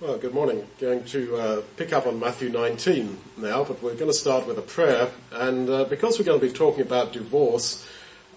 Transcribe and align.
Well, 0.00 0.16
good 0.16 0.32
morning. 0.32 0.64
Going 0.78 1.04
to 1.06 1.36
uh, 1.36 1.62
pick 1.76 1.92
up 1.92 2.06
on 2.06 2.20
Matthew 2.20 2.50
19 2.50 3.18
now, 3.38 3.64
but 3.64 3.82
we're 3.82 3.94
going 3.94 4.10
to 4.10 4.16
start 4.16 4.46
with 4.46 4.56
a 4.58 4.62
prayer. 4.62 5.08
And 5.32 5.68
uh, 5.68 5.84
because 5.84 6.18
we're 6.18 6.24
going 6.24 6.38
to 6.38 6.46
be 6.46 6.52
talking 6.52 6.82
about 6.82 7.12
divorce 7.12 7.84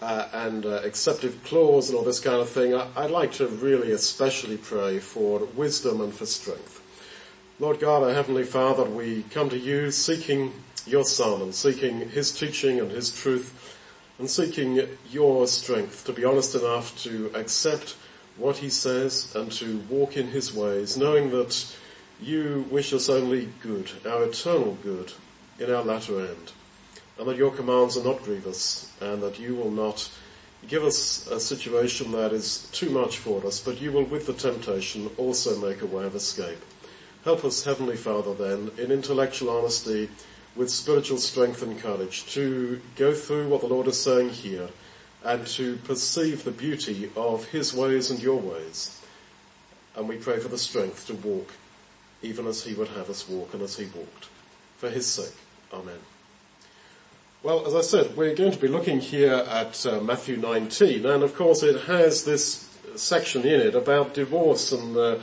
uh, 0.02 0.28
and 0.34 0.66
uh, 0.66 0.82
exceptive 0.84 1.44
clause 1.44 1.90
and 1.90 1.98
all 1.98 2.04
this 2.04 2.20
kind 2.20 2.42
of 2.42 2.50
thing, 2.50 2.74
I- 2.74 2.88
I'd 2.96 3.12
like 3.12 3.34
to 3.34 3.48
really 3.48 3.92
especially 3.92 4.58
pray 4.58 4.98
for 4.98 5.40
wisdom 5.56 6.02
and 6.02 6.12
for 6.14 6.26
strength. 6.26 6.82
Lord 7.60 7.80
God, 7.80 8.02
our 8.02 8.14
Heavenly 8.14 8.44
Father, 8.44 8.84
we 8.84 9.22
come 9.30 9.50
to 9.50 9.58
you 9.58 9.92
seeking 9.92 10.54
your 10.88 11.04
Son 11.04 11.44
and 11.44 11.54
seeking 11.54 12.10
his 12.10 12.32
teaching 12.32 12.80
and 12.80 12.90
his 12.90 13.12
truth 13.16 13.78
and 14.18 14.28
seeking 14.28 14.88
your 15.12 15.46
strength 15.46 16.06
to 16.06 16.14
be 16.14 16.26
honest 16.26 16.56
enough 16.56 16.98
to 17.04 17.30
accept 17.36 17.96
what 18.38 18.58
he 18.58 18.70
says 18.70 19.34
and 19.36 19.52
to 19.52 19.80
walk 19.90 20.18
in 20.18 20.28
his 20.28 20.54
ways, 20.54 20.98
knowing 20.98 21.32
that 21.32 21.76
you 22.22 22.66
wish 22.70 22.94
us 22.94 23.10
only 23.10 23.50
good, 23.62 23.92
our 24.06 24.24
eternal 24.24 24.78
good, 24.84 25.14
in 25.60 25.72
our 25.72 25.84
latter 25.84 26.20
end, 26.20 26.52
and 27.18 27.28
that 27.28 27.38
your 27.38 27.52
commands 27.52 27.98
are 27.98 28.04
not 28.04 28.24
grievous, 28.24 28.92
and 29.02 29.22
that 29.22 29.40
you 29.40 29.56
will 29.56 29.72
not 29.72 30.10
give 30.68 30.84
us 30.84 31.28
a 31.28 31.40
situation 31.40 32.12
that 32.12 32.32
is 32.32 32.70
too 32.72 32.90
much 32.90 33.18
for 33.18 33.46
us, 33.46 33.60
but 33.60 33.82
you 33.82 33.92
will 33.92 34.04
with 34.04 34.28
the 34.28 34.34
temptation 34.34 35.10
also 35.18 35.60
make 35.60 35.82
a 35.82 35.86
way 35.86 36.06
of 36.06 36.16
escape. 36.16 36.60
Help 37.24 37.44
us, 37.46 37.64
Heavenly 37.64 37.98
Father, 37.98 38.34
then, 38.34 38.72
in 38.78 38.92
intellectual 38.92 39.50
honesty, 39.50 40.10
with 40.56 40.70
spiritual 40.70 41.18
strength 41.18 41.62
and 41.62 41.80
courage, 41.80 42.26
to 42.34 42.82
go 42.96 43.14
through 43.14 43.48
what 43.48 43.62
the 43.62 43.68
Lord 43.68 43.88
is 43.88 44.02
saying 44.02 44.30
here, 44.30 44.70
and 45.24 45.46
to 45.46 45.78
perceive 45.78 46.44
the 46.44 46.52
beauty 46.52 47.12
of 47.16 47.46
His 47.46 47.74
ways 47.74 48.10
and 48.10 48.22
your 48.22 48.40
ways. 48.40 49.00
And 49.96 50.08
we 50.08 50.18
pray 50.18 50.40
for 50.40 50.48
the 50.48 50.58
strength 50.58 51.08
to 51.08 51.14
walk 51.14 51.52
even 52.22 52.48
as 52.48 52.64
He 52.64 52.74
would 52.74 52.90
have 52.90 53.10
us 53.10 53.28
walk 53.28 53.54
and 53.54 53.62
as 53.62 53.78
He 53.78 53.86
walked. 53.86 54.28
For 54.78 54.90
His 54.90 55.06
sake. 55.06 55.36
Amen. 55.74 56.00
Well, 57.44 57.66
as 57.66 57.74
I 57.74 57.82
said, 57.82 58.16
we're 58.16 58.36
going 58.36 58.52
to 58.52 58.60
be 58.60 58.68
looking 58.68 59.00
here 59.00 59.34
at 59.34 59.84
uh, 59.86 60.00
Matthew 60.00 60.38
19, 60.38 61.06
and 61.06 61.24
of 61.24 61.36
course 61.36 61.64
it 61.64 61.86
has 61.86 62.24
this 62.24 62.70
section 62.96 63.42
in 63.42 63.60
it 63.60 63.74
about 63.74 64.14
divorce 64.14 64.72
and 64.72 64.96
uh, 64.96 65.18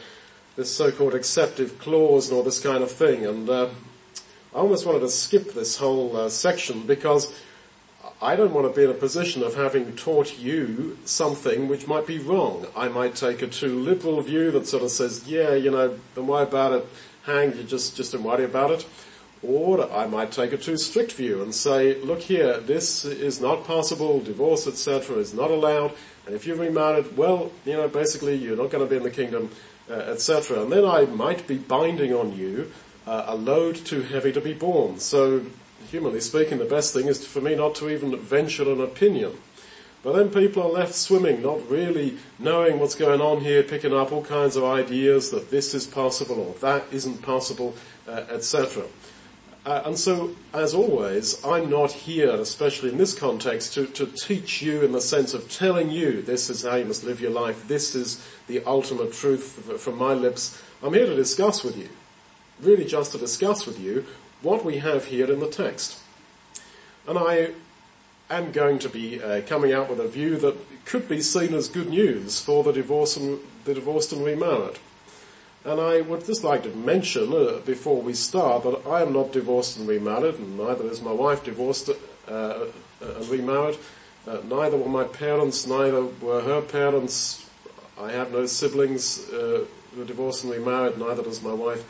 this 0.57 0.75
so-called 0.75 1.15
exceptive 1.15 1.79
clause 1.79 2.29
and 2.29 2.37
all 2.37 2.43
this 2.43 2.61
kind 2.61 2.83
of 2.83 2.91
thing. 2.91 3.25
And 3.25 3.49
uh, 3.49 3.69
I 4.53 4.59
almost 4.59 4.87
wanted 4.87 5.01
to 5.01 5.11
skip 5.11 5.53
this 5.53 5.77
whole 5.77 6.17
uh, 6.17 6.29
section 6.29 6.87
because 6.87 7.33
I 8.21 8.35
don't 8.35 8.53
want 8.53 8.67
to 8.67 8.77
be 8.77 8.83
in 8.83 8.91
a 8.91 8.95
position 8.95 9.45
of 9.45 9.55
having 9.55 9.95
taught 9.95 10.39
you 10.41 10.99
something 11.05 11.69
which 11.69 11.87
might 11.87 12.05
be 12.05 12.19
wrong. 12.19 12.67
I 12.77 12.89
might 12.89 13.15
take 13.15 13.43
a 13.43 13.47
too 13.47 13.79
liberal 13.79 14.21
view 14.23 14.51
that 14.51 14.67
sort 14.67 14.83
of 14.83 14.91
says, 14.91 15.29
yeah, 15.29 15.55
you 15.55 15.71
know, 15.71 15.97
don't 16.17 16.27
worry 16.27 16.43
about 16.43 16.73
it, 16.73 16.87
hang, 17.23 17.57
you 17.57 17.63
just, 17.63 17.97
just 17.97 18.13
don't 18.13 18.25
worry 18.25 18.45
about 18.45 18.73
it. 18.73 18.87
Or 19.41 19.89
I 19.93 20.09
might 20.09 20.33
take 20.33 20.53
a 20.53 20.57
too 20.57 20.77
strict 20.77 21.13
view 21.13 21.43
and 21.43 21.55
say, 21.55 22.01
look 22.03 22.21
here, 22.21 22.59
this 22.59 23.05
is 23.05 23.41
not 23.41 23.65
possible, 23.65 24.19
divorce, 24.19 24.67
etc. 24.67 25.19
is 25.19 25.33
not 25.33 25.53
allowed, 25.53 25.93
and 26.27 26.35
if 26.35 26.45
you're 26.45 26.57
remarried, 26.57 27.17
well, 27.17 27.53
you 27.65 27.75
know, 27.75 27.87
basically 27.87 28.35
you're 28.35 28.57
not 28.57 28.71
going 28.71 28.85
to 28.85 28.91
be 28.91 28.97
in 28.97 29.05
the 29.05 29.13
kingdom, 29.13 29.51
uh, 29.89 29.95
etc. 29.95 30.61
And 30.61 30.73
then 30.73 30.85
I 30.85 31.05
might 31.05 31.47
be 31.47 31.57
binding 31.57 32.13
on 32.13 32.37
you 32.37 32.73
uh, 33.07 33.27
a 33.29 33.37
load 33.37 33.77
too 33.77 34.03
heavy 34.03 34.33
to 34.33 34.41
be 34.41 34.55
borne. 34.55 34.99
So 34.99 35.43
humanly 35.91 36.21
speaking, 36.21 36.59
the 36.59 36.65
best 36.65 36.93
thing 36.93 37.07
is 37.07 37.27
for 37.27 37.41
me 37.41 37.55
not 37.55 37.75
to 37.77 37.89
even 37.89 38.17
venture 38.17 38.71
an 38.71 38.81
opinion. 38.81 39.33
But 40.03 40.15
then 40.15 40.31
people 40.31 40.63
are 40.63 40.71
left 40.71 40.95
swimming, 40.95 41.43
not 41.43 41.69
really 41.69 42.19
knowing 42.39 42.79
what's 42.79 42.95
going 42.95 43.21
on 43.21 43.41
here, 43.41 43.63
picking 43.63 43.93
up 43.93 44.13
all 44.13 44.25
kinds 44.25 44.55
of 44.55 44.65
ideas 44.65 45.31
that 45.31 45.51
this 45.51 45.75
is 45.75 45.87
possible 45.87 46.41
or 46.41 46.55
that 46.61 46.85
isn't 46.93 47.23
possible, 47.23 47.75
uh, 48.07 48.25
etc. 48.31 48.85
Uh, 49.67 49.83
and 49.85 49.99
so, 49.99 50.35
as 50.55 50.73
always, 50.73 51.45
I'm 51.45 51.69
not 51.69 51.91
here, 51.91 52.31
especially 52.31 52.91
in 52.91 52.97
this 52.97 53.13
context, 53.13 53.75
to, 53.75 53.87
to 53.87 54.07
teach 54.07 54.63
you 54.63 54.83
in 54.83 54.93
the 54.93 55.01
sense 55.01 55.35
of 55.35 55.51
telling 55.51 55.91
you 55.91 56.23
this 56.23 56.49
is 56.49 56.63
how 56.63 56.77
you 56.77 56.85
must 56.85 57.05
live 57.05 57.21
your 57.21 57.33
life, 57.33 57.67
this 57.67 57.95
is 57.95 58.25
the 58.47 58.65
ultimate 58.65 59.13
truth 59.13 59.81
from 59.81 59.99
my 59.99 60.15
lips. 60.15 60.63
I'm 60.83 60.95
here 60.95 61.07
to 61.07 61.17
discuss 61.17 61.65
with 61.65 61.77
you, 61.77 61.89
really 62.61 62.85
just 62.85 63.13
to 63.13 63.19
discuss 63.19 63.67
with 63.67 63.81
you 63.81 64.07
what 64.43 64.65
we 64.65 64.79
have 64.79 65.07
here 65.07 65.31
in 65.31 65.41
the 65.41 65.49
text. 65.49 65.99
And 67.07 67.19
I 67.19 67.53
am 68.31 68.53
going 68.53 68.79
to 68.81 68.89
be 68.89 69.23
uh, 69.23 69.43
coming 69.43 69.73
out 69.73 69.89
with 69.89 70.01
a 70.01 70.09
view 70.09 70.37
that 70.37 70.57
could 70.85 71.09
be 71.09 71.21
seen 71.21 71.55
as 71.55 71.69
good 71.69 71.89
news 71.89 72.41
for 72.41 72.63
the 72.63 72.73
divorced 72.73 73.17
and, 73.17 73.41
the 73.65 73.75
divorced 73.75 74.13
and 74.13 74.25
remarried. 74.25 74.79
And 75.65 75.81
I 75.81 76.01
would 76.01 76.25
just 76.25 76.45
like 76.45 76.63
to 76.63 76.71
mention 76.71 77.33
uh, 77.33 77.61
before 77.65 78.01
we 78.01 78.15
start 78.15 78.63
that 78.63 78.87
I 78.87 79.03
am 79.03 79.13
not 79.13 79.33
divorced 79.33 79.77
and 79.79 79.89
remarried, 79.89 80.37
and 80.37 80.57
neither 80.57 80.89
is 80.89 81.03
my 81.03 81.13
wife 81.13 81.45
divorced 81.45 81.91
uh, 82.29 82.65
and 83.01 83.29
remarried. 83.29 83.77
Uh, 84.27 84.39
neither 84.45 84.77
were 84.77 84.89
my 84.89 85.05
parents, 85.05 85.67
neither 85.67 86.05
were 86.05 86.43
her 86.43 86.61
parents. 86.61 87.47
I 88.01 88.13
have 88.13 88.33
no 88.33 88.47
siblings 88.47 89.29
uh, 89.31 89.65
who 89.95 90.03
are 90.03 90.05
divorced 90.05 90.45
and 90.45 90.53
remarried, 90.53 90.99
neither 90.99 91.23
does 91.23 91.43
my 91.43 91.53
wife. 91.53 91.85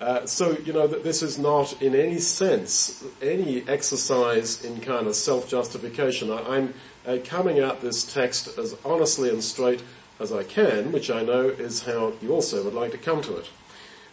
Uh, 0.00 0.24
so, 0.26 0.56
you 0.64 0.72
know, 0.72 0.86
this 0.86 1.22
is 1.22 1.38
not 1.38 1.80
in 1.82 1.94
any 1.94 2.18
sense 2.18 3.04
any 3.20 3.68
exercise 3.68 4.64
in 4.64 4.80
kind 4.80 5.08
of 5.08 5.16
self-justification. 5.16 6.30
I, 6.30 6.56
am 6.56 6.74
uh, 7.06 7.18
coming 7.24 7.58
at 7.58 7.80
this 7.80 8.12
text 8.12 8.58
as 8.58 8.76
honestly 8.84 9.28
and 9.28 9.42
straight 9.42 9.82
as 10.20 10.32
I 10.32 10.44
can, 10.44 10.92
which 10.92 11.10
I 11.10 11.22
know 11.22 11.48
is 11.48 11.82
how 11.82 12.12
you 12.22 12.32
also 12.32 12.62
would 12.64 12.74
like 12.74 12.92
to 12.92 12.98
come 12.98 13.22
to 13.22 13.36
it. 13.38 13.48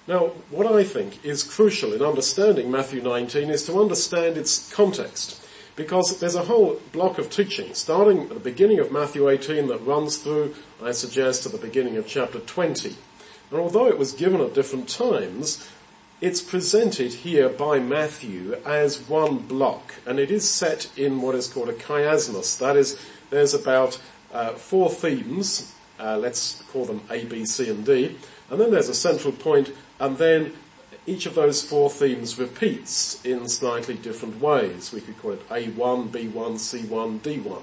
Now, 0.07 0.27
what 0.49 0.67
I 0.67 0.83
think 0.83 1.23
is 1.25 1.43
crucial 1.43 1.93
in 1.93 2.01
understanding 2.01 2.71
Matthew 2.71 3.01
19 3.01 3.49
is 3.49 3.65
to 3.65 3.79
understand 3.79 4.37
its 4.37 4.71
context. 4.71 5.41
Because 5.75 6.19
there's 6.19 6.35
a 6.35 6.45
whole 6.45 6.79
block 6.93 7.17
of 7.17 7.29
teaching, 7.29 7.73
starting 7.73 8.21
at 8.21 8.29
the 8.29 8.39
beginning 8.39 8.79
of 8.79 8.91
Matthew 8.91 9.27
18 9.27 9.67
that 9.67 9.79
runs 9.79 10.17
through, 10.17 10.55
I 10.81 10.91
suggest, 10.93 11.43
to 11.43 11.49
the 11.49 11.57
beginning 11.57 11.97
of 11.97 12.07
chapter 12.07 12.39
20. 12.39 12.95
And 13.51 13.59
although 13.59 13.87
it 13.87 13.97
was 13.97 14.11
given 14.11 14.41
at 14.41 14.53
different 14.53 14.89
times, 14.89 15.69
it's 16.21 16.41
presented 16.41 17.11
here 17.13 17.49
by 17.49 17.79
Matthew 17.79 18.55
as 18.65 19.07
one 19.07 19.37
block, 19.39 19.95
and 20.05 20.19
it 20.19 20.31
is 20.31 20.49
set 20.49 20.89
in 20.97 21.21
what 21.21 21.35
is 21.35 21.47
called 21.47 21.69
a 21.69 21.73
chiasmus. 21.73 22.57
That 22.57 22.77
is, 22.77 22.99
there's 23.29 23.53
about 23.53 23.99
uh, 24.33 24.53
four 24.53 24.89
themes, 24.89 25.73
uh, 25.99 26.17
let's 26.17 26.63
call 26.71 26.85
them 26.85 27.01
A, 27.09 27.25
B, 27.25 27.45
C, 27.45 27.69
and 27.69 27.85
D, 27.85 28.17
and 28.49 28.59
then 28.59 28.71
there's 28.71 28.89
a 28.89 28.95
central 28.95 29.33
point, 29.33 29.71
and 29.99 30.17
then 30.17 30.53
each 31.05 31.25
of 31.25 31.35
those 31.35 31.61
four 31.61 31.89
themes 31.89 32.39
repeats 32.39 33.23
in 33.23 33.47
slightly 33.47 33.95
different 33.95 34.41
ways. 34.41 34.91
We 34.91 35.01
could 35.01 35.19
call 35.19 35.33
it 35.33 35.47
A1, 35.49 36.09
B1, 36.09 36.31
C1, 36.31 37.19
D1, 37.19 37.61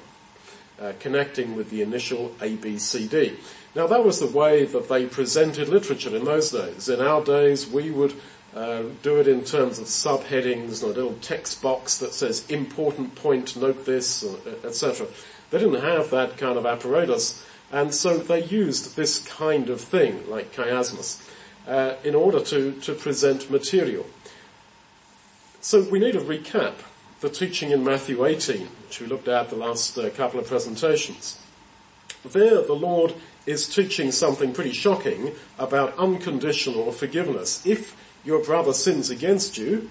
uh, 0.81 0.93
connecting 1.01 1.55
with 1.55 1.71
the 1.71 1.83
initial 1.83 2.35
A, 2.41 2.57
B, 2.57 2.79
C, 2.79 3.07
D. 3.07 3.37
Now 3.75 3.87
that 3.87 4.05
was 4.05 4.21
the 4.21 4.27
way 4.27 4.65
that 4.65 4.89
they 4.89 5.07
presented 5.07 5.69
literature 5.69 6.15
in 6.15 6.25
those 6.25 6.51
days. 6.51 6.89
In 6.89 7.01
our 7.01 7.23
days, 7.25 7.69
we 7.69 7.91
would 7.91 8.15
uh, 8.55 8.83
do 9.03 9.19
it 9.19 9.27
in 9.27 9.45
terms 9.45 9.79
of 9.79 9.87
subheadings, 9.87 10.83
and 10.83 10.93
a 10.93 10.95
little 10.95 11.17
text 11.23 11.63
box 11.63 11.99
that 11.99 12.13
says 12.13 12.49
important 12.51 13.15
point, 13.15 13.57
note 13.57 13.87
this, 13.87 14.25
etc. 14.65 15.07
They 15.51 15.59
didn't 15.59 15.81
have 15.81 16.11
that 16.11 16.37
kind 16.37 16.59
of 16.59 16.67
apparatus, 16.67 17.45
and 17.71 17.95
so 17.95 18.19
they 18.19 18.45
used 18.45 18.95
this 18.97 19.21
kind 19.27 19.71
of 19.71 19.81
thing, 19.81 20.29
like 20.29 20.55
chiasmus, 20.55 21.27
uh, 21.67 21.95
in 22.05 22.15
order 22.15 22.41
to, 22.41 22.73
to 22.81 22.95
present 22.95 23.51
material. 23.51 24.05
So 25.63 25.83
we 25.83 25.99
need 25.99 26.17
a 26.17 26.21
recap 26.21 26.75
the 27.23 27.31
teaching 27.31 27.71
in 27.71 27.85
Matthew 27.85 28.27
18, 28.27 28.67
which 28.67 29.01
we 29.01 29.07
looked 29.07 29.29
at 29.29 29.49
the 29.49 29.57
last 29.57 29.97
uh, 29.97 30.11
couple 30.11 30.41
of 30.41 30.49
presentations. 30.49 31.39
There 32.25 32.63
the 32.63 32.75
Lord 32.75 33.15
is 33.47 33.73
teaching 33.73 34.11
something 34.11 34.53
pretty 34.53 34.73
shocking 34.73 35.33
about 35.57 35.97
unconditional 35.97 36.91
forgiveness. 36.91 37.65
If 37.65 37.97
your 38.25 38.45
brother 38.45 38.73
sins 38.73 39.09
against 39.09 39.57
you, 39.57 39.89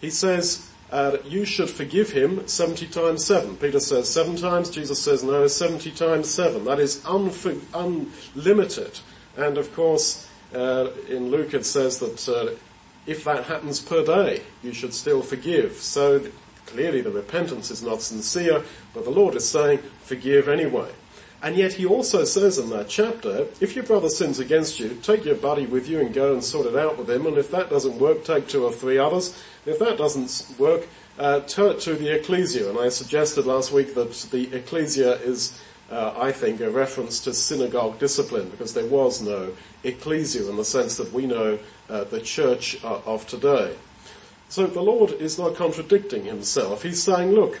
he 0.00 0.08
says, 0.08 0.70
uh, 0.90 1.18
you 1.24 1.44
should 1.44 1.68
forgive 1.68 2.12
him 2.12 2.48
70 2.48 2.86
times 2.86 3.26
7. 3.26 3.56
Peter 3.58 3.78
says 3.78 4.08
7 4.08 4.36
times, 4.36 4.70
Jesus 4.70 4.98
says 4.98 5.22
no, 5.22 5.46
70 5.46 5.90
times 5.90 6.30
7. 6.30 6.64
That 6.64 6.80
is 6.80 7.00
unf- 7.02 7.60
unlimited. 7.74 9.00
And 9.36 9.58
of 9.58 9.74
course, 9.74 10.28
uh, 10.54 10.88
in 11.08 11.30
Luke 11.30 11.52
it 11.52 11.66
says 11.66 11.98
that 11.98 12.26
uh, 12.28 12.54
if 13.06 13.24
that 13.24 13.44
happens 13.44 13.80
per 13.80 14.04
day, 14.04 14.42
you 14.62 14.72
should 14.72 14.94
still 14.94 15.22
forgive. 15.22 15.74
So 15.74 16.22
clearly 16.72 17.00
the 17.00 17.10
repentance 17.10 17.70
is 17.70 17.82
not 17.82 18.02
sincere, 18.02 18.62
but 18.94 19.04
the 19.04 19.10
Lord 19.10 19.34
is 19.34 19.48
saying, 19.48 19.78
forgive 20.02 20.48
anyway. 20.48 20.90
And 21.42 21.56
yet 21.56 21.74
he 21.74 21.86
also 21.86 22.24
says 22.24 22.58
in 22.58 22.68
that 22.70 22.88
chapter, 22.88 23.46
if 23.60 23.74
your 23.74 23.84
brother 23.84 24.10
sins 24.10 24.38
against 24.38 24.78
you, 24.78 24.98
take 25.02 25.24
your 25.24 25.36
buddy 25.36 25.66
with 25.66 25.88
you 25.88 26.00
and 26.00 26.12
go 26.12 26.34
and 26.34 26.44
sort 26.44 26.66
it 26.66 26.76
out 26.76 26.98
with 26.98 27.08
him. 27.08 27.26
And 27.26 27.38
if 27.38 27.50
that 27.50 27.70
doesn't 27.70 27.98
work, 27.98 28.24
take 28.24 28.46
two 28.46 28.64
or 28.64 28.72
three 28.72 28.98
others. 28.98 29.42
If 29.64 29.78
that 29.78 29.96
doesn't 29.96 30.58
work, 30.58 30.86
uh, 31.18 31.40
turn 31.40 31.72
it 31.72 31.80
to 31.80 31.94
the 31.94 32.14
ecclesia. 32.14 32.68
And 32.68 32.78
I 32.78 32.90
suggested 32.90 33.46
last 33.46 33.72
week 33.72 33.94
that 33.94 34.12
the 34.30 34.54
ecclesia 34.54 35.12
is 35.22 35.58
uh, 35.90 36.14
I 36.16 36.32
think, 36.32 36.60
a 36.60 36.70
reference 36.70 37.20
to 37.20 37.34
synagogue 37.34 37.98
discipline 37.98 38.48
because 38.50 38.74
there 38.74 38.86
was 38.86 39.20
no 39.20 39.52
ecclesia 39.82 40.48
in 40.48 40.56
the 40.56 40.64
sense 40.64 40.96
that 40.96 41.12
we 41.12 41.26
know 41.26 41.58
uh, 41.88 42.04
the 42.04 42.20
church 42.20 42.82
uh, 42.84 43.00
of 43.04 43.26
today. 43.26 43.74
So 44.50 44.66
the 44.66 44.82
Lord 44.82 45.12
is 45.12 45.38
not 45.38 45.54
contradicting 45.54 46.24
himself. 46.24 46.82
He's 46.82 47.00
saying, 47.00 47.30
look, 47.30 47.60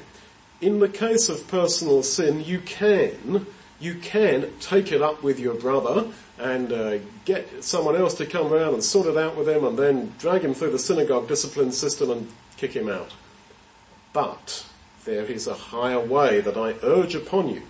in 0.60 0.80
the 0.80 0.88
case 0.88 1.28
of 1.28 1.46
personal 1.46 2.02
sin, 2.02 2.44
you 2.44 2.58
can, 2.58 3.46
you 3.78 3.94
can 3.94 4.50
take 4.58 4.90
it 4.90 5.00
up 5.00 5.22
with 5.22 5.38
your 5.38 5.54
brother 5.54 6.08
and 6.36 6.72
uh, 6.72 6.98
get 7.24 7.62
someone 7.62 7.94
else 7.94 8.14
to 8.14 8.26
come 8.26 8.52
around 8.52 8.74
and 8.74 8.82
sort 8.82 9.06
it 9.06 9.16
out 9.16 9.36
with 9.36 9.48
him 9.48 9.64
and 9.64 9.78
then 9.78 10.12
drag 10.18 10.42
him 10.42 10.52
through 10.52 10.72
the 10.72 10.80
synagogue 10.80 11.28
discipline 11.28 11.70
system 11.70 12.10
and 12.10 12.28
kick 12.56 12.72
him 12.72 12.88
out. 12.88 13.12
But 14.12 14.66
there 15.04 15.26
is 15.26 15.46
a 15.46 15.54
higher 15.54 16.00
way 16.00 16.40
that 16.40 16.56
I 16.56 16.74
urge 16.82 17.14
upon 17.14 17.50
you. 17.50 17.62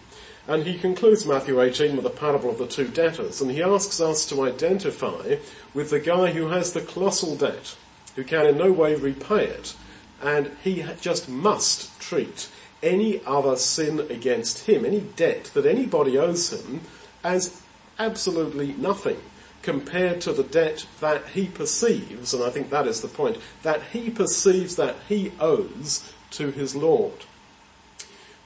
And 0.49 0.64
he 0.64 0.78
concludes 0.78 1.26
Matthew 1.26 1.61
18 1.61 1.94
with 1.94 2.05
the 2.05 2.11
parable 2.11 2.49
of 2.49 2.56
the 2.56 2.66
two 2.66 2.88
debtors, 2.88 3.43
and 3.43 3.50
he 3.50 3.62
asks 3.62 4.00
us 4.00 4.25
to 4.31 4.44
identify 4.44 5.37
with 5.75 5.90
the 5.90 6.00
guy 6.00 6.32
who 6.32 6.49
has 6.49 6.73
the 6.73 6.81
colossal 6.81 7.37
debt, 7.37 7.76
who 8.16 8.24
can 8.24 8.46
in 8.46 8.58
no 8.58 8.72
way 8.72 8.94
repay 8.94 9.46
it, 9.46 9.74
and 10.22 10.50
he 10.62 10.84
just 11.00 11.28
must 11.28 12.00
treat 12.00 12.48
any 12.82 13.24
other 13.24 13.56
sin 13.56 14.00
against 14.10 14.66
him, 14.66 14.84
any 14.84 15.00
debt 15.00 15.50
that 15.54 15.66
anybody 15.66 16.18
owes 16.18 16.52
him, 16.52 16.80
as 17.22 17.62
absolutely 17.98 18.72
nothing 18.72 19.20
compared 19.62 20.20
to 20.22 20.32
the 20.32 20.42
debt 20.42 20.86
that 21.00 21.28
he 21.28 21.46
perceives, 21.46 22.32
and 22.32 22.42
I 22.42 22.50
think 22.50 22.70
that 22.70 22.86
is 22.86 23.02
the 23.02 23.08
point, 23.08 23.36
that 23.62 23.82
he 23.92 24.10
perceives 24.10 24.76
that 24.76 24.96
he 25.08 25.32
owes 25.38 26.12
to 26.30 26.50
his 26.50 26.74
Lord. 26.74 27.24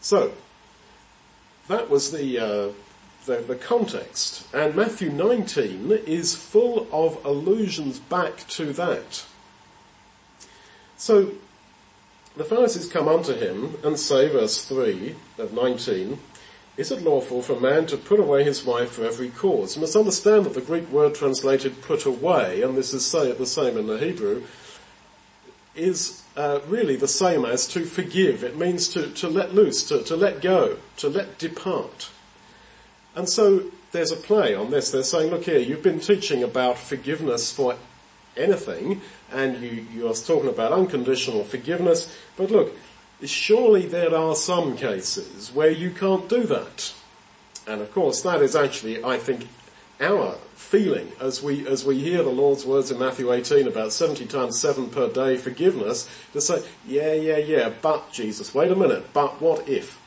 So, 0.00 0.32
that 1.69 1.88
was 1.88 2.10
the, 2.10 2.38
uh, 2.38 2.69
the, 3.26 3.37
the 3.37 3.56
context. 3.56 4.46
And 4.52 4.75
Matthew 4.75 5.10
19 5.10 5.90
is 6.06 6.34
full 6.34 6.88
of 6.93 7.25
allusions 7.25 8.00
back 8.00 8.46
to 8.49 8.72
that. 8.72 9.25
So, 11.05 11.33
the 12.35 12.45
Pharisees 12.45 12.89
come 12.89 13.09
unto 13.09 13.35
him 13.35 13.77
and 13.85 14.01
say, 14.01 14.27
verse 14.27 14.65
3 14.65 15.15
of 15.37 15.53
19, 15.53 16.19
is 16.79 16.91
it 16.91 17.03
lawful 17.03 17.43
for 17.43 17.53
a 17.53 17.61
man 17.61 17.85
to 17.89 17.99
put 17.99 18.21
away 18.21 18.43
his 18.43 18.65
wife 18.65 18.93
for 18.93 19.05
every 19.05 19.29
cause? 19.29 19.77
You 19.77 19.83
must 19.83 19.97
understand 19.97 20.47
that 20.47 20.55
the 20.55 20.62
Greek 20.62 20.91
word 20.91 21.15
translated 21.15 21.83
put 21.83 22.06
away, 22.06 22.62
and 22.62 22.75
this 22.75 22.95
is 22.95 23.05
say, 23.05 23.31
the 23.33 23.45
same 23.45 23.77
in 23.77 23.87
the 23.87 23.99
Hebrew, 23.99 24.45
is 25.75 26.23
uh, 26.39 26.61
really 26.69 26.97
the 26.97 27.06
same 27.06 27.45
as 27.45 27.67
to 27.67 27.85
forgive. 27.85 28.43
It 28.43 28.56
means 28.56 28.89
to, 28.95 29.11
to 29.11 29.29
let 29.29 29.55
loose, 29.55 29.87
to, 29.89 30.03
to 30.05 30.17
let 30.17 30.41
go, 30.41 30.79
to 30.97 31.11
let 31.11 31.37
depart. 31.37 32.09
And 33.15 33.29
so 33.29 33.65
there's 33.93 34.11
a 34.11 34.17
play 34.17 34.55
on 34.55 34.71
this. 34.71 34.91
They're 34.91 35.03
saying, 35.03 35.31
look 35.31 35.45
here, 35.45 35.59
you've 35.59 35.83
been 35.83 36.01
teaching 36.01 36.43
about 36.43 36.79
forgiveness 36.79 37.53
for 37.53 37.77
anything, 38.36 39.00
and 39.32 39.62
you, 39.62 39.86
you 39.92 40.08
are 40.08 40.14
talking 40.14 40.48
about 40.48 40.72
unconditional 40.72 41.44
forgiveness, 41.44 42.14
but 42.36 42.50
look, 42.50 42.75
surely 43.25 43.86
there 43.86 44.14
are 44.14 44.34
some 44.34 44.76
cases 44.76 45.52
where 45.52 45.70
you 45.70 45.90
can't 45.90 46.28
do 46.28 46.44
that. 46.44 46.92
And 47.66 47.81
of 47.81 47.92
course 47.92 48.22
that 48.22 48.42
is 48.42 48.54
actually, 48.54 49.02
I 49.02 49.19
think, 49.19 49.48
our 50.00 50.36
feeling 50.54 51.12
as 51.20 51.42
we, 51.42 51.66
as 51.66 51.84
we 51.84 51.98
hear 51.98 52.22
the 52.22 52.31
Lord's 52.31 52.66
words 52.66 52.90
in 52.90 52.98
Matthew 52.98 53.32
18 53.32 53.69
about 53.69 53.92
70 53.92 54.26
times 54.26 54.58
7 54.58 54.90
per 54.90 55.08
day 55.08 55.36
forgiveness, 55.36 56.08
to 56.32 56.40
say, 56.40 56.62
yeah, 56.86 57.12
yeah, 57.12 57.36
yeah, 57.38 57.70
but 57.81 58.12
Jesus, 58.12 58.54
wait 58.54 58.70
a 58.70 58.76
minute, 58.76 59.12
but 59.12 59.40
what 59.40 59.69
if? 59.69 60.00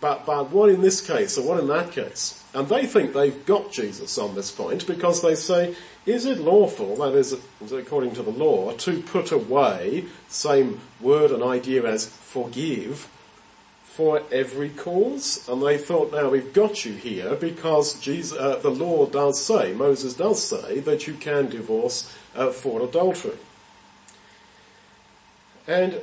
But, 0.00 0.26
but 0.26 0.50
what 0.50 0.68
in 0.68 0.82
this 0.82 1.00
case 1.00 1.38
or 1.38 1.48
what 1.48 1.60
in 1.60 1.68
that 1.68 1.92
case? 1.92 2.42
And 2.52 2.68
they 2.68 2.86
think 2.86 3.14
they've 3.14 3.46
got 3.46 3.72
Jesus 3.72 4.18
on 4.18 4.34
this 4.34 4.50
point 4.50 4.86
because 4.86 5.22
they 5.22 5.34
say, 5.34 5.74
is 6.06 6.26
it 6.26 6.38
lawful, 6.38 6.96
that 6.96 7.14
is, 7.14 7.36
according 7.72 8.14
to 8.14 8.22
the 8.22 8.30
law, 8.30 8.72
to 8.72 9.00
put 9.02 9.32
away, 9.32 10.04
same 10.28 10.80
word 11.00 11.30
and 11.30 11.42
idea 11.42 11.84
as 11.84 12.06
forgive, 12.06 13.08
for 13.84 14.22
every 14.30 14.68
cause? 14.68 15.48
And 15.48 15.62
they 15.62 15.78
thought, 15.78 16.12
now 16.12 16.28
we've 16.28 16.52
got 16.52 16.84
you 16.84 16.92
here 16.92 17.34
because 17.36 17.98
Jesus, 18.00 18.36
uh, 18.36 18.56
the 18.56 18.70
law 18.70 19.06
does 19.06 19.42
say, 19.42 19.72
Moses 19.72 20.14
does 20.14 20.42
say, 20.42 20.80
that 20.80 21.06
you 21.06 21.14
can 21.14 21.48
divorce 21.48 22.14
uh, 22.34 22.50
for 22.50 22.82
adultery. 22.82 23.38
And 25.66 26.02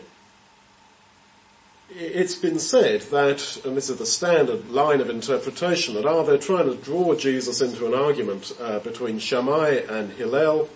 it's 1.95 2.35
been 2.35 2.59
said 2.59 3.01
that, 3.01 3.61
and 3.65 3.75
this 3.75 3.89
is 3.89 3.97
the 3.97 4.05
standard 4.05 4.69
line 4.69 5.01
of 5.01 5.09
interpretation, 5.09 5.95
that 5.95 6.05
are 6.05 6.23
they 6.23 6.37
trying 6.37 6.65
to 6.65 6.75
draw 6.75 7.15
Jesus 7.15 7.61
into 7.61 7.85
an 7.85 7.93
argument 7.93 8.51
uh, 8.59 8.79
between 8.79 9.19
Shammai 9.19 9.81
and 9.89 10.11
Hillel 10.11 10.69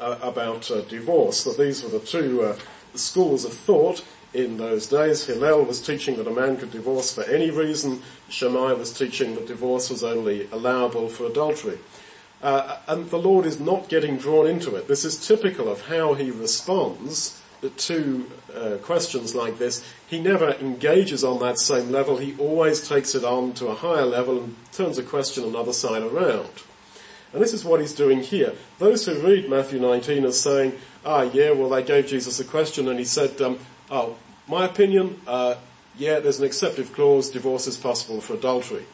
uh, 0.00 0.18
about 0.22 0.70
uh, 0.70 0.82
divorce, 0.82 1.44
that 1.44 1.58
these 1.58 1.82
were 1.82 1.88
the 1.88 2.00
two 2.00 2.42
uh, 2.42 2.58
schools 2.94 3.44
of 3.44 3.52
thought 3.52 4.04
in 4.34 4.56
those 4.56 4.86
days. 4.86 5.26
Hillel 5.26 5.64
was 5.64 5.80
teaching 5.80 6.16
that 6.16 6.26
a 6.26 6.30
man 6.30 6.56
could 6.56 6.72
divorce 6.72 7.14
for 7.14 7.22
any 7.24 7.50
reason. 7.50 8.02
Shammai 8.28 8.72
was 8.72 8.96
teaching 8.96 9.34
that 9.34 9.46
divorce 9.46 9.90
was 9.90 10.04
only 10.04 10.48
allowable 10.50 11.08
for 11.08 11.26
adultery. 11.26 11.78
Uh, 12.42 12.78
and 12.88 13.08
the 13.10 13.18
Lord 13.18 13.46
is 13.46 13.60
not 13.60 13.88
getting 13.88 14.16
drawn 14.16 14.46
into 14.46 14.74
it. 14.74 14.88
This 14.88 15.04
is 15.04 15.26
typical 15.26 15.68
of 15.68 15.86
how 15.86 16.14
he 16.14 16.30
responds 16.30 17.40
to 17.70 18.26
uh, 18.54 18.78
questions 18.78 19.34
like 19.34 19.58
this, 19.58 19.84
he 20.08 20.20
never 20.20 20.52
engages 20.54 21.24
on 21.24 21.40
that 21.40 21.58
same 21.58 21.90
level. 21.90 22.16
He 22.16 22.34
always 22.38 22.86
takes 22.86 23.14
it 23.14 23.24
on 23.24 23.52
to 23.54 23.68
a 23.68 23.74
higher 23.74 24.04
level 24.04 24.42
and 24.42 24.56
turns 24.72 24.98
a 24.98 25.02
question 25.02 25.44
another 25.44 25.72
side 25.72 26.02
around. 26.02 26.50
And 27.32 27.40
this 27.40 27.54
is 27.54 27.64
what 27.64 27.80
he's 27.80 27.94
doing 27.94 28.20
here. 28.20 28.52
Those 28.78 29.06
who 29.06 29.18
read 29.20 29.48
Matthew 29.48 29.80
19 29.80 30.26
are 30.26 30.32
saying, 30.32 30.74
ah, 31.04 31.22
yeah, 31.22 31.50
well, 31.52 31.70
they 31.70 31.82
gave 31.82 32.06
Jesus 32.06 32.38
a 32.40 32.44
question 32.44 32.88
and 32.88 32.98
he 32.98 33.04
said, 33.04 33.40
um, 33.40 33.58
oh, 33.90 34.16
my 34.46 34.66
opinion, 34.66 35.20
uh, 35.26 35.54
yeah, 35.96 36.20
there's 36.20 36.38
an 36.38 36.44
exceptive 36.44 36.92
clause, 36.92 37.30
divorce 37.30 37.66
is 37.66 37.76
possible 37.76 38.20
for 38.20 38.34
adultery. 38.34 38.84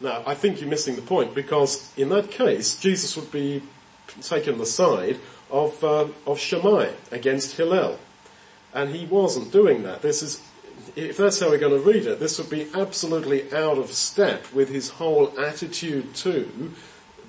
Now, 0.00 0.22
I 0.26 0.34
think 0.34 0.60
you're 0.60 0.70
missing 0.70 0.96
the 0.96 1.02
point 1.02 1.34
because 1.34 1.92
in 1.96 2.08
that 2.10 2.30
case, 2.30 2.78
Jesus 2.78 3.16
would 3.16 3.30
be 3.30 3.62
taken 4.22 4.58
the 4.58 4.66
side 4.66 5.18
of, 5.50 5.82
uh, 5.84 6.08
of 6.26 6.38
Shammai 6.38 6.90
against 7.10 7.56
Hillel. 7.56 7.98
And 8.74 8.94
he 8.94 9.06
wasn't 9.06 9.52
doing 9.52 9.82
that. 9.82 10.02
This 10.02 10.22
is, 10.22 10.40
if 10.96 11.16
that's 11.16 11.40
how 11.40 11.50
we're 11.50 11.58
going 11.58 11.82
to 11.82 11.88
read 11.88 12.06
it, 12.06 12.20
this 12.20 12.38
would 12.38 12.50
be 12.50 12.68
absolutely 12.74 13.52
out 13.52 13.78
of 13.78 13.92
step 13.92 14.52
with 14.52 14.68
his 14.68 14.90
whole 14.90 15.32
attitude 15.38 16.14
to 16.16 16.72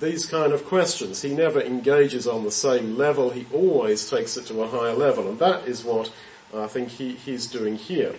these 0.00 0.26
kind 0.26 0.52
of 0.52 0.64
questions. 0.64 1.22
He 1.22 1.34
never 1.34 1.60
engages 1.60 2.26
on 2.26 2.44
the 2.44 2.50
same 2.50 2.96
level. 2.96 3.30
He 3.30 3.46
always 3.52 4.08
takes 4.08 4.36
it 4.36 4.46
to 4.46 4.62
a 4.62 4.68
higher 4.68 4.94
level. 4.94 5.28
And 5.28 5.38
that 5.38 5.66
is 5.66 5.84
what 5.84 6.12
I 6.54 6.66
think 6.66 6.90
he, 6.90 7.14
he's 7.14 7.46
doing 7.46 7.76
here 7.76 8.14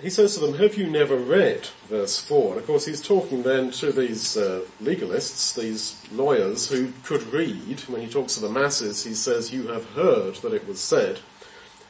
he 0.00 0.10
says 0.10 0.34
to 0.34 0.40
them, 0.40 0.54
have 0.54 0.76
you 0.76 0.88
never 0.88 1.16
read 1.16 1.66
verse 1.88 2.20
4? 2.20 2.52
And 2.52 2.60
of 2.60 2.66
course 2.66 2.86
he's 2.86 3.00
talking 3.00 3.42
then 3.42 3.72
to 3.72 3.90
these 3.90 4.36
uh, 4.36 4.62
legalists, 4.80 5.56
these 5.56 6.00
lawyers 6.12 6.68
who 6.68 6.92
could 7.02 7.24
read. 7.32 7.80
When 7.80 8.00
he 8.00 8.08
talks 8.08 8.34
to 8.34 8.40
the 8.40 8.48
masses, 8.48 9.04
he 9.04 9.14
says, 9.14 9.52
you 9.52 9.68
have 9.68 9.84
heard 9.90 10.36
that 10.36 10.54
it 10.54 10.68
was 10.68 10.80
said. 10.80 11.18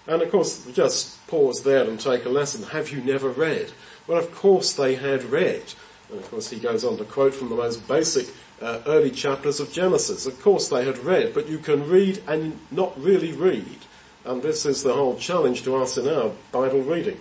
And 0.06 0.22
of 0.22 0.30
course, 0.30 0.64
just 0.72 1.26
pause 1.26 1.62
there 1.64 1.84
and 1.84 2.00
take 2.00 2.24
a 2.24 2.30
lesson. 2.30 2.62
Have 2.70 2.90
you 2.90 3.02
never 3.02 3.28
read? 3.28 3.72
Well, 4.06 4.18
of 4.18 4.34
course 4.34 4.72
they 4.72 4.94
had 4.94 5.24
read. 5.24 5.74
And 6.08 6.18
of 6.18 6.30
course 6.30 6.48
he 6.48 6.58
goes 6.58 6.84
on 6.84 6.96
to 6.96 7.04
quote 7.04 7.34
from 7.34 7.50
the 7.50 7.56
most 7.56 7.86
basic 7.86 8.34
uh, 8.62 8.80
early 8.86 9.10
chapters 9.10 9.60
of 9.60 9.70
Genesis. 9.70 10.24
Of 10.24 10.40
course 10.40 10.70
they 10.70 10.86
had 10.86 10.98
read, 10.98 11.34
but 11.34 11.46
you 11.46 11.58
can 11.58 11.86
read 11.86 12.22
and 12.26 12.58
not 12.70 12.98
really 12.98 13.32
read. 13.32 13.80
And 14.24 14.42
this 14.42 14.64
is 14.64 14.82
the 14.82 14.94
whole 14.94 15.16
challenge 15.16 15.62
to 15.64 15.76
us 15.76 15.98
in 15.98 16.08
our 16.08 16.32
Bible 16.52 16.80
reading. 16.80 17.20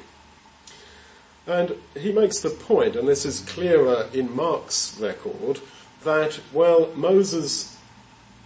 And 1.47 1.77
he 1.97 2.11
makes 2.11 2.39
the 2.41 2.49
point, 2.49 2.97
and 2.97 3.07
this 3.07 3.25
is 3.25 3.39
clearer 3.39 4.09
in 4.13 4.35
Mark's 4.35 4.97
record, 4.99 5.61
that, 6.03 6.41
well, 6.51 6.91
Moses 6.93 7.77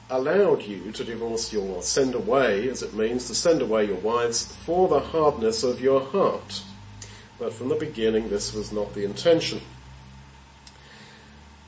allowed 0.09 0.61
you 0.61 0.91
to 0.91 1.03
divorce 1.03 1.51
your, 1.51 1.81
send 1.81 2.13
away, 2.13 2.69
as 2.69 2.83
it 2.83 2.93
means, 2.93 3.25
to 3.27 3.33
send 3.33 3.61
away 3.61 3.85
your 3.85 3.97
wives 3.97 4.55
for 4.65 4.87
the 4.87 4.99
hardness 4.99 5.63
of 5.63 5.81
your 5.81 6.01
heart. 6.01 6.63
But 7.39 7.53
from 7.53 7.69
the 7.69 7.75
beginning, 7.75 8.29
this 8.29 8.53
was 8.53 8.71
not 8.71 8.93
the 8.93 9.03
intention. 9.03 9.61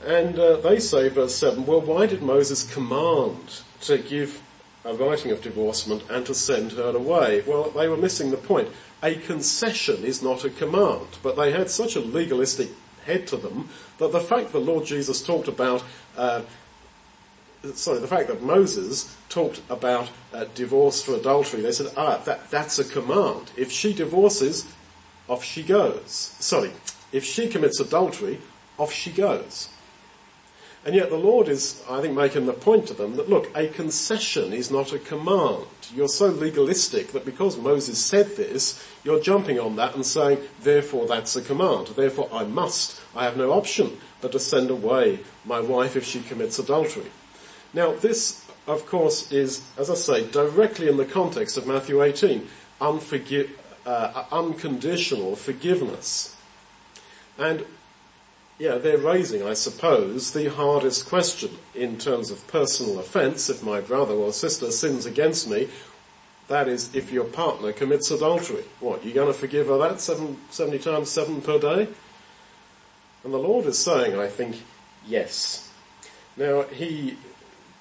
And 0.05 0.37
uh, 0.37 0.57
they 0.57 0.79
say, 0.79 1.09
verse 1.09 1.33
7, 1.33 1.65
well, 1.65 1.81
why 1.81 2.05
did 2.05 2.21
Moses 2.21 2.71
command 2.71 3.61
to 3.81 3.97
give 3.97 4.43
a 4.85 4.93
writing 4.93 5.31
of 5.31 5.41
divorcement 5.41 6.03
and 6.11 6.25
to 6.27 6.35
send 6.35 6.73
her 6.73 6.95
away? 6.95 7.41
Well, 7.47 7.71
they 7.71 7.87
were 7.87 7.97
missing 7.97 8.29
the 8.29 8.37
point 8.37 8.69
a 9.03 9.15
concession 9.15 10.03
is 10.05 10.24
not 10.24 10.45
a 10.45 10.50
command, 10.50 11.07
but 11.22 11.36
they 11.36 11.51
had 11.51 11.69
such 11.69 11.95
a 11.95 12.00
legalistic 12.00 12.69
head 13.05 13.27
to 13.27 13.38
them 13.38 13.69
that 13.98 14.13
the 14.13 14.19
fact 14.19 14.53
that 14.53 14.60
Lord 14.60 14.86
Jesus 14.86 15.22
talked 15.22 15.50
about, 15.50 15.83
uh, 16.17 16.41
sorry, 17.74 18.00
the 18.00 18.07
fact 18.07 18.29
that 18.29 18.41
Moses 18.41 19.13
talked 19.27 19.62
about 19.69 20.10
uh, 20.33 20.45
divorce 20.55 21.01
for 21.01 21.15
adultery, 21.15 21.62
they 21.62 21.74
said, 21.74 21.91
ah, 21.98 22.22
that, 22.25 22.50
that's 22.50 22.79
a 22.79 22.86
command. 22.86 23.51
If 23.57 23.72
she 23.72 23.93
divorces, 23.93 24.65
off 25.27 25.43
she 25.43 25.63
goes. 25.63 26.36
Sorry, 26.39 26.72
if 27.12 27.25
she 27.25 27.50
commits 27.50 27.79
adultery, 27.79 28.39
off 28.77 28.91
she 28.91 29.12
goes. 29.12 29.69
And 30.85 30.95
yet 30.95 31.09
the 31.09 31.17
Lord 31.17 31.47
is, 31.47 31.81
I 31.89 32.01
think, 32.01 32.13
making 32.15 32.45
the 32.45 32.53
point 32.53 32.87
to 32.87 32.93
them 32.93 33.15
that 33.15 33.29
look, 33.29 33.49
a 33.55 33.67
concession 33.67 34.51
is 34.51 34.69
not 34.69 34.91
a 34.91 34.99
command. 34.99 35.65
You're 35.95 36.09
so 36.09 36.27
legalistic 36.27 37.13
that 37.13 37.23
because 37.23 37.57
Moses 37.57 37.97
said 38.03 38.35
this, 38.35 38.85
you're 39.03 39.21
jumping 39.21 39.59
on 39.59 39.77
that 39.77 39.95
and 39.95 40.05
saying, 40.05 40.39
therefore 40.61 41.07
that's 41.07 41.37
a 41.37 41.41
command. 41.41 41.87
Therefore 41.87 42.27
I 42.33 42.43
must. 42.43 42.99
I 43.15 43.23
have 43.23 43.37
no 43.37 43.53
option 43.53 43.97
but 44.19 44.33
to 44.33 44.39
send 44.39 44.69
away 44.69 45.19
my 45.45 45.61
wife 45.61 45.95
if 45.95 46.03
she 46.03 46.21
commits 46.21 46.59
adultery. 46.59 47.11
Now 47.73 47.93
this, 47.93 48.45
of 48.67 48.85
course, 48.85 49.31
is, 49.31 49.61
as 49.77 49.89
I 49.89 49.95
say, 49.95 50.29
directly 50.29 50.89
in 50.89 50.97
the 50.97 51.05
context 51.05 51.55
of 51.55 51.65
Matthew 51.65 52.03
18, 52.03 52.47
unforgi- 52.81 53.49
uh, 53.85 54.25
unconditional 54.31 55.37
forgiveness. 55.37 56.35
And 57.37 57.65
yeah, 58.60 58.77
they're 58.77 58.98
raising, 58.98 59.43
I 59.43 59.53
suppose, 59.53 60.31
the 60.31 60.50
hardest 60.50 61.07
question 61.07 61.57
in 61.74 61.98
terms 61.98 62.29
of 62.29 62.48
personal 62.48 63.00
offence. 63.00 63.50
If 63.50 63.63
my 63.63 63.81
brother 63.81 64.13
or 64.13 64.31
sister 64.31 64.72
sins 64.72 65.05
against 65.05 65.50
me, 65.50 65.69
that 66.48 66.67
is, 66.67 66.93
if 66.93 67.12
your 67.12 67.24
partner 67.24 67.72
commits 67.72 68.12
adultery. 68.12 68.63
What, 68.79 69.03
you 69.03 69.13
going 69.13 69.27
to 69.27 69.33
forgive 69.33 69.67
her 69.67 69.77
that 69.79 70.01
seven, 70.01 70.38
70 70.50 70.79
times 70.79 71.10
7 71.10 71.41
per 71.41 71.57
day? 71.57 71.88
And 73.24 73.33
the 73.33 73.38
Lord 73.38 73.65
is 73.65 73.79
saying, 73.79 74.19
I 74.19 74.27
think, 74.27 74.62
yes. 75.07 75.72
Now, 76.36 76.63
he 76.63 77.17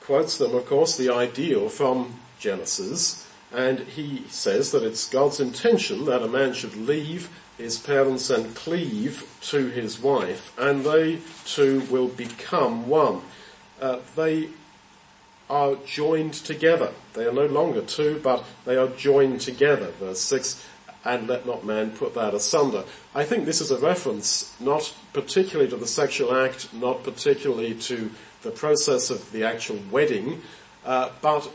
quotes 0.00 0.38
them, 0.38 0.55
of 0.55 0.67
course, 0.67 0.97
the 0.97 1.12
ideal 1.12 1.69
from 1.69 2.21
Genesis, 2.38 3.29
and 3.52 3.81
he 3.81 4.25
says 4.29 4.73
that 4.73 4.83
it's 4.83 5.09
God's 5.09 5.41
intention 5.41 6.07
that 6.07 6.23
a 6.23 6.29
man 6.29 6.55
should 6.55 6.76
leave 6.76 7.29
his 7.62 7.78
parents 7.78 8.28
and 8.28 8.54
cleave 8.54 9.25
to 9.40 9.69
his 9.69 10.00
wife, 10.00 10.52
and 10.59 10.85
they 10.85 11.19
two 11.45 11.81
will 11.90 12.09
become 12.09 12.88
one. 12.88 13.23
Uh, 13.81 13.99
they 14.16 14.49
are 15.49 15.76
joined 15.87 16.35
together. 16.35 16.92
They 17.14 17.25
are 17.25 17.33
no 17.33 17.47
longer 17.47 17.83
two, 17.83 18.21
but 18.23 18.45
they 18.64 18.76
are 18.76 18.88
joined 18.88 19.40
together. 19.40 19.92
Verse 20.00 20.21
6, 20.21 20.66
and 21.04 21.28
let 21.28 21.47
not 21.47 21.64
man 21.64 21.90
put 21.90 22.14
that 22.14 22.35
asunder. 22.35 22.85
I 23.14 23.25
think 23.25 23.45
this 23.45 23.61
is 23.61 23.71
a 23.71 23.78
reference 23.78 24.54
not 24.61 24.95
particularly 25.12 25.71
to 25.71 25.76
the 25.76 25.87
sexual 25.87 26.35
act, 26.35 26.73
not 26.73 27.02
particularly 27.04 27.75
to 27.75 28.11
the 28.42 28.50
process 28.50 29.11
of 29.11 29.31
the 29.33 29.45
actual 29.45 29.78
wedding, 29.90 30.42
uh, 30.85 31.11
but 31.21 31.50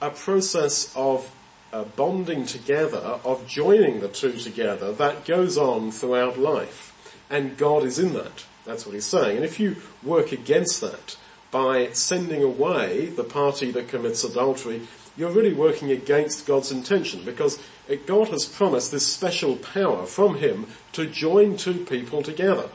a 0.00 0.10
process 0.10 0.92
of 0.96 1.30
uh, 1.72 1.84
bonding 1.84 2.46
together, 2.46 3.20
of 3.24 3.46
joining 3.46 4.00
the 4.00 4.08
two 4.08 4.32
together, 4.32 4.92
that 4.92 5.24
goes 5.24 5.56
on 5.56 5.90
throughout 5.90 6.38
life. 6.38 6.88
And 7.30 7.56
God 7.56 7.84
is 7.84 7.98
in 7.98 8.14
that. 8.14 8.44
That's 8.64 8.84
what 8.84 8.94
he's 8.94 9.04
saying. 9.04 9.36
And 9.36 9.44
if 9.44 9.60
you 9.60 9.76
work 10.02 10.32
against 10.32 10.80
that 10.80 11.16
by 11.50 11.92
sending 11.92 12.42
away 12.42 13.06
the 13.06 13.24
party 13.24 13.70
that 13.72 13.88
commits 13.88 14.24
adultery, 14.24 14.82
you're 15.16 15.30
really 15.30 15.52
working 15.52 15.90
against 15.90 16.46
God's 16.46 16.70
intention 16.70 17.24
because 17.24 17.58
God 18.06 18.28
has 18.28 18.46
promised 18.46 18.92
this 18.92 19.06
special 19.06 19.56
power 19.56 20.06
from 20.06 20.36
him 20.36 20.66
to 20.92 21.06
join 21.06 21.56
two 21.56 21.84
people 21.84 22.22
together. 22.22 22.68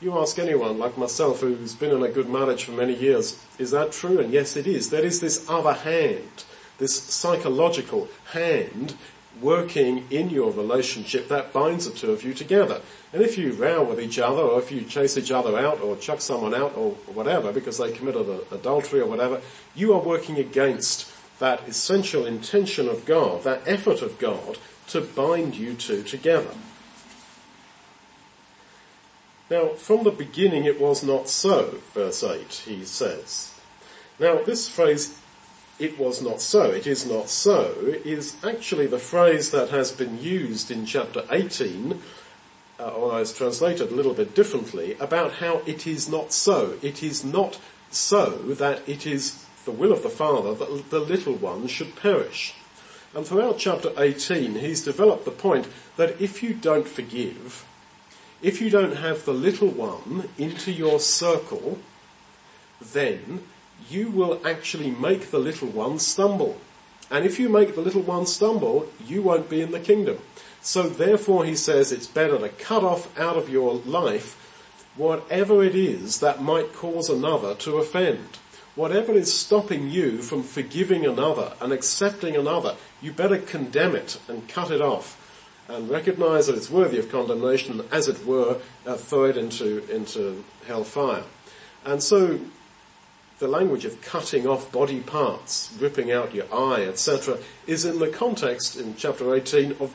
You 0.00 0.18
ask 0.18 0.38
anyone 0.38 0.78
like 0.78 0.96
myself 0.96 1.40
who's 1.40 1.74
been 1.74 1.90
in 1.90 2.02
a 2.02 2.08
good 2.08 2.28
marriage 2.28 2.64
for 2.64 2.72
many 2.72 2.94
years, 2.94 3.38
is 3.58 3.70
that 3.70 3.92
true? 3.92 4.18
And 4.18 4.32
yes 4.32 4.56
it 4.56 4.66
is. 4.66 4.90
There 4.90 5.04
is 5.04 5.20
this 5.20 5.48
other 5.48 5.74
hand 5.74 6.44
this 6.80 7.00
psychological 7.00 8.08
hand 8.32 8.96
working 9.40 10.06
in 10.10 10.28
your 10.28 10.50
relationship 10.50 11.28
that 11.28 11.52
binds 11.52 11.88
the 11.88 11.96
two 11.96 12.10
of 12.10 12.24
you 12.24 12.34
together. 12.34 12.80
And 13.12 13.22
if 13.22 13.38
you 13.38 13.52
row 13.52 13.84
with 13.84 14.00
each 14.00 14.18
other, 14.18 14.42
or 14.42 14.58
if 14.58 14.72
you 14.72 14.82
chase 14.82 15.16
each 15.16 15.30
other 15.30 15.58
out, 15.58 15.80
or 15.80 15.96
chuck 15.96 16.20
someone 16.20 16.54
out, 16.54 16.76
or 16.76 16.92
whatever, 17.14 17.52
because 17.52 17.78
they 17.78 17.92
committed 17.92 18.26
adultery 18.50 19.00
or 19.00 19.06
whatever, 19.06 19.40
you 19.74 19.92
are 19.92 20.00
working 20.00 20.36
against 20.36 21.10
that 21.38 21.66
essential 21.68 22.26
intention 22.26 22.88
of 22.88 23.04
God, 23.04 23.44
that 23.44 23.62
effort 23.66 24.02
of 24.02 24.18
God 24.18 24.58
to 24.88 25.00
bind 25.00 25.56
you 25.56 25.74
two 25.74 26.02
together. 26.02 26.54
Now, 29.50 29.68
from 29.70 30.04
the 30.04 30.10
beginning 30.10 30.64
it 30.64 30.80
was 30.80 31.02
not 31.02 31.28
so, 31.28 31.78
verse 31.92 32.22
8, 32.22 32.52
he 32.66 32.84
says. 32.84 33.54
Now, 34.18 34.42
this 34.42 34.68
phrase 34.68 35.19
it 35.80 35.98
was 35.98 36.22
not 36.22 36.40
so, 36.40 36.64
it 36.64 36.86
is 36.86 37.06
not 37.06 37.28
so, 37.30 37.74
is 38.04 38.36
actually 38.44 38.86
the 38.86 38.98
phrase 38.98 39.50
that 39.50 39.70
has 39.70 39.90
been 39.90 40.22
used 40.22 40.70
in 40.70 40.84
chapter 40.84 41.24
18, 41.30 42.00
uh, 42.78 42.88
or 42.90 43.18
is 43.20 43.32
translated 43.32 43.90
a 43.90 43.94
little 43.94 44.14
bit 44.14 44.34
differently, 44.34 44.94
about 45.00 45.32
how 45.34 45.62
it 45.66 45.86
is 45.86 46.08
not 46.08 46.32
so. 46.32 46.78
It 46.82 47.02
is 47.02 47.24
not 47.24 47.58
so 47.90 48.30
that 48.54 48.86
it 48.86 49.06
is 49.06 49.44
the 49.64 49.70
will 49.70 49.92
of 49.92 50.02
the 50.02 50.10
Father 50.10 50.54
that 50.54 50.90
the 50.90 51.00
little 51.00 51.34
one 51.34 51.66
should 51.66 51.96
perish. 51.96 52.54
And 53.14 53.26
throughout 53.26 53.58
chapter 53.58 53.90
18, 53.96 54.56
he's 54.56 54.84
developed 54.84 55.24
the 55.24 55.30
point 55.30 55.66
that 55.96 56.20
if 56.20 56.42
you 56.42 56.54
don't 56.54 56.86
forgive, 56.86 57.64
if 58.42 58.60
you 58.60 58.70
don't 58.70 58.96
have 58.96 59.24
the 59.24 59.34
little 59.34 59.68
one 59.68 60.28
into 60.38 60.70
your 60.70 61.00
circle, 61.00 61.78
then 62.80 63.44
you 63.90 64.10
will 64.10 64.40
actually 64.46 64.90
make 64.90 65.30
the 65.30 65.38
little 65.38 65.68
one 65.68 65.98
stumble. 65.98 66.58
And 67.10 67.24
if 67.24 67.40
you 67.40 67.48
make 67.48 67.74
the 67.74 67.80
little 67.80 68.02
one 68.02 68.26
stumble, 68.26 68.88
you 69.04 69.22
won't 69.22 69.50
be 69.50 69.60
in 69.60 69.72
the 69.72 69.80
kingdom. 69.80 70.18
So 70.62 70.88
therefore 70.88 71.44
he 71.44 71.56
says 71.56 71.90
it's 71.90 72.06
better 72.06 72.38
to 72.38 72.48
cut 72.48 72.84
off 72.84 73.18
out 73.18 73.36
of 73.36 73.48
your 73.48 73.74
life 73.74 74.36
whatever 74.96 75.62
it 75.64 75.74
is 75.74 76.20
that 76.20 76.42
might 76.42 76.72
cause 76.72 77.08
another 77.08 77.54
to 77.54 77.78
offend. 77.78 78.38
Whatever 78.74 79.12
is 79.12 79.32
stopping 79.32 79.90
you 79.90 80.22
from 80.22 80.42
forgiving 80.42 81.04
another 81.04 81.54
and 81.60 81.72
accepting 81.72 82.36
another, 82.36 82.76
you 83.00 83.12
better 83.12 83.38
condemn 83.38 83.96
it 83.96 84.20
and 84.28 84.48
cut 84.48 84.70
it 84.70 84.80
off 84.80 85.16
and 85.68 85.88
recognize 85.88 86.46
that 86.46 86.56
it's 86.56 86.70
worthy 86.70 86.98
of 86.98 87.10
condemnation, 87.10 87.82
as 87.92 88.08
it 88.08 88.26
were, 88.26 88.58
uh, 88.86 88.96
throw 88.96 89.24
it 89.24 89.36
into, 89.36 89.84
into 89.90 90.44
hellfire. 90.66 91.22
And 91.84 92.02
so 92.02 92.40
the 93.40 93.48
language 93.48 93.86
of 93.86 94.00
cutting 94.02 94.46
off 94.46 94.70
body 94.70 95.00
parts, 95.00 95.74
ripping 95.80 96.12
out 96.12 96.34
your 96.34 96.44
eye, 96.54 96.82
etc., 96.82 97.38
is 97.66 97.86
in 97.86 97.98
the 97.98 98.08
context 98.08 98.76
in 98.76 98.94
chapter 98.96 99.34
18 99.34 99.76
of 99.80 99.94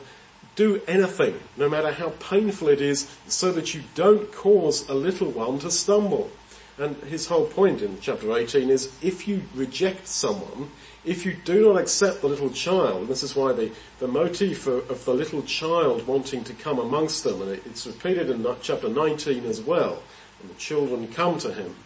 do 0.56 0.82
anything, 0.88 1.38
no 1.56 1.68
matter 1.68 1.92
how 1.92 2.10
painful 2.18 2.68
it 2.68 2.80
is, 2.80 3.08
so 3.28 3.52
that 3.52 3.72
you 3.72 3.82
don't 3.94 4.32
cause 4.32 4.88
a 4.88 4.94
little 4.94 5.30
one 5.30 5.58
to 5.60 5.70
stumble. 5.70 6.30
And 6.78 6.96
his 7.04 7.26
whole 7.26 7.46
point 7.46 7.82
in 7.82 8.00
chapter 8.00 8.36
18 8.36 8.68
is 8.68 8.92
if 9.00 9.28
you 9.28 9.42
reject 9.54 10.08
someone, 10.08 10.70
if 11.04 11.24
you 11.24 11.34
do 11.44 11.72
not 11.72 11.80
accept 11.80 12.22
the 12.22 12.28
little 12.28 12.50
child, 12.50 13.06
this 13.06 13.22
is 13.22 13.36
why 13.36 13.52
the, 13.52 13.70
the 14.00 14.08
motif 14.08 14.66
of, 14.66 14.90
of 14.90 15.04
the 15.04 15.14
little 15.14 15.42
child 15.42 16.06
wanting 16.06 16.42
to 16.44 16.52
come 16.52 16.80
amongst 16.80 17.22
them, 17.22 17.40
and 17.42 17.52
it's 17.52 17.86
repeated 17.86 18.28
in 18.28 18.44
chapter 18.60 18.88
19 18.88 19.44
as 19.44 19.60
well, 19.60 20.02
and 20.40 20.50
the 20.50 20.54
children 20.54 21.06
come 21.08 21.38
to 21.38 21.52
him 21.52 21.76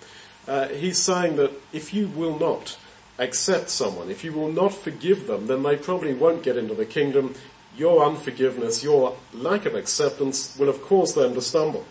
uh, 0.50 0.66
he's 0.68 0.98
saying 0.98 1.36
that 1.36 1.52
if 1.72 1.94
you 1.94 2.08
will 2.08 2.36
not 2.36 2.76
accept 3.20 3.70
someone, 3.70 4.10
if 4.10 4.24
you 4.24 4.32
will 4.32 4.50
not 4.50 4.74
forgive 4.74 5.28
them, 5.28 5.46
then 5.46 5.62
they 5.62 5.76
probably 5.76 6.12
won't 6.12 6.42
get 6.42 6.56
into 6.56 6.74
the 6.74 6.84
kingdom. 6.84 7.36
Your 7.76 8.04
unforgiveness, 8.04 8.82
your 8.82 9.16
lack 9.32 9.64
of 9.64 9.76
acceptance 9.76 10.58
will 10.58 10.66
have 10.66 10.82
caused 10.82 11.14
them 11.14 11.34
to 11.34 11.40
stumble. 11.40 11.84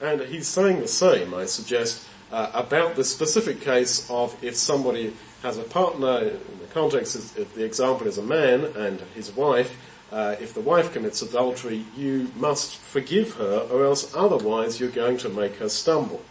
And 0.00 0.20
he's 0.20 0.46
saying 0.46 0.78
the 0.78 0.86
same, 0.86 1.34
I 1.34 1.46
suggest, 1.46 2.06
uh, 2.30 2.52
about 2.54 2.94
the 2.94 3.02
specific 3.02 3.60
case 3.60 4.08
of 4.08 4.36
if 4.40 4.54
somebody 4.54 5.12
has 5.42 5.58
a 5.58 5.64
partner, 5.64 6.18
in 6.20 6.58
the 6.60 6.68
context, 6.72 7.16
is, 7.16 7.32
the 7.32 7.64
example 7.64 8.06
is 8.06 8.16
a 8.16 8.22
man 8.22 8.64
and 8.76 9.00
his 9.16 9.32
wife, 9.32 9.76
uh, 10.12 10.36
if 10.40 10.54
the 10.54 10.60
wife 10.60 10.92
commits 10.92 11.20
adultery, 11.20 11.84
you 11.96 12.30
must 12.36 12.76
forgive 12.76 13.34
her 13.34 13.66
or 13.72 13.84
else 13.84 14.14
otherwise 14.14 14.78
you're 14.78 14.88
going 14.88 15.16
to 15.18 15.28
make 15.28 15.56
her 15.56 15.68
stumble. 15.68 16.22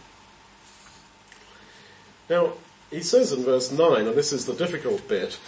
Now, 2.32 2.54
he 2.90 3.02
says 3.02 3.30
in 3.30 3.44
verse 3.44 3.70
9, 3.70 4.06
and 4.06 4.16
this 4.16 4.32
is 4.32 4.46
the 4.46 4.54
difficult 4.54 5.06
bit, 5.06 5.38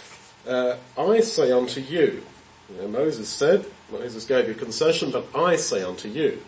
uh, 0.47 0.75
I 0.95 1.19
say 1.21 1.51
unto 1.51 1.81
you, 1.81 2.23
you 2.69 2.77
know, 2.79 2.87
Moses 2.87 3.27
said, 3.27 3.65
Moses 3.91 4.23
gave 4.25 4.47
you 4.47 4.53
concession, 4.53 5.09
but 5.09 5.25
I 5.33 5.55
say 5.55 5.81
unto 5.81 6.07
you. 6.07 6.43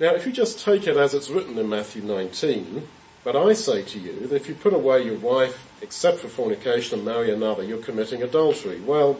Now, 0.00 0.14
if 0.14 0.24
you 0.24 0.32
just 0.32 0.64
take 0.64 0.86
it 0.86 0.96
as 0.96 1.12
it's 1.12 1.28
written 1.28 1.58
in 1.58 1.68
Matthew 1.68 2.00
19, 2.00 2.88
but 3.24 3.36
I 3.36 3.52
say 3.52 3.82
to 3.82 3.98
you 3.98 4.20
that 4.20 4.36
if 4.36 4.48
you 4.48 4.54
put 4.54 4.72
away 4.72 5.02
your 5.02 5.18
wife, 5.18 5.68
except 5.82 6.20
for 6.20 6.28
fornication, 6.28 7.00
and 7.00 7.04
marry 7.04 7.30
another, 7.30 7.62
you're 7.62 7.76
committing 7.76 8.22
adultery. 8.22 8.80
Well, 8.80 9.18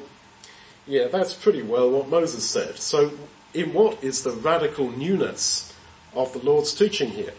yeah, 0.87 1.09
that's 1.09 1.35
pretty 1.35 1.61
well 1.61 1.91
what 1.91 2.09
Moses 2.09 2.49
said. 2.49 2.79
So, 2.79 3.13
in 3.53 3.75
what 3.75 4.03
is 4.03 4.23
the 4.23 4.31
radical 4.31 4.91
newness 4.91 5.75
of 6.15 6.33
the 6.33 6.39
Lord's 6.39 6.73
teaching 6.73 7.11
here? 7.11 7.35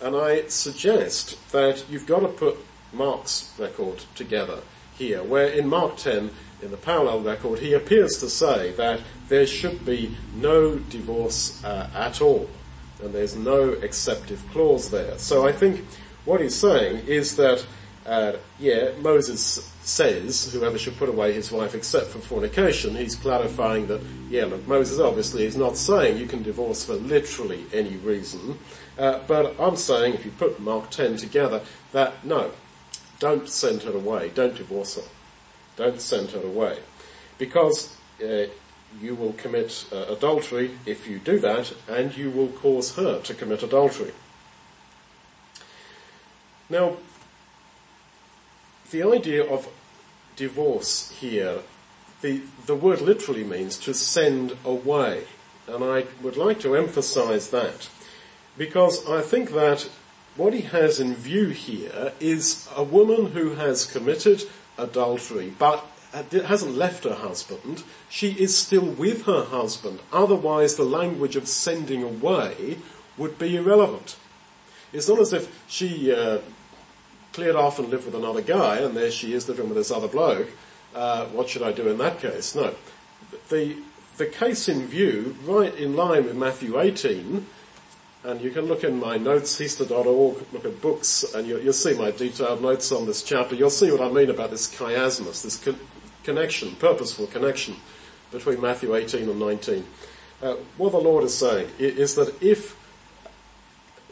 And 0.00 0.14
I 0.14 0.46
suggest 0.48 1.50
that 1.52 1.84
you've 1.90 2.06
got 2.06 2.20
to 2.20 2.28
put 2.28 2.56
Mark's 2.92 3.52
record 3.58 4.04
together 4.14 4.60
here, 4.96 5.22
where 5.22 5.48
in 5.48 5.68
Mark 5.68 5.96
10, 5.96 6.30
in 6.62 6.70
the 6.70 6.76
parallel 6.76 7.20
record, 7.20 7.60
he 7.60 7.72
appears 7.72 8.18
to 8.18 8.28
say 8.28 8.72
that 8.72 9.00
there 9.28 9.46
should 9.46 9.84
be 9.84 10.16
no 10.34 10.76
divorce 10.76 11.62
uh, 11.64 11.90
at 11.94 12.20
all, 12.20 12.48
and 13.02 13.14
there's 13.14 13.36
no 13.36 13.70
exceptive 13.70 14.42
clause 14.52 14.90
there. 14.90 15.16
So 15.18 15.46
I 15.46 15.52
think 15.52 15.84
what 16.24 16.40
he's 16.40 16.56
saying 16.56 17.06
is 17.06 17.36
that, 17.36 17.64
uh, 18.08 18.38
yeah, 18.58 18.92
Moses 19.00 19.70
says 19.82 20.50
whoever 20.52 20.78
should 20.78 20.96
put 20.96 21.10
away 21.10 21.34
his 21.34 21.52
wife 21.52 21.74
except 21.74 22.06
for 22.06 22.18
fornication. 22.20 22.96
He's 22.96 23.14
clarifying 23.14 23.86
that, 23.88 24.00
yeah, 24.30 24.46
look, 24.46 24.66
Moses 24.66 24.98
obviously 24.98 25.44
is 25.44 25.56
not 25.56 25.76
saying 25.76 26.16
you 26.16 26.26
can 26.26 26.42
divorce 26.42 26.84
for 26.84 26.94
literally 26.94 27.66
any 27.72 27.96
reason, 27.96 28.58
uh, 28.98 29.20
but 29.26 29.54
I'm 29.60 29.76
saying 29.76 30.14
if 30.14 30.24
you 30.24 30.30
put 30.30 30.58
Mark 30.58 30.90
10 30.90 31.18
together, 31.18 31.60
that 31.92 32.24
no, 32.24 32.52
don't 33.18 33.46
send 33.46 33.82
her 33.82 33.92
away, 33.92 34.30
don't 34.34 34.56
divorce 34.56 34.96
her. 34.96 35.08
Don't 35.76 36.00
send 36.00 36.30
her 36.30 36.40
away. 36.40 36.78
Because 37.36 37.94
uh, 38.24 38.44
you 39.02 39.14
will 39.14 39.34
commit 39.34 39.84
uh, 39.92 40.06
adultery 40.08 40.78
if 40.86 41.06
you 41.06 41.18
do 41.18 41.38
that, 41.40 41.74
and 41.86 42.16
you 42.16 42.30
will 42.30 42.48
cause 42.48 42.96
her 42.96 43.20
to 43.20 43.34
commit 43.34 43.62
adultery. 43.62 44.12
Now, 46.70 46.96
the 48.90 49.02
idea 49.02 49.44
of 49.44 49.68
divorce 50.36 51.10
here, 51.20 51.60
the, 52.22 52.42
the 52.66 52.74
word 52.74 53.00
literally 53.00 53.44
means 53.44 53.78
to 53.78 53.94
send 53.94 54.56
away. 54.64 55.24
And 55.66 55.84
I 55.84 56.06
would 56.22 56.36
like 56.36 56.60
to 56.60 56.74
emphasize 56.74 57.50
that 57.50 57.88
because 58.56 59.08
I 59.08 59.20
think 59.20 59.52
that 59.52 59.88
what 60.36 60.54
he 60.54 60.62
has 60.62 61.00
in 61.00 61.14
view 61.14 61.48
here 61.48 62.12
is 62.20 62.68
a 62.74 62.82
woman 62.82 63.32
who 63.32 63.54
has 63.54 63.84
committed 63.84 64.44
adultery, 64.76 65.52
but 65.58 65.84
hasn't 66.12 66.76
left 66.76 67.04
her 67.04 67.14
husband. 67.14 67.82
She 68.08 68.30
is 68.32 68.56
still 68.56 68.86
with 68.86 69.24
her 69.24 69.44
husband. 69.44 70.00
Otherwise, 70.12 70.76
the 70.76 70.84
language 70.84 71.36
of 71.36 71.48
sending 71.48 72.02
away 72.02 72.78
would 73.16 73.38
be 73.38 73.56
irrelevant. 73.56 74.16
It's 74.92 75.08
not 75.08 75.18
as 75.18 75.32
if 75.32 75.64
she 75.68 76.14
uh, 76.14 76.38
cleared 77.38 77.54
off 77.54 77.78
and 77.78 77.88
lived 77.88 78.04
with 78.04 78.16
another 78.16 78.42
guy, 78.42 78.78
and 78.78 78.96
there 78.96 79.12
she 79.12 79.32
is 79.32 79.48
living 79.48 79.68
with 79.68 79.78
this 79.78 79.92
other 79.92 80.08
bloke. 80.08 80.48
Uh, 80.92 81.26
what 81.26 81.48
should 81.48 81.62
I 81.62 81.70
do 81.70 81.86
in 81.86 81.96
that 81.98 82.18
case? 82.18 82.56
No. 82.56 82.74
The, 83.48 83.76
the 84.16 84.26
case 84.26 84.68
in 84.68 84.88
view, 84.88 85.36
right 85.44 85.72
in 85.72 85.94
line 85.94 86.24
with 86.24 86.34
Matthew 86.34 86.80
18, 86.80 87.46
and 88.24 88.40
you 88.40 88.50
can 88.50 88.62
look 88.62 88.82
in 88.82 88.98
my 88.98 89.18
notes, 89.18 89.56
Heaster.org, 89.56 90.52
look 90.52 90.64
at 90.64 90.82
books, 90.82 91.22
and 91.32 91.46
you, 91.46 91.58
will 91.58 91.72
see 91.72 91.94
my 91.94 92.10
detailed 92.10 92.60
notes 92.60 92.90
on 92.90 93.06
this 93.06 93.22
chapter. 93.22 93.54
You'll 93.54 93.70
see 93.70 93.92
what 93.92 94.00
I 94.00 94.10
mean 94.10 94.30
about 94.30 94.50
this 94.50 94.74
chiasmus, 94.74 95.44
this 95.44 95.62
con- 95.62 95.78
connection, 96.24 96.74
purposeful 96.74 97.28
connection 97.28 97.76
between 98.32 98.60
Matthew 98.60 98.96
18 98.96 99.28
and 99.28 99.38
19. 99.38 99.84
Uh, 100.42 100.54
what 100.76 100.90
the 100.90 100.98
Lord 100.98 101.22
is 101.22 101.38
saying 101.38 101.70
is 101.78 102.16
that 102.16 102.42
if 102.42 102.76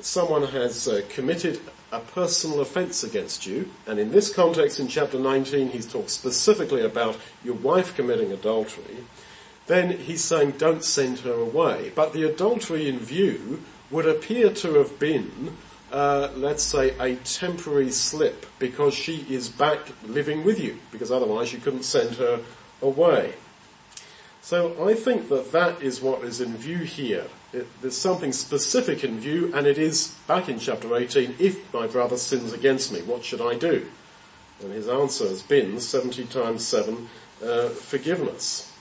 someone 0.00 0.44
has 0.44 0.86
uh, 0.86 1.00
committed 1.08 1.58
a 1.92 2.00
personal 2.00 2.60
offence 2.60 3.04
against 3.04 3.46
you, 3.46 3.70
and 3.86 3.98
in 3.98 4.10
this 4.10 4.32
context 4.32 4.80
in 4.80 4.88
chapter 4.88 5.18
19 5.18 5.70
he 5.70 5.80
talks 5.80 6.12
specifically 6.12 6.82
about 6.82 7.16
your 7.44 7.54
wife 7.54 7.94
committing 7.94 8.32
adultery, 8.32 9.04
then 9.66 9.98
he's 9.98 10.22
saying 10.22 10.52
don't 10.52 10.84
send 10.84 11.20
her 11.20 11.32
away. 11.32 11.92
But 11.94 12.12
the 12.12 12.24
adultery 12.24 12.88
in 12.88 12.98
view 12.98 13.62
would 13.90 14.06
appear 14.06 14.50
to 14.50 14.74
have 14.74 14.98
been, 14.98 15.56
uh, 15.92 16.30
let's 16.36 16.62
say, 16.62 16.96
a 16.98 17.16
temporary 17.16 17.90
slip 17.90 18.46
because 18.58 18.94
she 18.94 19.26
is 19.28 19.48
back 19.48 19.80
living 20.06 20.44
with 20.44 20.60
you, 20.60 20.78
because 20.90 21.10
otherwise 21.10 21.52
you 21.52 21.58
couldn't 21.58 21.84
send 21.84 22.16
her 22.16 22.40
away. 22.82 23.34
So 24.42 24.86
I 24.86 24.94
think 24.94 25.28
that 25.28 25.50
that 25.52 25.82
is 25.82 26.00
what 26.00 26.22
is 26.22 26.40
in 26.40 26.56
view 26.56 26.78
here. 26.78 27.26
It, 27.52 27.66
there's 27.80 27.96
something 27.96 28.32
specific 28.32 29.04
in 29.04 29.20
view, 29.20 29.52
and 29.54 29.66
it 29.66 29.78
is 29.78 30.16
back 30.26 30.48
in 30.48 30.58
chapter 30.58 30.94
18, 30.94 31.36
if 31.38 31.72
my 31.72 31.86
brother 31.86 32.16
sins 32.16 32.52
against 32.52 32.92
me, 32.92 33.02
what 33.02 33.24
should 33.24 33.40
I 33.40 33.54
do? 33.54 33.86
And 34.62 34.72
his 34.72 34.88
answer 34.88 35.28
has 35.28 35.42
been 35.42 35.80
70 35.80 36.24
times 36.26 36.66
7, 36.66 37.08
uh, 37.44 37.68
forgiveness. 37.68 38.72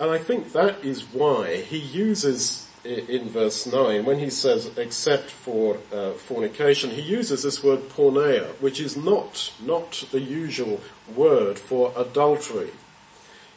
And 0.00 0.10
I 0.10 0.18
think 0.18 0.52
that 0.52 0.84
is 0.84 1.02
why 1.02 1.56
he 1.56 1.78
uses 1.78 2.68
in 2.84 3.28
verse 3.30 3.66
9, 3.66 4.04
when 4.04 4.18
he 4.18 4.28
says 4.28 4.70
except 4.76 5.30
for 5.30 5.78
uh, 5.92 6.12
fornication, 6.12 6.90
he 6.90 7.00
uses 7.00 7.42
this 7.42 7.62
word 7.62 7.88
porneia, 7.88 8.48
which 8.60 8.80
is 8.80 8.96
not, 8.96 9.52
not 9.62 10.04
the 10.12 10.20
usual 10.20 10.80
word 11.14 11.58
for 11.58 11.92
adultery. 11.96 12.70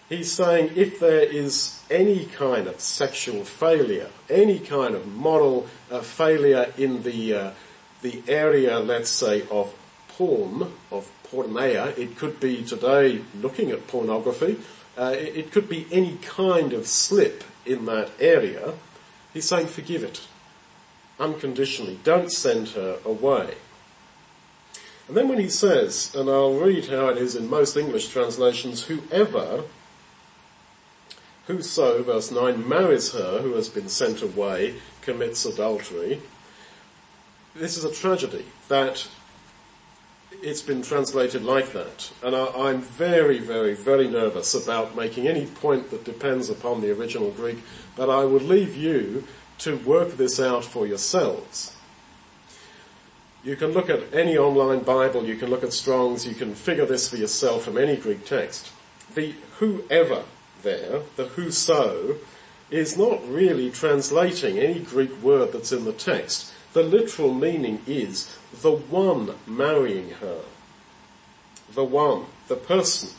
He's 0.10 0.32
saying 0.32 0.72
if 0.76 1.00
there 1.00 1.24
is 1.24 1.84
any 1.91 2.26
kind 2.26 2.67
of 2.67 2.80
sexual 2.80 3.43
failure, 3.43 4.10
any 4.30 4.60
kind 4.60 4.96
of 4.96 5.06
moral 5.06 5.67
uh, 5.91 6.00
failure 6.00 6.72
in 6.78 7.04
the, 7.04 7.34
uh, 7.34 7.52
the 8.02 8.22
area, 8.28 8.80
let's 8.80 9.10
say, 9.10 9.43
of 9.52 9.76
porn, 10.08 10.72
of 10.91 11.10
porneia, 11.30 11.98
it 11.98 12.15
could 12.15 12.39
be 12.39 12.63
today 12.63 13.22
looking 13.41 13.70
at 13.72 13.88
pornography, 13.88 14.58
uh, 14.98 15.13
it, 15.13 15.36
it 15.36 15.52
could 15.52 15.67
be 15.67 15.86
any 15.91 16.17
kind 16.22 16.72
of 16.72 16.88
slip 16.88 17.43
in 17.65 17.86
that 17.86 18.10
area, 18.17 18.76
he's 19.34 19.46
saying 19.46 19.67
forgive 19.67 20.04
it 20.04 20.22
unconditionally. 21.20 22.00
Don't 22.06 22.32
send 22.32 22.70
her 22.70 23.00
away. 23.04 23.56
And 25.08 25.17
then 25.17 25.28
when 25.28 25.39
he 25.39 25.50
says, 25.50 26.13
and 26.15 26.30
I'll 26.30 26.54
read 26.54 26.88
how 26.88 27.08
it 27.10 27.17
is 27.17 27.36
in 27.36 27.50
most 27.50 27.76
English 27.76 28.10
translations, 28.10 28.84
whoever 28.84 29.63
Whoso, 31.48 32.04
verse 32.04 32.30
9, 32.30 32.68
marries 32.68 33.14
her 33.14 33.40
who 33.40 33.54
has 33.54 33.70
been 33.70 33.88
sent 33.88 34.22
away 34.22 34.76
commits 35.02 35.46
adultery. 35.46 36.22
This 37.56 37.78
is 37.78 37.86
a 37.86 37.92
tragedy 37.92 38.46
that 38.68 39.08
it's 40.44 40.62
been 40.62 40.82
translated 40.82 41.46
like 41.46 41.72
that. 41.72 42.12
And 42.22 42.36
I, 42.36 42.70
am 42.70 42.82
very, 42.82 43.40
very, 43.40 43.74
very 43.74 44.10
nervous 44.10 44.54
about 44.54 44.98
making 44.98 45.26
any 45.26 45.46
point 45.46 45.90
that 45.92 46.04
depends 46.04 46.50
upon 46.50 46.82
the 46.82 46.92
original 46.92 47.32
Greek, 47.32 47.60
but 47.96 48.10
I 48.10 48.26
would 48.26 48.44
leave 48.44 48.76
you 48.76 49.24
to 49.60 49.78
work 49.78 50.18
this 50.18 50.42
out 50.42 50.66
for 50.66 50.86
yourselves. 50.86 51.78
You 53.46 53.56
can 53.56 53.72
look 53.72 53.90
at 53.90 54.14
any 54.14 54.38
online 54.38 54.84
Bible, 54.84 55.26
you 55.26 55.38
can 55.38 55.50
look 55.50 55.64
at 55.64 55.72
Strong's, 55.72 56.28
you 56.28 56.36
can 56.36 56.54
figure 56.54 56.86
this 56.86 57.08
for 57.08 57.16
yourself 57.16 57.64
from 57.64 57.78
any 57.78 57.96
Greek 57.96 58.26
text. 58.26 58.70
The 59.16 59.34
whoever 59.60 60.24
there, 60.67 61.01
the 61.15 61.25
whoso, 61.25 62.17
is 62.69 62.97
not 62.97 63.25
really 63.27 63.71
translating 63.71 64.60
any 64.60 64.80
Greek 64.80 65.21
word 65.21 65.53
that's 65.53 65.71
in 65.71 65.86
the 65.86 65.93
text. 65.93 66.51
The 66.73 66.84
literal 66.84 67.34
meaning 67.34 67.82
is 67.88 68.38
the 68.62 68.73
one 68.73 69.36
marrying 69.47 70.10
her. 70.21 70.41
The 71.73 71.86
one, 71.86 72.25
the 72.49 72.58
person, 72.58 73.10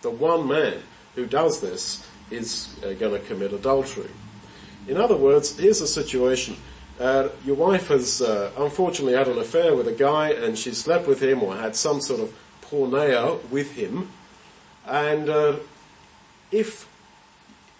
the 0.00 0.10
one 0.10 0.48
man 0.48 0.82
who 1.14 1.26
does 1.26 1.60
this 1.60 2.08
is 2.30 2.74
uh, 2.82 2.94
going 2.94 3.20
to 3.20 3.26
commit 3.26 3.52
adultery. 3.52 4.10
In 4.88 4.96
other 4.96 5.16
words, 5.16 5.58
here's 5.58 5.82
a 5.82 5.86
situation. 5.86 6.56
Uh, 6.98 7.28
your 7.44 7.56
wife 7.56 7.88
has 7.88 8.22
uh, 8.22 8.50
unfortunately 8.56 9.12
had 9.12 9.28
an 9.28 9.38
affair 9.38 9.74
with 9.74 9.86
a 9.86 9.92
guy 9.92 10.30
and 10.30 10.56
she 10.56 10.72
slept 10.72 11.06
with 11.06 11.22
him 11.22 11.42
or 11.42 11.54
had 11.54 11.76
some 11.76 12.00
sort 12.00 12.20
of 12.20 12.34
porneia 12.62 13.38
with 13.50 13.72
him 13.72 14.08
and 14.86 15.28
uh, 15.28 15.56
if 16.50 16.88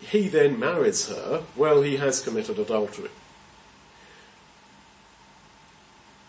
he 0.01 0.29
then 0.29 0.59
marries 0.59 1.09
her, 1.09 1.43
well, 1.57 1.83
he 1.83 1.97
has 1.97 2.21
committed 2.21 2.59
adultery. 2.59 3.11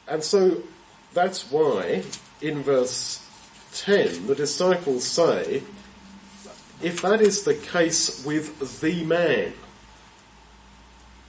And 0.08 0.23
so 0.23 0.63
that's 1.13 1.52
why 1.52 2.04
in 2.41 2.63
verse 2.63 3.26
10 3.73 4.28
the 4.28 4.36
disciples 4.36 5.04
say, 5.04 5.63
if 6.82 7.02
that 7.02 7.21
is 7.21 7.43
the 7.43 7.56
case 7.56 8.23
with 8.26 8.82
the 8.82 9.04
man, 9.04 9.54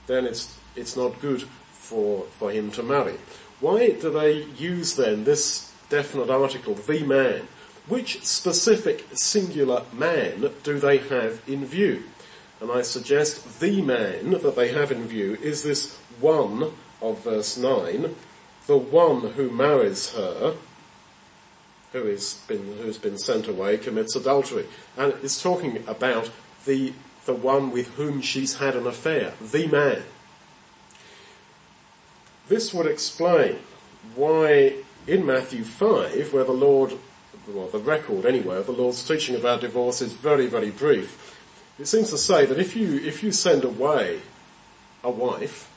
then 0.07 0.25
it's, 0.25 0.57
it's 0.75 0.95
not 0.95 1.19
good 1.19 1.43
for, 1.71 2.23
for 2.37 2.51
him 2.51 2.71
to 2.71 2.83
marry. 2.83 3.15
Why 3.59 3.89
do 3.89 4.11
they 4.11 4.43
use 4.57 4.95
then 4.95 5.23
this 5.23 5.73
definite 5.89 6.29
article, 6.29 6.75
the 6.75 7.03
man? 7.03 7.47
Which 7.89 8.23
specific 8.23 9.05
singular 9.13 9.83
man 9.91 10.51
do 10.63 10.79
they 10.79 10.97
have 10.97 11.41
in 11.47 11.65
view? 11.65 12.03
And 12.61 12.71
I 12.71 12.83
suggest 12.83 13.59
the 13.59 13.81
man 13.81 14.31
that 14.31 14.55
they 14.55 14.71
have 14.71 14.91
in 14.91 15.07
view 15.07 15.37
is 15.41 15.63
this 15.63 15.97
one 16.19 16.71
of 17.01 17.23
verse 17.23 17.57
9, 17.57 18.15
the 18.67 18.77
one 18.77 19.31
who 19.31 19.49
marries 19.49 20.13
her, 20.13 20.55
been, 21.91 22.77
who's 22.77 22.99
been 22.99 23.17
sent 23.17 23.47
away, 23.47 23.77
commits 23.77 24.15
adultery. 24.15 24.67
And 24.95 25.15
it's 25.23 25.41
talking 25.41 25.83
about 25.87 26.29
the, 26.65 26.93
the 27.25 27.33
one 27.33 27.71
with 27.71 27.95
whom 27.95 28.21
she's 28.21 28.57
had 28.57 28.75
an 28.75 28.85
affair, 28.85 29.33
the 29.41 29.67
man. 29.67 30.03
This 32.49 32.71
would 32.71 32.85
explain 32.85 33.57
why 34.15 34.75
in 35.07 35.25
Matthew 35.25 35.63
5, 35.63 36.33
where 36.33 36.43
the 36.43 36.51
Lord, 36.51 36.93
well, 37.53 37.67
the 37.67 37.79
record 37.79 38.25
anyway, 38.25 38.57
of 38.57 38.65
the 38.67 38.71
Lord's 38.71 39.05
teaching 39.07 39.35
about 39.35 39.61
divorce 39.61 40.01
is 40.01 40.13
very, 40.13 40.47
very 40.47 40.71
brief. 40.71 41.37
It 41.79 41.87
seems 41.87 42.09
to 42.09 42.17
say 42.17 42.45
that 42.45 42.59
if 42.59 42.75
you, 42.75 42.97
if 42.99 43.23
you 43.23 43.31
send 43.31 43.63
away 43.63 44.21
a 45.03 45.09
wife, 45.09 45.71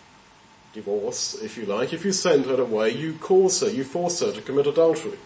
divorce, 0.73 1.41
if 1.43 1.57
you 1.57 1.65
like, 1.67 1.93
if 1.93 2.05
you 2.05 2.13
send 2.13 2.47
her 2.47 2.61
away, 2.61 2.91
you 2.91 3.15
cause 3.15 3.61
her, 3.61 3.69
you 3.69 3.85
force 3.85 4.21
her 4.21 4.33
to 4.33 4.43
commit 4.43 4.67
adultery. 4.67 5.19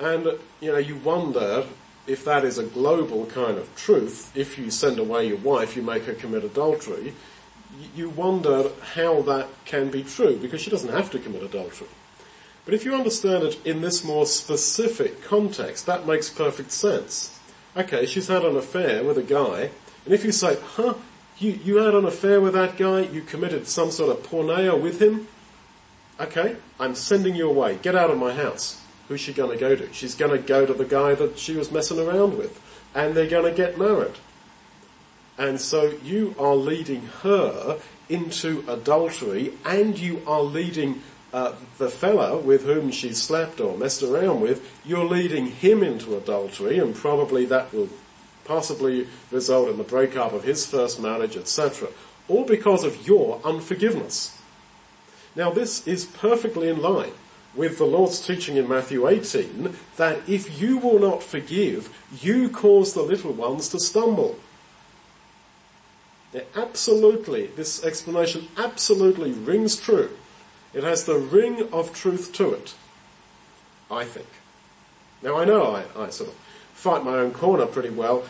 And, 0.00 0.38
you 0.60 0.72
know, 0.72 0.78
you 0.78 0.96
wonder 0.96 1.66
if 2.06 2.24
that 2.24 2.44
is 2.44 2.58
a 2.58 2.64
global 2.64 3.26
kind 3.26 3.58
of 3.58 3.74
truth, 3.76 4.36
if 4.36 4.58
you 4.58 4.70
send 4.70 4.98
away 4.98 5.28
your 5.28 5.38
wife, 5.38 5.76
you 5.76 5.82
make 5.82 6.04
her 6.04 6.14
commit 6.14 6.44
adultery, 6.44 7.14
you 7.94 8.08
wonder 8.10 8.70
how 8.94 9.22
that 9.22 9.48
can 9.64 9.90
be 9.90 10.02
true, 10.02 10.36
because 10.36 10.60
she 10.60 10.70
doesn't 10.70 10.92
have 10.92 11.10
to 11.10 11.18
commit 11.18 11.42
adultery. 11.42 11.88
But 12.64 12.74
if 12.74 12.84
you 12.84 12.94
understand 12.94 13.44
it 13.44 13.64
in 13.66 13.80
this 13.80 14.04
more 14.04 14.26
specific 14.26 15.22
context, 15.22 15.86
that 15.86 16.06
makes 16.06 16.30
perfect 16.30 16.70
sense. 16.70 17.38
Okay, 17.76 18.06
she's 18.06 18.28
had 18.28 18.44
an 18.44 18.56
affair 18.56 19.04
with 19.04 19.18
a 19.18 19.22
guy, 19.22 19.70
and 20.04 20.14
if 20.14 20.24
you 20.24 20.32
say, 20.32 20.56
huh, 20.62 20.94
you, 21.38 21.52
you 21.64 21.76
had 21.76 21.94
an 21.94 22.04
affair 22.04 22.40
with 22.40 22.54
that 22.54 22.76
guy, 22.76 23.00
you 23.00 23.20
committed 23.22 23.66
some 23.66 23.90
sort 23.90 24.16
of 24.16 24.24
porneia 24.24 24.80
with 24.80 25.02
him, 25.02 25.26
okay, 26.20 26.56
I'm 26.78 26.94
sending 26.94 27.34
you 27.34 27.48
away, 27.48 27.78
get 27.82 27.96
out 27.96 28.10
of 28.10 28.18
my 28.18 28.32
house. 28.32 28.80
Who's 29.08 29.20
she 29.20 29.32
gonna 29.32 29.56
go 29.56 29.76
to? 29.76 29.92
She's 29.92 30.14
gonna 30.14 30.38
go 30.38 30.64
to 30.64 30.72
the 30.72 30.84
guy 30.84 31.14
that 31.14 31.38
she 31.38 31.56
was 31.56 31.70
messing 31.70 31.98
around 31.98 32.38
with, 32.38 32.60
and 32.94 33.14
they're 33.14 33.28
gonna 33.28 33.52
get 33.52 33.76
married. 33.76 34.14
And 35.36 35.60
so 35.60 35.94
you 36.02 36.34
are 36.38 36.54
leading 36.54 37.06
her 37.22 37.80
into 38.08 38.64
adultery 38.68 39.52
and 39.64 39.98
you 39.98 40.22
are 40.26 40.42
leading 40.42 41.02
uh, 41.34 41.52
the 41.78 41.90
fella 41.90 42.38
with 42.38 42.64
whom 42.64 42.92
she 42.92 43.12
slept 43.12 43.60
or 43.60 43.76
messed 43.76 44.04
around 44.04 44.40
with, 44.40 44.70
you're 44.84 45.04
leading 45.04 45.46
him 45.46 45.82
into 45.82 46.16
adultery 46.16 46.78
and 46.78 46.94
probably 46.94 47.44
that 47.44 47.74
will 47.74 47.88
possibly 48.44 49.08
result 49.32 49.68
in 49.68 49.76
the 49.76 49.82
breakup 49.82 50.32
of 50.32 50.44
his 50.44 50.64
first 50.64 51.00
marriage, 51.00 51.36
etc. 51.36 51.88
All 52.28 52.44
because 52.44 52.84
of 52.84 53.04
your 53.04 53.40
unforgiveness. 53.44 54.38
Now 55.34 55.50
this 55.50 55.84
is 55.88 56.04
perfectly 56.04 56.68
in 56.68 56.80
line 56.80 57.14
with 57.56 57.78
the 57.78 57.84
Lord's 57.84 58.24
teaching 58.24 58.56
in 58.56 58.68
Matthew 58.68 59.08
18 59.08 59.74
that 59.96 60.28
if 60.28 60.60
you 60.60 60.78
will 60.78 61.00
not 61.00 61.20
forgive, 61.20 61.92
you 62.20 62.48
cause 62.48 62.94
the 62.94 63.02
little 63.02 63.32
ones 63.32 63.68
to 63.70 63.80
stumble. 63.80 64.38
Absolutely, 66.54 67.48
this 67.48 67.84
explanation 67.84 68.46
absolutely 68.56 69.32
rings 69.32 69.74
true. 69.80 70.16
It 70.74 70.84
has 70.84 71.04
the 71.04 71.16
ring 71.18 71.68
of 71.72 71.94
truth 71.94 72.32
to 72.34 72.52
it. 72.52 72.74
I 73.90 74.04
think. 74.04 74.26
Now 75.22 75.36
I 75.36 75.44
know 75.44 75.74
I, 75.74 75.84
I 75.96 76.10
sort 76.10 76.30
of 76.30 76.36
fight 76.72 77.04
my 77.04 77.16
own 77.16 77.32
corner 77.32 77.66
pretty 77.66 77.90
well 77.90 78.24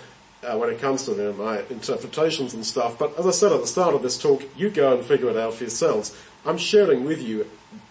uh, 0.45 0.57
when 0.57 0.69
it 0.69 0.79
comes 0.79 1.05
to 1.05 1.13
you 1.13 1.17
know, 1.17 1.33
my 1.33 1.63
interpretations 1.71 2.55
and 2.55 2.65
stuff, 2.65 2.99
but 2.99 3.19
as 3.19 3.27
I 3.27 3.31
said 3.31 3.53
at 3.53 3.61
the 3.61 3.67
start 3.67 3.95
of 3.95 4.03
this 4.03 4.21
talk, 4.21 4.45
you 4.57 4.71
go 4.71 4.97
and 4.97 5.05
figure 5.05 5.31
it 5.31 5.37
out 5.37 5.55
for 5.55 5.65
yourselves. 5.65 6.17
I'm 6.45 6.59
sharing 6.59 7.05
with 7.05 7.23
you 7.23 7.49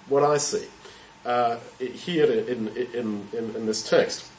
what 0.08 0.24
I 0.24 0.38
see 0.38 0.68
uh, 1.26 1.58
here 1.80 2.32
in, 2.32 2.68
in, 2.70 3.28
in, 3.34 3.56
in 3.56 3.66
this 3.66 3.88
text. 3.88 4.30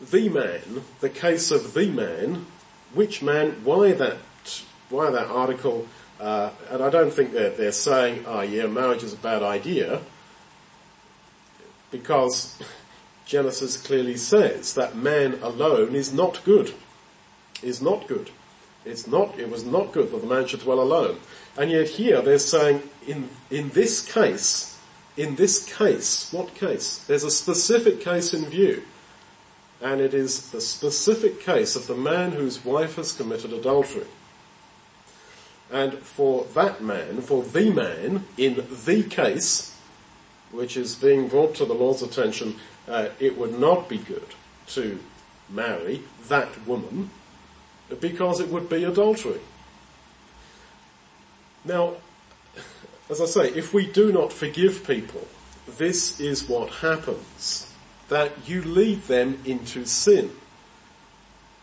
The 0.00 0.30
man, 0.30 0.82
the 1.00 1.10
case 1.10 1.50
of 1.50 1.74
the 1.74 1.90
man, 1.90 2.46
which 2.94 3.22
man, 3.22 3.60
why 3.64 3.92
that, 3.92 4.16
why 4.88 5.10
that 5.10 5.26
article, 5.26 5.86
uh, 6.20 6.50
and 6.70 6.82
I 6.82 6.90
don't 6.90 7.12
think 7.12 7.32
that 7.32 7.56
they're 7.56 7.72
saying, 7.72 8.24
oh 8.26 8.42
yeah, 8.42 8.66
marriage 8.66 9.02
is 9.02 9.12
a 9.12 9.16
bad 9.16 9.42
idea, 9.42 10.00
because 11.90 12.60
Genesis 13.26 13.80
clearly 13.80 14.16
says 14.16 14.74
that 14.74 14.96
man 14.96 15.38
alone 15.42 15.94
is 15.94 16.12
not 16.12 16.44
good. 16.44 16.74
Is 17.62 17.82
not 17.82 18.06
good. 18.06 18.30
It's 18.84 19.06
not, 19.06 19.38
it 19.38 19.50
was 19.50 19.64
not 19.64 19.92
good 19.92 20.10
that 20.10 20.20
the 20.20 20.26
man 20.26 20.46
should 20.46 20.60
dwell 20.60 20.80
alone. 20.80 21.20
And 21.56 21.70
yet 21.70 21.88
here 21.88 22.22
they're 22.22 22.38
saying, 22.38 22.82
in, 23.06 23.28
in 23.50 23.68
this 23.70 24.10
case, 24.10 24.78
in 25.16 25.36
this 25.36 25.64
case, 25.76 26.32
what 26.32 26.54
case? 26.54 27.04
There's 27.06 27.24
a 27.24 27.30
specific 27.30 28.00
case 28.00 28.32
in 28.32 28.46
view 28.46 28.82
and 29.80 30.00
it 30.00 30.12
is 30.12 30.50
the 30.50 30.60
specific 30.60 31.40
case 31.40 31.74
of 31.74 31.86
the 31.86 31.94
man 31.94 32.32
whose 32.32 32.64
wife 32.64 32.96
has 32.96 33.12
committed 33.12 33.52
adultery. 33.52 34.06
And 35.72 35.94
for 35.94 36.44
that 36.54 36.82
man, 36.82 37.20
for 37.20 37.42
the 37.42 37.70
man, 37.70 38.24
in 38.36 38.66
the 38.84 39.04
case, 39.04 39.76
which 40.50 40.76
is 40.76 40.94
being 40.96 41.28
brought 41.28 41.54
to 41.56 41.64
the 41.64 41.74
Lord's 41.74 42.02
attention, 42.02 42.56
uh, 42.88 43.10
it 43.20 43.38
would 43.38 43.58
not 43.58 43.88
be 43.88 43.98
good 43.98 44.26
to 44.68 44.98
marry 45.48 46.02
that 46.28 46.66
woman 46.66 47.10
because 48.00 48.40
it 48.40 48.48
would 48.48 48.68
be 48.68 48.84
adultery. 48.84 49.40
Now, 51.64 51.96
as 53.08 53.20
I 53.20 53.26
say, 53.26 53.48
if 53.48 53.74
we 53.74 53.86
do 53.86 54.12
not 54.12 54.32
forgive 54.32 54.86
people, 54.86 55.26
this 55.66 56.20
is 56.20 56.48
what 56.48 56.70
happens 56.70 57.72
that 58.08 58.48
you 58.48 58.62
lead 58.62 59.02
them 59.02 59.40
into 59.44 59.84
sin. 59.84 60.30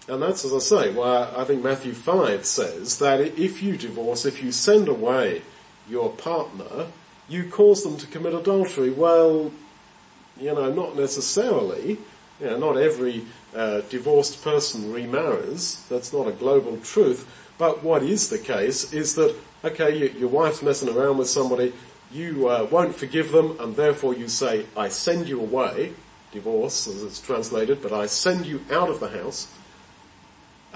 And 0.08 0.22
that's, 0.22 0.46
as 0.46 0.54
I 0.54 0.60
say, 0.60 0.94
why 0.94 1.32
I 1.36 1.44
think 1.44 1.64
Matthew 1.64 1.94
5 1.94 2.46
says 2.46 3.00
that 3.00 3.20
if 3.20 3.62
you 3.62 3.76
divorce, 3.76 4.26
if 4.26 4.42
you 4.42 4.52
send 4.52 4.88
away 4.88 5.42
your 5.90 6.12
partner, 6.12 6.88
you 7.28 7.50
cause 7.50 7.84
them 7.84 7.98
to 7.98 8.08
commit 8.08 8.34
adultery. 8.34 8.90
Well, 8.90 9.52
you 10.40 10.54
know, 10.54 10.72
not 10.72 10.96
necessarily. 10.96 11.98
You 12.40 12.46
know, 12.46 12.58
not 12.58 12.78
every 12.78 13.26
uh, 13.56 13.82
divorced 13.90 14.44
person 14.44 14.94
remarries. 14.94 15.84
That's 15.90 16.14
not 16.14 16.28
a 16.28 16.32
global 16.32 16.78
truth. 16.78 17.28
But 17.58 17.84
what 17.84 18.04
is 18.04 18.30
the 18.30 18.38
case 18.38 18.94
is 18.94 19.16
that, 19.16 19.36
okay, 19.64 19.98
you, 19.98 20.20
your 20.20 20.30
wife's 20.30 20.62
messing 20.62 20.90
around 20.90 21.18
with 21.18 21.28
somebody, 21.28 21.74
you 22.12 22.48
uh, 22.48 22.68
won't 22.70 22.96
forgive 22.96 23.32
them, 23.32 23.58
and 23.60 23.76
therefore 23.76 24.14
you 24.14 24.28
say, 24.28 24.66
I 24.78 24.90
send 24.90 25.28
you 25.28 25.42
away, 25.42 25.94
divorce 26.32 26.88
as 26.88 27.04
it's 27.04 27.20
translated, 27.20 27.82
but 27.82 27.92
I 27.92 28.06
send 28.06 28.46
you 28.46 28.64
out 28.72 28.90
of 28.90 29.00
the 29.00 29.10
house. 29.10 29.48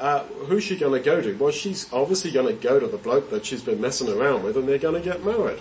Uh, 0.02 0.24
who's 0.48 0.64
she 0.64 0.76
going 0.76 0.92
to 0.92 1.06
go 1.06 1.22
to? 1.22 1.34
Well, 1.38 1.52
she's 1.52 1.92
obviously 1.94 2.32
going 2.32 2.48
to 2.48 2.54
go 2.54 2.80
to 2.80 2.88
the 2.88 2.98
bloke 2.98 3.30
that 3.30 3.46
she's 3.46 3.62
been 3.62 3.80
messing 3.80 4.10
around 4.10 4.42
with 4.42 4.58
and 4.58 4.68
they're 4.68 4.80
going 4.80 5.02
to 5.02 5.10
get 5.10 5.24
married. 5.24 5.60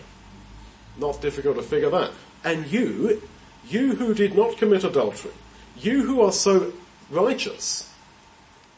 Not 0.96 1.20
difficult 1.20 1.56
to 1.56 1.62
figure 1.62 1.90
that. 1.90 2.10
And 2.42 2.66
you, 2.66 3.22
you 3.68 3.96
who 3.96 4.14
did 4.14 4.34
not 4.34 4.56
commit 4.56 4.82
adultery, 4.82 5.32
you 5.78 6.04
who 6.04 6.22
are 6.22 6.32
so 6.32 6.72
righteous, 7.10 7.92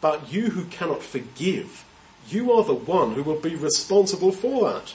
but 0.01 0.33
you 0.33 0.51
who 0.51 0.65
cannot 0.65 1.01
forgive, 1.01 1.85
you 2.29 2.51
are 2.51 2.65
the 2.65 2.75
one 2.75 3.13
who 3.13 3.23
will 3.23 3.41
be 3.41 3.55
responsible 3.55 4.33
for 4.33 4.69
that. 4.69 4.95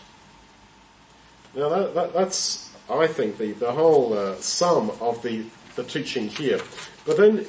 Now 1.56 1.70
that, 1.70 1.96
that, 1.96 2.14
that's, 2.14 2.76
I 2.90 3.08
think, 3.08 3.38
the, 3.38 3.54
the 3.54 3.72
whole 3.72 4.14
uh, 4.14 4.36
sum 4.36 4.92
of 5.00 5.24
the 5.24 5.46
the 5.78 5.84
teaching 5.84 6.28
here. 6.28 6.60
But 7.06 7.16
then 7.16 7.46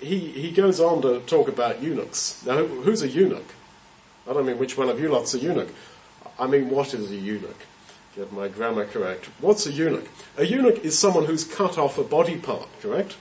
he, 0.00 0.18
he 0.18 0.50
goes 0.50 0.80
on 0.80 1.02
to 1.02 1.20
talk 1.20 1.48
about 1.48 1.82
eunuchs. 1.82 2.44
Now, 2.46 2.64
who's 2.64 3.02
a 3.02 3.08
eunuch? 3.08 3.54
I 4.28 4.32
don't 4.32 4.46
mean 4.46 4.58
which 4.58 4.76
one 4.76 4.88
of 4.88 5.00
you 5.00 5.08
lot's 5.08 5.34
a 5.34 5.38
eunuch. 5.38 5.68
I 6.38 6.46
mean, 6.46 6.70
what 6.70 6.94
is 6.94 7.10
a 7.10 7.16
eunuch? 7.16 7.66
Get 8.14 8.32
my 8.32 8.48
grammar 8.48 8.84
correct. 8.84 9.26
What's 9.40 9.66
a 9.66 9.72
eunuch? 9.72 10.08
A 10.36 10.44
eunuch 10.44 10.84
is 10.84 10.98
someone 10.98 11.24
who's 11.24 11.44
cut 11.44 11.78
off 11.78 11.98
a 11.98 12.04
body 12.04 12.36
part, 12.36 12.68
correct? 12.80 13.16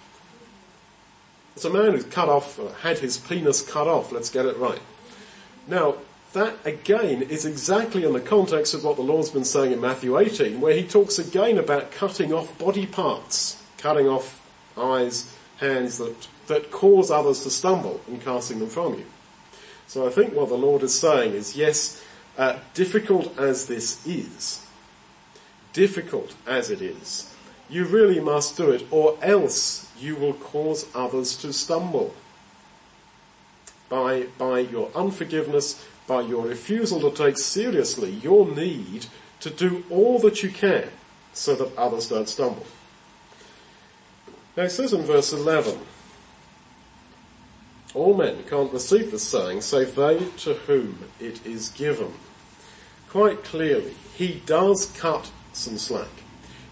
It's 1.56 1.66
a 1.66 1.70
man 1.70 1.94
who's 1.94 2.06
cut 2.06 2.30
off, 2.30 2.60
uh, 2.60 2.70
had 2.82 3.00
his 3.00 3.18
penis 3.18 3.62
cut 3.62 3.88
off, 3.88 4.12
let's 4.12 4.30
get 4.30 4.46
it 4.46 4.58
right. 4.58 4.82
Now, 5.68 5.96
that 6.34 6.56
again 6.66 7.24
is 7.24 7.46
exactly 7.46 8.04
in 8.04 8.14
the 8.14 8.20
context 8.20 8.74
of 8.74 8.84
what 8.84 8.96
the 8.96 9.02
Lord's 9.02 9.30
been 9.30 9.46
saying 9.46 9.72
in 9.72 9.82
Matthew 9.82 10.18
18, 10.18 10.62
where 10.62 10.76
he 10.76 10.84
talks 10.84 11.18
again 11.18 11.58
about 11.58 11.92
cutting 11.92 12.34
off 12.34 12.58
body 12.60 12.86
parts 12.86 13.64
cutting 13.78 14.08
off 14.08 14.42
eyes, 14.76 15.34
hands 15.58 15.98
that, 15.98 16.28
that 16.48 16.72
cause 16.72 17.12
others 17.12 17.44
to 17.44 17.50
stumble 17.50 18.02
in 18.08 18.20
casting 18.20 18.60
them 18.60 18.70
from 18.70 18.96
you. 18.96 19.06
So 19.88 20.06
I 20.06 20.10
think 20.10 20.34
what 20.34 20.50
the 20.50 20.58
Lord 20.58 20.84
is 20.84 21.00
saying 21.00 21.34
is, 21.34 21.56
yes, 21.56 22.04
uh, 22.38 22.60
difficult 22.74 23.38
as 23.40 23.68
this 23.68 24.06
is, 24.06 24.66
difficult 25.74 26.36
as 26.46 26.70
it 26.70 26.82
is, 26.82 27.34
you 27.70 27.86
really 27.86 28.20
must 28.20 28.58
do 28.58 28.72
it 28.72 28.86
or 28.92 29.18
else 29.22 29.92
you 30.00 30.16
will 30.16 30.34
cause 30.34 30.88
others 30.94 31.36
to 31.38 31.52
stumble 31.52 32.14
by, 33.90 34.28
by 34.38 34.60
your 34.60 34.90
unforgiveness, 34.96 35.84
by 36.06 36.22
your 36.22 36.46
refusal 36.46 37.00
to 37.02 37.12
take 37.12 37.38
seriously 37.38 38.12
your 38.12 38.48
need 38.48 39.08
to 39.40 39.50
do 39.50 39.84
all 39.90 40.20
that 40.20 40.44
you 40.44 40.50
can 40.50 40.90
so 41.34 41.56
that 41.56 41.76
others 41.78 42.10
don't 42.10 42.30
stumble. 42.30 42.66
Now 44.58 44.64
it 44.64 44.72
says 44.72 44.92
in 44.92 45.04
verse 45.04 45.32
11, 45.32 45.78
all 47.94 48.18
men 48.18 48.44
can't 48.50 48.74
receive 48.74 49.12
the 49.12 49.20
saying 49.20 49.62
save 49.62 49.94
they 49.94 50.18
to 50.38 50.56
whom 50.56 51.06
it 51.20 51.46
is 51.46 51.70
given. 51.70 52.14
Quite 53.08 53.44
clearly, 53.44 53.94
he 54.16 54.42
does 54.48 54.88
cut 54.98 55.32
some 55.54 55.78
slack. 55.78 56.10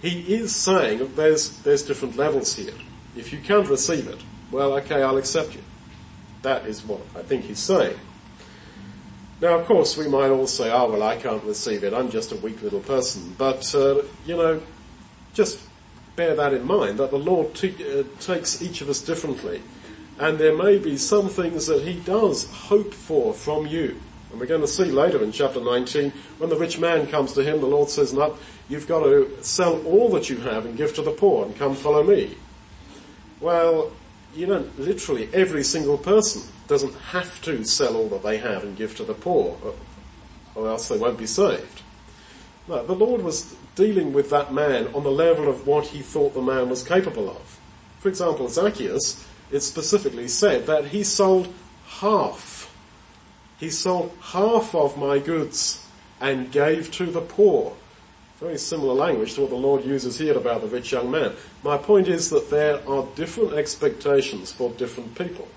He 0.01 0.33
is 0.33 0.55
saying 0.55 0.97
that 0.97 1.15
there's, 1.15 1.57
there's 1.59 1.83
different 1.83 2.17
levels 2.17 2.55
here. 2.55 2.73
If 3.15 3.31
you 3.31 3.39
can't 3.39 3.69
receive 3.69 4.07
it, 4.07 4.19
well, 4.51 4.73
okay, 4.79 5.03
I'll 5.03 5.17
accept 5.17 5.53
you. 5.53 5.61
That 6.41 6.65
is 6.65 6.83
what 6.83 7.01
I 7.15 7.21
think 7.21 7.45
he's 7.45 7.59
saying. 7.59 7.97
Now, 9.41 9.59
of 9.59 9.67
course, 9.67 9.95
we 9.95 10.07
might 10.07 10.29
all 10.29 10.47
say, 10.47 10.71
oh, 10.71 10.91
well, 10.91 11.03
I 11.03 11.17
can't 11.17 11.43
receive 11.43 11.83
it. 11.83 11.93
I'm 11.93 12.09
just 12.09 12.31
a 12.31 12.35
weak 12.37 12.61
little 12.61 12.79
person. 12.79 13.35
But, 13.37 13.73
uh, 13.75 14.01
you 14.25 14.37
know, 14.37 14.61
just 15.33 15.59
bear 16.15 16.35
that 16.35 16.53
in 16.53 16.65
mind, 16.65 16.99
that 16.99 17.11
the 17.11 17.19
Lord 17.19 17.53
t- 17.53 17.75
uh, 17.99 18.03
takes 18.19 18.61
each 18.61 18.81
of 18.81 18.89
us 18.89 19.01
differently. 19.01 19.61
And 20.19 20.37
there 20.37 20.55
may 20.55 20.77
be 20.77 20.97
some 20.97 21.27
things 21.27 21.67
that 21.67 21.81
he 21.81 21.99
does 21.99 22.49
hope 22.49 22.93
for 22.93 23.33
from 23.33 23.67
you. 23.67 23.99
And 24.31 24.39
we're 24.39 24.45
going 24.45 24.61
to 24.61 24.67
see 24.67 24.85
later 24.85 25.23
in 25.23 25.31
chapter 25.31 25.61
19, 25.61 26.11
when 26.37 26.49
the 26.49 26.55
rich 26.55 26.79
man 26.79 27.07
comes 27.07 27.33
to 27.33 27.43
him, 27.43 27.59
the 27.59 27.67
Lord 27.67 27.89
says, 27.89 28.13
no, 28.13 28.37
you've 28.69 28.87
got 28.87 29.03
to 29.03 29.43
sell 29.43 29.81
all 29.85 30.09
that 30.09 30.29
you 30.29 30.37
have 30.37 30.65
and 30.65 30.77
give 30.77 30.93
to 30.95 31.01
the 31.01 31.11
poor 31.11 31.45
and 31.45 31.55
come 31.57 31.75
follow 31.75 32.03
me. 32.03 32.35
Well, 33.39 33.91
you 34.33 34.47
know, 34.47 34.67
literally 34.77 35.29
every 35.33 35.63
single 35.63 35.97
person 35.97 36.43
doesn't 36.67 36.93
have 36.95 37.41
to 37.43 37.63
sell 37.63 37.95
all 37.95 38.09
that 38.09 38.23
they 38.23 38.37
have 38.37 38.63
and 38.63 38.75
give 38.75 38.95
to 38.97 39.03
the 39.03 39.13
poor, 39.13 39.57
or 40.55 40.67
else 40.67 40.87
they 40.87 40.97
won't 40.97 41.17
be 41.17 41.27
saved. 41.27 41.81
No, 42.67 42.85
the 42.85 42.95
Lord 42.95 43.21
was 43.21 43.55
dealing 43.75 44.13
with 44.13 44.29
that 44.29 44.53
man 44.53 44.87
on 44.93 45.03
the 45.03 45.11
level 45.11 45.47
of 45.47 45.67
what 45.67 45.87
he 45.87 46.01
thought 46.01 46.33
the 46.33 46.41
man 46.41 46.69
was 46.69 46.83
capable 46.83 47.29
of. 47.29 47.59
For 47.99 48.09
example, 48.09 48.47
Zacchaeus, 48.47 49.25
it 49.51 49.59
specifically 49.59 50.27
said 50.27 50.65
that 50.67 50.85
he 50.85 51.03
sold 51.03 51.53
half. 51.85 52.73
He 53.59 53.69
sold 53.69 54.15
half 54.21 54.73
of 54.73 54.97
my 54.97 55.19
goods 55.19 55.85
and 56.19 56.51
gave 56.51 56.91
to 56.91 57.05
the 57.05 57.21
poor. 57.21 57.75
Very 58.39 58.57
similar 58.57 58.93
language 58.93 59.35
to 59.35 59.41
what 59.41 59.49
the 59.49 59.55
Lord 59.55 59.85
uses 59.85 60.17
here 60.17 60.37
about 60.37 60.61
the 60.61 60.67
rich 60.67 60.91
young 60.91 61.09
man. 61.09 61.33
My 61.63 61.77
point 61.77 62.07
is 62.07 62.29
that 62.29 62.49
there 62.49 62.87
are 62.87 63.07
different 63.15 63.53
expectations 63.53 64.51
for 64.51 64.71
different 64.71 65.15
people. 65.15 65.47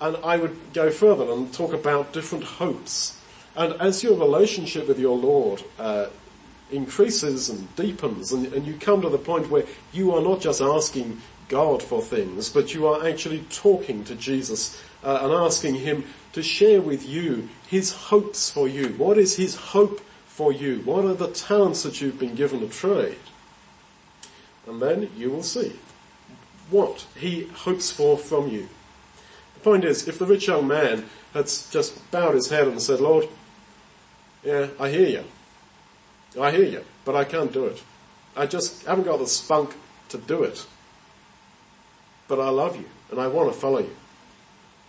And 0.00 0.16
I 0.18 0.36
would 0.36 0.56
go 0.74 0.90
further 0.90 1.30
and 1.32 1.52
talk 1.52 1.72
about 1.72 2.12
different 2.12 2.44
hopes. 2.44 3.18
And 3.54 3.72
as 3.80 4.04
your 4.04 4.18
relationship 4.18 4.86
with 4.88 4.98
your 4.98 5.16
Lord 5.16 5.62
uh, 5.78 6.06
increases 6.70 7.48
and 7.48 7.74
deepens, 7.76 8.32
and, 8.32 8.52
and 8.52 8.66
you 8.66 8.74
come 8.74 9.02
to 9.02 9.08
the 9.08 9.18
point 9.18 9.50
where 9.50 9.64
you 9.92 10.14
are 10.14 10.22
not 10.22 10.40
just 10.40 10.60
asking 10.60 11.20
God 11.48 11.82
for 11.82 12.02
things, 12.02 12.48
but 12.48 12.74
you 12.74 12.86
are 12.86 13.06
actually 13.06 13.44
talking 13.50 14.04
to 14.04 14.14
Jesus 14.16 14.82
uh, 15.04 15.20
and 15.22 15.32
asking 15.32 15.76
Him 15.76 16.04
to 16.32 16.42
share 16.42 16.80
with 16.80 17.08
you 17.08 17.48
His 17.68 17.92
hopes 17.92 18.50
for 18.50 18.66
you. 18.66 18.88
What 18.94 19.18
is 19.18 19.36
His 19.36 19.54
hope 19.54 20.00
for 20.26 20.52
you? 20.52 20.80
What 20.84 21.04
are 21.04 21.14
the 21.14 21.28
talents 21.28 21.82
that 21.84 22.00
you've 22.00 22.18
been 22.18 22.34
given 22.34 22.60
to 22.60 22.68
trade? 22.68 23.18
And 24.66 24.82
then 24.82 25.10
you 25.16 25.30
will 25.30 25.44
see 25.44 25.78
what 26.70 27.06
He 27.16 27.44
hopes 27.46 27.90
for 27.92 28.18
from 28.18 28.48
you. 28.48 28.68
The 29.54 29.60
point 29.60 29.84
is, 29.84 30.08
if 30.08 30.18
the 30.18 30.26
rich 30.26 30.48
young 30.48 30.66
man 30.66 31.04
had 31.32 31.46
just 31.46 32.10
bowed 32.10 32.34
his 32.34 32.48
head 32.48 32.66
and 32.66 32.80
said, 32.80 33.00
Lord, 33.00 33.28
yeah, 34.42 34.68
I 34.78 34.90
hear 34.90 35.08
you. 35.08 35.24
I 36.40 36.50
hear 36.50 36.64
you, 36.64 36.84
but 37.04 37.16
I 37.16 37.24
can't 37.24 37.52
do 37.52 37.66
it. 37.66 37.82
I 38.36 38.46
just 38.46 38.84
haven't 38.84 39.04
got 39.04 39.18
the 39.18 39.26
spunk 39.26 39.74
to 40.10 40.18
do 40.18 40.42
it. 40.42 40.66
But 42.28 42.40
I 42.40 42.50
love 42.50 42.76
you 42.76 42.84
and 43.10 43.20
I 43.20 43.28
want 43.28 43.52
to 43.52 43.58
follow 43.58 43.78
you. 43.78 43.96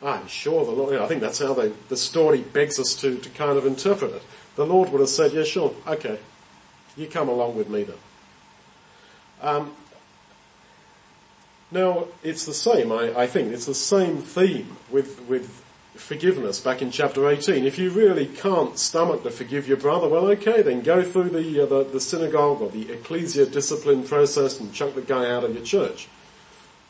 I'm 0.03 0.27
sure 0.27 0.65
the 0.65 0.71
Lord, 0.71 0.95
I 0.95 1.07
think 1.07 1.21
that's 1.21 1.39
how 1.39 1.53
they, 1.53 1.69
the 1.89 1.97
story 1.97 2.41
begs 2.41 2.79
us 2.79 2.95
to, 3.01 3.17
to 3.17 3.29
kind 3.29 3.57
of 3.57 3.65
interpret 3.65 4.13
it 4.13 4.23
the 4.57 4.65
Lord 4.65 4.91
would 4.91 4.99
have 4.99 5.09
said, 5.09 5.31
yeah, 5.33 5.43
sure, 5.43 5.73
okay, 5.85 6.19
you 6.97 7.07
come 7.07 7.29
along 7.29 7.55
with 7.55 7.69
me 7.69 7.83
then. 7.83 7.95
Um, 9.39 9.75
now, 11.69 12.07
it's 12.23 12.45
the 12.45 12.55
same, 12.55 12.91
I, 12.91 13.15
I, 13.15 13.27
think, 13.27 13.53
it's 13.53 13.67
the 13.67 13.75
same 13.75 14.17
theme 14.17 14.77
with, 14.89 15.21
with 15.29 15.63
forgiveness 15.97 16.59
back 16.59 16.81
in 16.81 16.91
chapter 16.91 17.27
18. 17.27 17.65
If 17.65 17.77
you 17.77 17.89
really 17.89 18.27
can't 18.27 18.77
stomach 18.77 19.23
to 19.23 19.31
forgive 19.31 19.67
your 19.67 19.77
brother, 19.77 20.07
well 20.07 20.25
okay, 20.27 20.61
then 20.61 20.81
go 20.81 21.03
through 21.03 21.29
the, 21.29 21.63
uh, 21.63 21.65
the, 21.65 21.83
the, 21.83 21.99
synagogue 21.99 22.61
or 22.61 22.69
the 22.69 22.91
ecclesia 22.91 23.45
discipline 23.45 24.03
process 24.03 24.59
and 24.59 24.73
chuck 24.73 24.95
the 24.95 25.01
guy 25.01 25.29
out 25.29 25.43
of 25.43 25.53
your 25.53 25.63
church. 25.63 26.07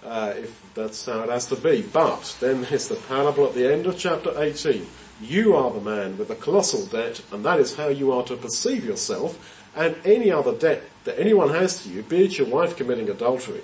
Uh, 0.04 0.34
if 0.38 0.74
that's 0.74 1.06
how 1.06 1.22
it 1.22 1.30
has 1.30 1.48
to 1.48 1.56
be. 1.56 1.82
But 1.82 2.38
then 2.40 2.62
there's 2.64 2.88
the 2.88 2.96
parable 2.96 3.48
at 3.48 3.56
the 3.56 3.72
end 3.72 3.88
of 3.88 3.98
chapter 3.98 4.32
18 4.36 4.88
you 5.22 5.56
are 5.56 5.72
the 5.72 5.82
man 5.82 6.18
with 6.18 6.28
the 6.28 6.36
colossal 6.36 6.86
debt, 6.86 7.22
and 7.32 7.44
that 7.44 7.60
is 7.60 7.76
how 7.76 7.88
you 7.88 8.12
are 8.12 8.24
to 8.24 8.36
perceive 8.36 8.86
yourself, 8.86 9.66
and 9.76 9.96
any 10.06 10.32
other 10.32 10.54
debt 10.54 10.84
that 11.06 11.20
anyone 11.20 11.50
has 11.50 11.84
to 11.84 11.90
you, 11.90 12.04
be 12.04 12.26
it 12.26 12.38
your 12.38 12.48
wife 12.48 12.76
committing 12.76 13.10
adultery, 13.10 13.62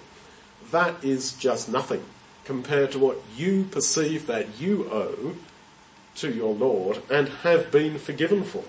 that 0.71 1.03
is 1.03 1.34
just 1.34 1.69
nothing 1.69 2.03
compared 2.45 2.91
to 2.91 2.99
what 2.99 3.21
you 3.36 3.63
perceive 3.65 4.27
that 4.27 4.60
you 4.60 4.89
owe 4.91 5.36
to 6.15 6.32
your 6.32 6.53
Lord 6.53 7.01
and 7.10 7.29
have 7.29 7.71
been 7.71 7.97
forgiven 7.97 8.43
for. 8.43 8.63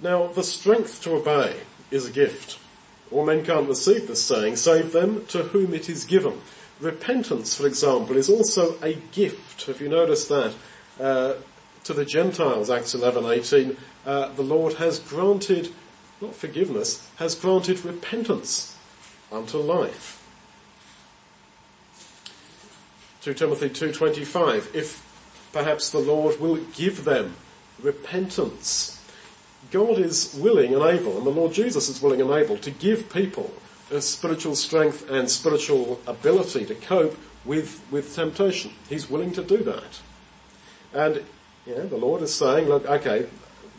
Now, 0.00 0.28
the 0.28 0.44
strength 0.44 1.02
to 1.02 1.16
obey 1.16 1.56
is 1.90 2.06
a 2.06 2.12
gift. 2.12 2.58
All 3.10 3.24
men 3.24 3.44
can't 3.44 3.68
receive 3.68 4.06
this 4.06 4.22
saying, 4.22 4.56
save 4.56 4.92
them 4.92 5.26
to 5.26 5.44
whom 5.44 5.74
it 5.74 5.88
is 5.88 6.04
given. 6.04 6.40
Repentance, 6.78 7.54
for 7.54 7.66
example, 7.66 8.16
is 8.16 8.30
also 8.30 8.76
a 8.82 8.94
gift. 9.12 9.66
Have 9.66 9.80
you 9.80 9.88
noticed 9.88 10.28
that? 10.28 10.54
Uh, 11.00 11.34
to 11.84 11.94
the 11.94 12.04
Gentiles, 12.04 12.70
Acts 12.70 12.94
11:18, 12.94 13.76
uh, 14.06 14.28
the 14.34 14.42
Lord 14.42 14.74
has 14.74 14.98
granted, 14.98 15.72
not 16.20 16.34
forgiveness, 16.34 17.08
has 17.16 17.34
granted 17.34 17.84
repentance 17.84 18.76
unto 19.32 19.58
life. 19.58 20.17
2 23.22 23.34
Timothy 23.34 23.68
2.25, 23.68 24.74
if 24.74 25.04
perhaps 25.52 25.90
the 25.90 25.98
Lord 25.98 26.40
will 26.40 26.56
give 26.56 27.04
them 27.04 27.34
repentance. 27.82 28.94
God 29.70 29.98
is 29.98 30.34
willing 30.38 30.72
and 30.72 30.82
able, 30.82 31.18
and 31.18 31.26
the 31.26 31.30
Lord 31.30 31.52
Jesus 31.52 31.88
is 31.88 32.00
willing 32.00 32.20
and 32.20 32.30
able 32.30 32.56
to 32.58 32.70
give 32.70 33.12
people 33.12 33.52
a 33.90 34.00
spiritual 34.00 34.54
strength 34.54 35.08
and 35.10 35.30
spiritual 35.30 36.00
ability 36.06 36.64
to 36.66 36.74
cope 36.74 37.18
with, 37.44 37.82
with 37.90 38.14
temptation. 38.14 38.72
He's 38.88 39.10
willing 39.10 39.32
to 39.32 39.42
do 39.42 39.58
that. 39.58 40.00
And 40.92 41.24
yeah, 41.66 41.82
the 41.82 41.96
Lord 41.96 42.22
is 42.22 42.34
saying, 42.34 42.68
look, 42.68 42.86
okay, 42.86 43.26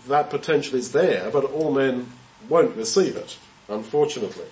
that 0.07 0.29
potential 0.29 0.77
is 0.77 0.91
there, 0.91 1.29
but 1.31 1.45
all 1.45 1.71
men 1.71 2.11
won't 2.47 2.75
receive 2.75 3.15
it, 3.15 3.37
unfortunately. 3.67 4.45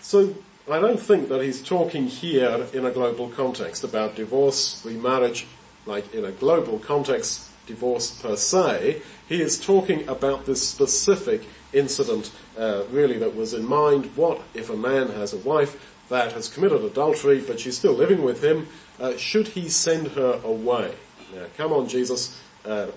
So 0.00 0.34
I 0.70 0.80
don't 0.80 1.00
think 1.00 1.30
that 1.30 1.40
he's 1.40 1.62
talking 1.62 2.08
here 2.08 2.66
in 2.74 2.84
a 2.84 2.90
global 2.90 3.30
context 3.30 3.84
about 3.84 4.16
divorce, 4.16 4.84
remarriage, 4.84 5.46
like 5.86 6.12
in 6.12 6.26
a 6.26 6.30
global 6.30 6.78
context, 6.78 7.48
divorce 7.66 8.10
per 8.10 8.36
se. 8.36 9.00
He 9.28 9.40
is 9.40 9.58
talking 9.58 10.06
about 10.08 10.44
this 10.44 10.66
specific 10.66 11.42
incident 11.72 12.30
uh, 12.58 12.82
really 12.90 13.16
that 13.18 13.34
was 13.34 13.54
in 13.54 13.66
mind. 13.66 14.10
What 14.14 14.42
if 14.52 14.68
a 14.68 14.76
man 14.76 15.08
has 15.12 15.32
a 15.32 15.38
wife 15.38 15.96
that 16.10 16.32
has 16.32 16.48
committed 16.48 16.84
adultery 16.84 17.40
but 17.40 17.60
she's 17.60 17.78
still 17.78 17.94
living 17.94 18.22
with 18.22 18.44
him? 18.44 18.68
Uh, 19.00 19.16
should 19.16 19.48
he 19.48 19.70
send 19.70 20.08
her 20.08 20.38
away? 20.44 20.94
Now 21.34 21.46
come 21.56 21.72
on 21.72 21.88
Jesus, 21.88 22.38
uh, 22.66 22.88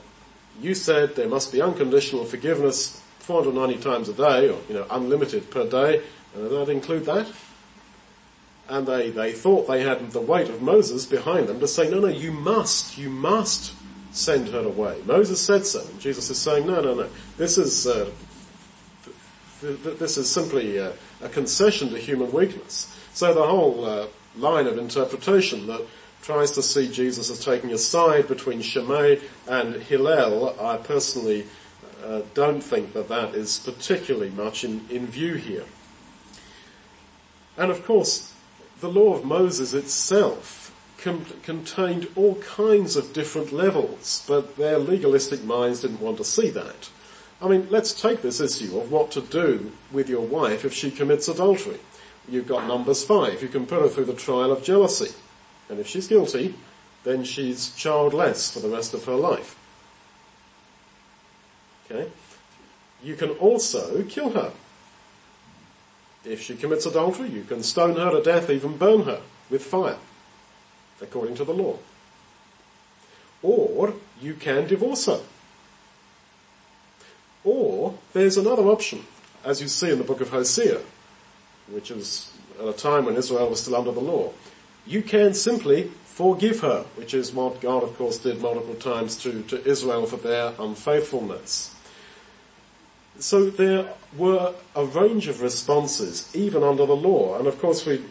you 0.59 0.75
said 0.75 1.15
there 1.15 1.29
must 1.29 1.53
be 1.53 1.61
unconditional 1.61 2.25
forgiveness 2.25 3.01
490 3.19 3.81
times 3.81 4.09
a 4.09 4.13
day 4.13 4.49
or 4.49 4.59
you 4.67 4.73
know 4.73 4.85
unlimited 4.89 5.49
per 5.49 5.65
day. 5.65 6.01
And 6.33 6.49
does 6.49 6.67
that 6.67 6.71
include 6.71 7.05
that? 7.05 7.27
And 8.71 8.87
they, 8.87 9.09
they 9.09 9.33
thought 9.33 9.67
they 9.67 9.83
had 9.83 10.11
the 10.11 10.21
weight 10.21 10.47
of 10.47 10.61
Moses 10.61 11.05
behind 11.05 11.47
them 11.47 11.59
to 11.59 11.67
say, 11.67 11.91
no, 11.91 11.99
no, 11.99 12.07
you 12.07 12.31
must, 12.31 12.97
you 12.97 13.09
must 13.09 13.73
send 14.11 14.47
her 14.47 14.61
away. 14.61 15.01
Moses 15.05 15.45
said 15.45 15.65
so. 15.65 15.81
And 15.85 15.99
Jesus 15.99 16.29
is 16.29 16.39
saying, 16.39 16.67
no, 16.67 16.79
no, 16.79 16.93
no. 16.93 17.09
This 17.35 17.57
is, 17.57 17.85
uh, 17.85 18.09
this 19.61 20.17
is 20.17 20.29
simply 20.29 20.77
a, 20.77 20.93
a, 21.21 21.27
concession 21.27 21.89
to 21.89 21.97
human 21.97 22.31
weakness. 22.31 22.97
So 23.13 23.33
the 23.33 23.45
whole 23.45 23.83
uh, 23.83 24.07
line 24.37 24.67
of 24.67 24.77
interpretation 24.77 25.67
that 25.67 25.81
tries 26.21 26.51
to 26.51 26.63
see 26.63 26.89
Jesus 26.89 27.29
as 27.29 27.43
taking 27.43 27.73
a 27.73 27.77
side 27.77 28.29
between 28.29 28.61
Shammai 28.61 29.17
and 29.49 29.75
Hillel, 29.83 30.55
I 30.61 30.77
personally 30.77 31.45
uh, 32.05 32.21
don't 32.33 32.61
think 32.61 32.93
that 32.93 33.09
that 33.09 33.35
is 33.35 33.59
particularly 33.59 34.29
much 34.29 34.63
in, 34.63 34.87
in 34.89 35.07
view 35.07 35.33
here. 35.33 35.65
And 37.57 37.69
of 37.69 37.83
course, 37.83 38.31
the 38.81 38.89
law 38.89 39.15
of 39.15 39.23
Moses 39.23 39.73
itself 39.73 40.57
contained 40.97 42.07
all 42.15 42.35
kinds 42.35 42.95
of 42.95 43.13
different 43.13 43.51
levels, 43.51 44.23
but 44.27 44.57
their 44.57 44.77
legalistic 44.77 45.43
minds 45.43 45.81
didn't 45.81 46.01
want 46.01 46.17
to 46.17 46.23
see 46.23 46.49
that. 46.49 46.89
I 47.41 47.47
mean, 47.47 47.67
let's 47.71 47.99
take 47.99 48.21
this 48.21 48.39
issue 48.39 48.79
of 48.79 48.91
what 48.91 49.09
to 49.11 49.21
do 49.21 49.71
with 49.91 50.09
your 50.09 50.21
wife 50.21 50.63
if 50.63 50.73
she 50.73 50.91
commits 50.91 51.27
adultery. 51.27 51.79
You've 52.29 52.47
got 52.47 52.67
numbers 52.67 53.03
five. 53.03 53.41
You 53.41 53.47
can 53.47 53.65
put 53.65 53.81
her 53.81 53.89
through 53.89 54.05
the 54.05 54.13
trial 54.13 54.51
of 54.51 54.63
jealousy. 54.63 55.15
And 55.69 55.79
if 55.79 55.87
she's 55.87 56.07
guilty, 56.07 56.53
then 57.03 57.23
she's 57.23 57.73
childless 57.75 58.51
for 58.51 58.59
the 58.59 58.69
rest 58.69 58.93
of 58.93 59.05
her 59.05 59.15
life. 59.15 59.57
Okay? 61.89 62.11
You 63.03 63.15
can 63.15 63.31
also 63.31 64.03
kill 64.03 64.31
her. 64.31 64.53
If 66.23 66.41
she 66.41 66.55
commits 66.55 66.85
adultery, 66.85 67.29
you 67.29 67.43
can 67.43 67.63
stone 67.63 67.95
her 67.95 68.11
to 68.11 68.21
death, 68.21 68.49
even 68.49 68.77
burn 68.77 69.03
her 69.03 69.21
with 69.49 69.63
fire, 69.63 69.97
according 71.01 71.35
to 71.35 71.45
the 71.45 71.53
law. 71.53 71.77
Or 73.41 73.95
you 74.21 74.35
can 74.35 74.67
divorce 74.67 75.07
her. 75.07 75.21
Or 77.43 77.95
there's 78.13 78.37
another 78.37 78.63
option, 78.63 79.05
as 79.43 79.61
you 79.61 79.67
see 79.67 79.89
in 79.89 79.97
the 79.97 80.03
book 80.03 80.21
of 80.21 80.29
Hosea, 80.29 80.81
which 81.69 81.89
is 81.89 82.31
at 82.59 82.67
a 82.67 82.73
time 82.73 83.05
when 83.05 83.15
Israel 83.15 83.49
was 83.49 83.61
still 83.61 83.75
under 83.75 83.91
the 83.91 83.99
law. 83.99 84.31
You 84.85 85.01
can 85.01 85.33
simply 85.33 85.91
forgive 86.05 86.59
her, 86.59 86.85
which 86.95 87.15
is 87.15 87.33
what 87.33 87.61
God 87.61 87.81
of 87.81 87.97
course 87.97 88.19
did 88.19 88.41
multiple 88.41 88.75
times 88.75 89.15
to, 89.23 89.41
to 89.43 89.67
Israel 89.67 90.05
for 90.05 90.17
their 90.17 90.53
unfaithfulness. 90.59 91.75
So 93.19 93.49
there 93.49 93.93
were 94.17 94.53
a 94.75 94.85
range 94.85 95.27
of 95.27 95.41
responses 95.41 96.29
even 96.35 96.63
under 96.63 96.85
the 96.85 96.95
law, 96.95 97.37
and 97.37 97.47
of 97.47 97.59
course 97.59 97.85
we 97.85 98.01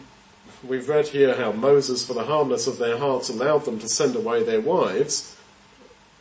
we've 0.62 0.88
read 0.88 1.08
here 1.08 1.34
how 1.34 1.52
Moses, 1.52 2.06
for 2.06 2.14
the 2.14 2.24
hardness 2.24 2.66
of 2.66 2.78
their 2.78 2.98
hearts, 2.98 3.28
allowed 3.28 3.64
them 3.64 3.78
to 3.80 3.88
send 3.88 4.16
away 4.16 4.42
their 4.42 4.60
wives. 4.60 5.36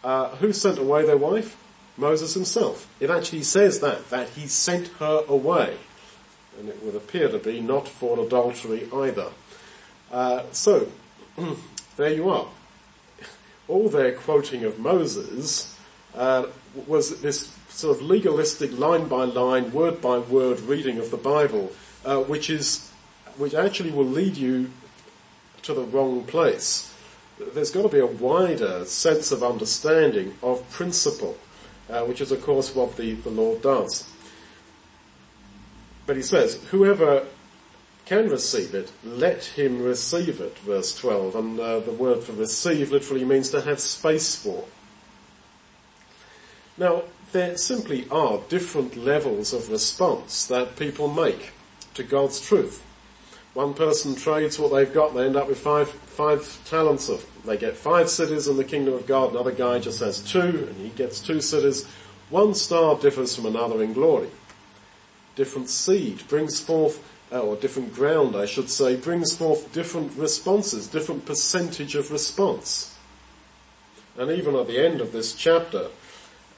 Uh, 0.04 0.30
who 0.38 0.54
sent 0.54 0.78
away 0.78 1.06
their 1.06 1.18
wife? 1.18 1.58
Moses 1.98 2.34
himself. 2.34 2.88
It 3.00 3.10
actually 3.10 3.44
says 3.44 3.82
that, 3.82 4.10
that 4.10 4.30
he 4.30 4.48
sent 4.48 4.88
her 5.00 5.24
away. 5.28 5.76
And 6.58 6.70
it 6.70 6.82
would 6.84 6.96
appear 6.96 7.28
to 7.30 7.38
be 7.38 7.60
not 7.60 7.88
for 7.88 8.20
adultery 8.20 8.88
either. 8.94 9.28
Uh, 10.12 10.44
so, 10.52 10.88
there 11.98 12.14
you 12.14 12.30
are. 12.30 12.48
All 13.68 13.90
their 13.90 14.14
quoting 14.14 14.64
of 14.64 14.80
Moses 14.80 15.78
uh, 16.16 16.46
was 16.88 17.22
this 17.22 17.56
sort 17.70 17.98
of 17.98 18.04
legalistic 18.04 18.78
line 18.78 19.08
by 19.08 19.24
line, 19.24 19.72
word 19.72 20.02
by 20.02 20.18
word 20.18 20.60
reading 20.62 20.98
of 20.98 21.12
the 21.12 21.18
Bible, 21.18 21.72
uh, 22.06 22.18
which 22.18 22.50
is, 22.50 22.92
which 23.38 23.54
actually 23.54 23.92
will 23.92 24.06
lead 24.06 24.38
you 24.38 24.72
to 25.64 25.74
the 25.74 25.84
wrong 25.84 26.24
place. 26.24 26.94
There's 27.54 27.72
got 27.72 27.84
to 27.84 27.90
be 27.90 28.00
a 28.00 28.06
wider 28.06 28.86
sense 28.86 29.32
of 29.32 29.44
understanding 29.44 30.36
of 30.44 30.70
principle, 30.70 31.38
uh, 31.90 32.04
which 32.04 32.22
is 32.22 32.32
of 32.32 32.42
course 32.42 32.76
what 32.76 32.98
the, 32.98 33.14
the 33.14 33.30
Lord 33.30 33.62
does. 33.62 34.10
But 36.06 36.16
he 36.16 36.22
says, 36.22 36.60
whoever 36.72 37.26
can 38.06 38.28
receive 38.30 38.74
it, 38.74 38.92
let 39.06 39.44
him 39.46 39.84
receive 39.84 40.42
it, 40.42 40.58
verse 40.60 40.96
12. 40.96 41.36
And 41.36 41.60
uh, 41.60 41.80
the 41.80 41.92
word 41.92 42.24
for 42.24 42.32
receive 42.32 42.92
literally 42.92 43.24
means 43.24 43.52
to 43.52 43.62
have 43.62 43.80
space 43.80 44.36
for. 44.36 44.66
Now, 46.80 47.04
there 47.32 47.58
simply 47.58 48.08
are 48.10 48.40
different 48.50 48.98
levels 48.98 49.54
of 49.54 49.70
response 49.70 50.48
that 50.48 50.76
people 50.76 51.08
make 51.08 51.52
to 51.94 52.04
God's 52.04 52.40
truth. 52.40 52.86
One 53.54 53.74
person 53.74 54.16
trades 54.16 54.60
what 54.60 54.72
they've 54.72 54.94
got, 54.94 55.14
they 55.14 55.26
end 55.26 55.36
up 55.36 55.48
with 55.48 55.60
five, 55.60 55.90
five 55.90 56.60
talents 56.66 57.10
of, 57.10 57.26
they 57.46 57.58
get 57.58 57.76
five 57.76 58.10
cities 58.10 58.48
in 58.48 58.58
the 58.58 58.64
kingdom 58.64 58.94
of 58.94 59.08
God, 59.08 59.32
another 59.32 59.52
guy 59.52 59.80
just 59.80 60.00
has 60.00 60.22
two, 60.22 60.68
and 60.70 60.76
he 60.78 60.90
gets 60.90 61.20
two 61.20 61.42
cities. 61.42 61.86
One 62.30 62.54
star 62.54 62.96
differs 62.96 63.36
from 63.36 63.48
another 63.48 63.84
in 63.84 63.94
glory. 63.94 64.30
Different 65.36 65.70
seed 65.70 66.28
brings 66.28 66.60
forth, 66.60 67.04
uh, 67.32 67.40
or 67.40 67.56
different 67.56 67.94
ground 67.94 68.36
I 68.36 68.46
should 68.46 68.70
say, 68.70 68.96
brings 68.96 69.36
forth 69.36 69.74
different 69.74 70.16
responses, 70.16 70.88
different 70.88 71.26
percentage 71.26 71.96
of 71.96 72.12
response. 72.12 72.96
And 74.18 74.30
even 74.32 74.56
at 74.56 74.68
the 74.68 74.84
end 74.84 75.02
of 75.02 75.12
this 75.12 75.34
chapter, 75.34 75.90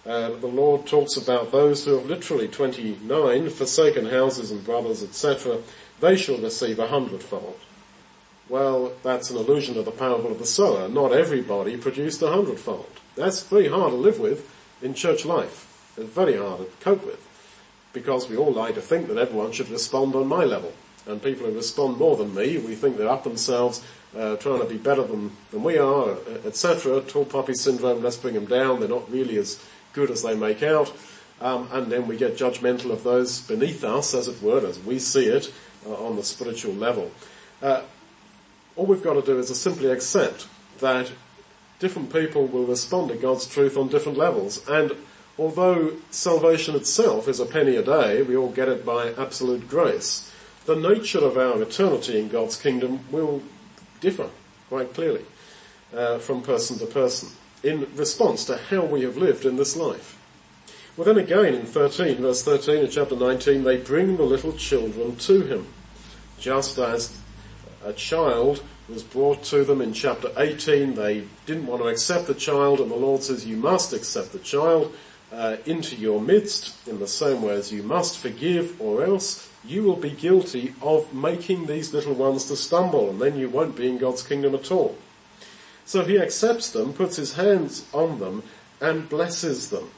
uh, 0.06 0.30
the 0.30 0.48
Lord 0.48 0.88
talks 0.88 1.16
about 1.16 1.52
those 1.52 1.86
who 1.86 1.96
have 1.96 2.08
literally 2.08 2.48
29 2.48 3.50
forsaken 3.50 4.08
houses 4.08 4.50
and 4.50 4.64
brothers, 4.64 5.04
etc. 5.04 5.60
They 6.00 6.16
shall 6.16 6.38
receive 6.38 6.80
a 6.80 6.88
hundredfold. 6.88 7.60
Well, 8.50 8.94
that's 9.04 9.30
an 9.30 9.38
allusion 9.38 9.76
to 9.76 9.84
the 9.84 9.92
parable 9.92 10.32
of 10.32 10.40
the 10.40 10.46
sower. 10.46 10.90
Not 10.90 11.14
everybody 11.14 11.78
produced 11.78 12.22
a 12.22 12.30
hundredfold. 12.30 13.00
That's 13.16 13.44
very 13.44 13.70
hard 13.70 13.92
to 13.92 13.98
live 13.98 14.20
with 14.20 14.50
in 14.82 14.94
church 14.94 15.24
life. 15.24 15.94
It's 15.96 16.10
very 16.10 16.38
hard 16.38 16.60
to 16.60 16.84
cope 16.84 17.06
with. 17.06 17.28
Because 17.94 18.28
we 18.28 18.38
all 18.38 18.52
like 18.52 18.76
to 18.76 18.82
think 18.82 19.08
that 19.08 19.18
everyone 19.18 19.52
should 19.52 19.70
respond 19.70 20.16
on 20.16 20.28
my 20.28 20.44
level. 20.44 20.74
And 21.06 21.22
people 21.22 21.46
who 21.46 21.54
respond 21.54 21.98
more 21.98 22.18
than 22.18 22.34
me, 22.34 22.58
we 22.58 22.76
think 22.76 22.98
they're 22.98 23.08
up 23.08 23.24
themselves, 23.24 23.84
uh, 24.18 24.36
trying 24.38 24.60
to 24.60 24.66
be 24.66 24.78
better 24.78 25.04
than, 25.04 25.32
than 25.52 25.64
we 25.64 25.78
are, 25.78 26.18
etc. 26.46 27.02
Tall 27.02 27.26
poppy 27.26 27.54
syndrome, 27.54 28.02
let's 28.02 28.18
bring 28.18 28.34
them 28.34 28.46
down. 28.46 28.80
They're 28.80 28.90
not 28.90 29.10
really 29.12 29.38
as 29.38 29.64
good 29.94 30.12
as 30.12 30.24
they 30.24 30.36
make 30.36 30.64
out. 30.64 30.92
Um, 31.40 31.68
and 31.72 31.92
then 31.92 32.08
we 32.08 32.18
get 32.18 32.38
judgmental 32.38 32.92
of 32.92 33.04
those 33.04 33.42
beneath 33.42 33.84
us, 33.84 34.14
as 34.14 34.28
it 34.28 34.42
were, 34.42 34.66
as 34.66 34.80
we 34.80 35.00
see 35.00 35.26
it 35.26 35.52
uh, 35.86 36.06
on 36.06 36.16
the 36.16 36.24
spiritual 36.24 36.74
level. 36.74 37.12
Uh, 37.62 37.82
all 38.76 38.86
we've 38.86 39.04
got 39.04 39.14
to 39.14 39.22
do 39.22 39.40
is 39.40 39.48
to 39.48 39.56
simply 39.56 39.90
accept 39.90 40.48
that 40.80 41.12
different 41.80 42.14
people 42.14 42.46
will 42.46 42.66
respond 42.66 43.10
to 43.10 43.16
God's 43.16 43.48
truth 43.48 43.76
on 43.76 43.88
different 43.88 44.18
levels. 44.18 44.68
And 44.70 44.92
although 45.38 45.94
salvation 46.12 46.76
itself 46.76 47.28
is 47.28 47.40
a 47.40 47.46
penny 47.46 47.76
a 47.76 47.84
day, 47.84 48.22
we 48.22 48.36
all 48.36 48.52
get 48.52 48.70
it 48.70 48.86
by 48.86 49.14
absolute 49.14 49.68
grace, 49.68 50.32
the 50.66 50.76
nature 50.76 51.26
of 51.26 51.38
our 51.38 51.60
eternity 51.62 52.20
in 52.20 52.30
God's 52.30 52.56
kingdom 52.56 53.00
will 53.10 53.42
differ 54.00 54.30
quite 54.70 54.94
clearly 54.94 55.26
uh, 55.94 56.20
from 56.20 56.44
person 56.44 56.78
to 56.78 56.86
person 56.86 57.30
in 57.64 57.88
response 57.96 58.46
to 58.46 58.58
how 58.58 58.84
we 58.84 59.04
have 59.04 59.18
lived 59.18 59.46
in 59.46 59.56
this 59.56 59.76
life. 59.76 60.18
Well 60.98 61.06
then 61.06 61.18
again 61.18 61.54
in 61.54 61.66
13, 61.66 62.18
verse 62.18 62.44
13 62.44 62.84
of 62.84 62.92
chapter 62.92 63.16
19, 63.16 63.64
they 63.64 63.78
bring 63.78 64.18
the 64.18 64.24
little 64.24 64.54
children 64.54 65.16
to 65.18 65.42
him, 65.42 65.68
just 66.40 66.78
as 66.78 67.18
a 67.84 67.94
child 67.94 68.62
was 68.90 69.04
brought 69.04 69.44
to 69.44 69.64
them 69.64 69.82
in 69.82 69.94
chapter 69.94 70.32
18. 70.36 70.96
They 70.96 71.26
didn't 71.46 71.68
want 71.68 71.82
to 71.82 71.88
accept 71.88 72.28
the 72.28 72.34
child 72.34 72.80
and 72.80 72.92
the 72.92 72.96
Lord 72.96 73.24
says 73.24 73.46
you 73.46 73.58
must 73.58 73.94
accept 73.94 74.34
the 74.34 74.40
child 74.40 74.94
uh, 75.32 75.58
into 75.66 75.96
your 75.96 76.20
midst 76.20 76.88
in 76.88 77.00
the 77.00 77.08
same 77.08 77.42
way 77.42 77.54
as 77.54 77.72
you 77.72 77.84
must 77.84 78.18
forgive 78.18 78.80
or 78.82 79.04
else 79.06 79.50
you 79.64 79.84
will 79.84 79.96
be 79.96 80.10
guilty 80.10 80.74
of 80.82 81.14
making 81.14 81.68
these 81.68 81.94
little 81.94 82.14
ones 82.14 82.46
to 82.46 82.56
stumble 82.56 83.10
and 83.10 83.22
then 83.22 83.38
you 83.38 83.48
won't 83.48 83.78
be 83.78 83.88
in 83.88 83.98
God's 83.98 84.24
kingdom 84.24 84.54
at 84.56 84.72
all. 84.72 84.98
So 85.86 86.04
he 86.04 86.20
accepts 86.20 86.70
them, 86.70 86.94
puts 86.94 87.18
his 87.18 87.34
hands 87.34 87.86
on 87.94 88.20
them, 88.20 88.44
and 88.80 89.10
blesses 89.10 89.70
them. 89.70 89.90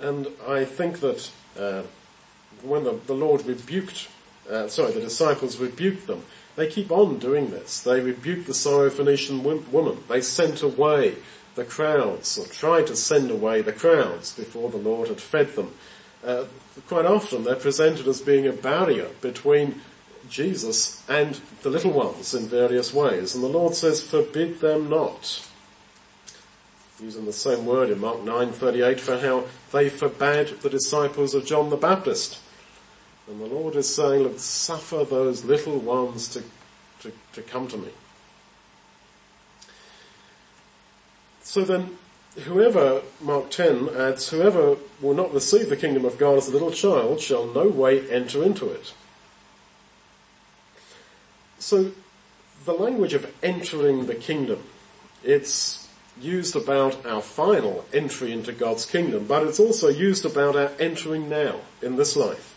And 0.00 0.28
I 0.46 0.64
think 0.64 1.00
that 1.00 1.30
uh, 1.58 1.82
when 2.62 2.84
the, 2.84 2.98
the, 3.06 3.14
Lord 3.14 3.46
rebuked, 3.46 4.08
uh, 4.50 4.68
sorry, 4.68 4.92
the 4.92 5.00
disciples 5.00 5.58
rebuked 5.58 6.06
them, 6.06 6.24
they 6.56 6.68
keep 6.68 6.90
on 6.90 7.18
doing 7.18 7.50
this. 7.50 7.80
They 7.80 8.00
rebuked 8.00 8.46
the 8.46 8.52
Syrophoenician 8.52 9.42
woman. 9.70 9.98
They 10.08 10.20
sent 10.20 10.62
away 10.62 11.16
the 11.54 11.64
crowds, 11.64 12.38
or 12.38 12.46
tried 12.46 12.86
to 12.88 12.96
send 12.96 13.30
away 13.30 13.62
the 13.62 13.72
crowds 13.72 14.34
before 14.34 14.70
the 14.70 14.76
Lord 14.76 15.08
had 15.08 15.20
fed 15.20 15.54
them. 15.54 15.72
Uh, 16.24 16.44
quite 16.88 17.06
often 17.06 17.44
they're 17.44 17.54
presented 17.54 18.08
as 18.08 18.20
being 18.20 18.46
a 18.46 18.52
barrier 18.52 19.08
between 19.20 19.80
Jesus 20.28 21.02
and 21.08 21.40
the 21.62 21.70
little 21.70 21.92
ones 21.92 22.34
in 22.34 22.46
various 22.46 22.92
ways. 22.92 23.34
And 23.34 23.44
the 23.44 23.48
Lord 23.48 23.74
says, 23.74 24.02
forbid 24.02 24.60
them 24.60 24.88
not. 24.88 25.46
Using 27.00 27.26
the 27.26 27.32
same 27.32 27.66
word 27.66 27.90
in 27.90 28.00
Mark 28.00 28.18
9:38 28.18 29.00
for 29.00 29.18
how 29.18 29.44
they 29.72 29.88
forbade 29.88 30.48
the 30.62 30.70
disciples 30.70 31.34
of 31.34 31.44
John 31.44 31.70
the 31.70 31.76
Baptist. 31.76 32.38
And 33.26 33.40
the 33.40 33.46
Lord 33.46 33.74
is 33.74 33.92
saying, 33.92 34.22
look, 34.22 34.38
suffer 34.38 35.04
those 35.04 35.44
little 35.44 35.78
ones 35.78 36.28
to, 36.28 36.42
to, 37.00 37.12
to 37.32 37.42
come 37.42 37.68
to 37.68 37.76
me. 37.76 37.88
So 41.42 41.62
then, 41.62 41.98
whoever, 42.44 43.02
Mark 43.20 43.50
10 43.50 43.90
adds, 43.96 44.28
whoever 44.30 44.76
will 45.00 45.14
not 45.14 45.32
receive 45.32 45.68
the 45.68 45.76
kingdom 45.76 46.04
of 46.04 46.18
God 46.18 46.36
as 46.36 46.48
a 46.48 46.52
little 46.52 46.70
child 46.70 47.20
shall 47.20 47.46
no 47.46 47.68
way 47.68 48.08
enter 48.10 48.42
into 48.42 48.68
it. 48.68 48.92
So 51.64 51.92
the 52.66 52.74
language 52.74 53.14
of 53.14 53.34
entering 53.42 54.04
the 54.04 54.14
kingdom, 54.14 54.62
it's 55.22 55.88
used 56.20 56.54
about 56.54 57.06
our 57.06 57.22
final 57.22 57.86
entry 57.90 58.32
into 58.32 58.52
God's 58.52 58.84
kingdom, 58.84 59.24
but 59.26 59.46
it's 59.46 59.58
also 59.58 59.88
used 59.88 60.26
about 60.26 60.56
our 60.56 60.72
entering 60.78 61.30
now 61.30 61.60
in 61.80 61.96
this 61.96 62.16
life. 62.16 62.54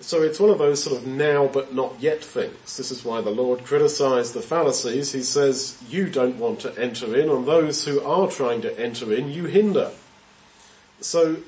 So 0.00 0.22
it's 0.22 0.38
one 0.38 0.50
of 0.50 0.58
those 0.58 0.80
sort 0.80 0.96
of 0.96 1.08
now 1.08 1.48
but 1.48 1.74
not 1.74 1.96
yet 1.98 2.22
things. 2.22 2.76
This 2.76 2.92
is 2.92 3.04
why 3.04 3.20
the 3.20 3.30
Lord 3.30 3.64
criticized 3.64 4.32
the 4.32 4.42
Pharisees. 4.42 5.10
He 5.10 5.24
says, 5.24 5.76
you 5.88 6.08
don't 6.08 6.38
want 6.38 6.60
to 6.60 6.78
enter 6.78 7.16
in, 7.16 7.28
and 7.28 7.44
those 7.48 7.84
who 7.84 8.00
are 8.00 8.30
trying 8.30 8.62
to 8.62 8.80
enter 8.80 9.12
in, 9.12 9.32
you 9.32 9.46
hinder. 9.46 9.90
So 11.00 11.38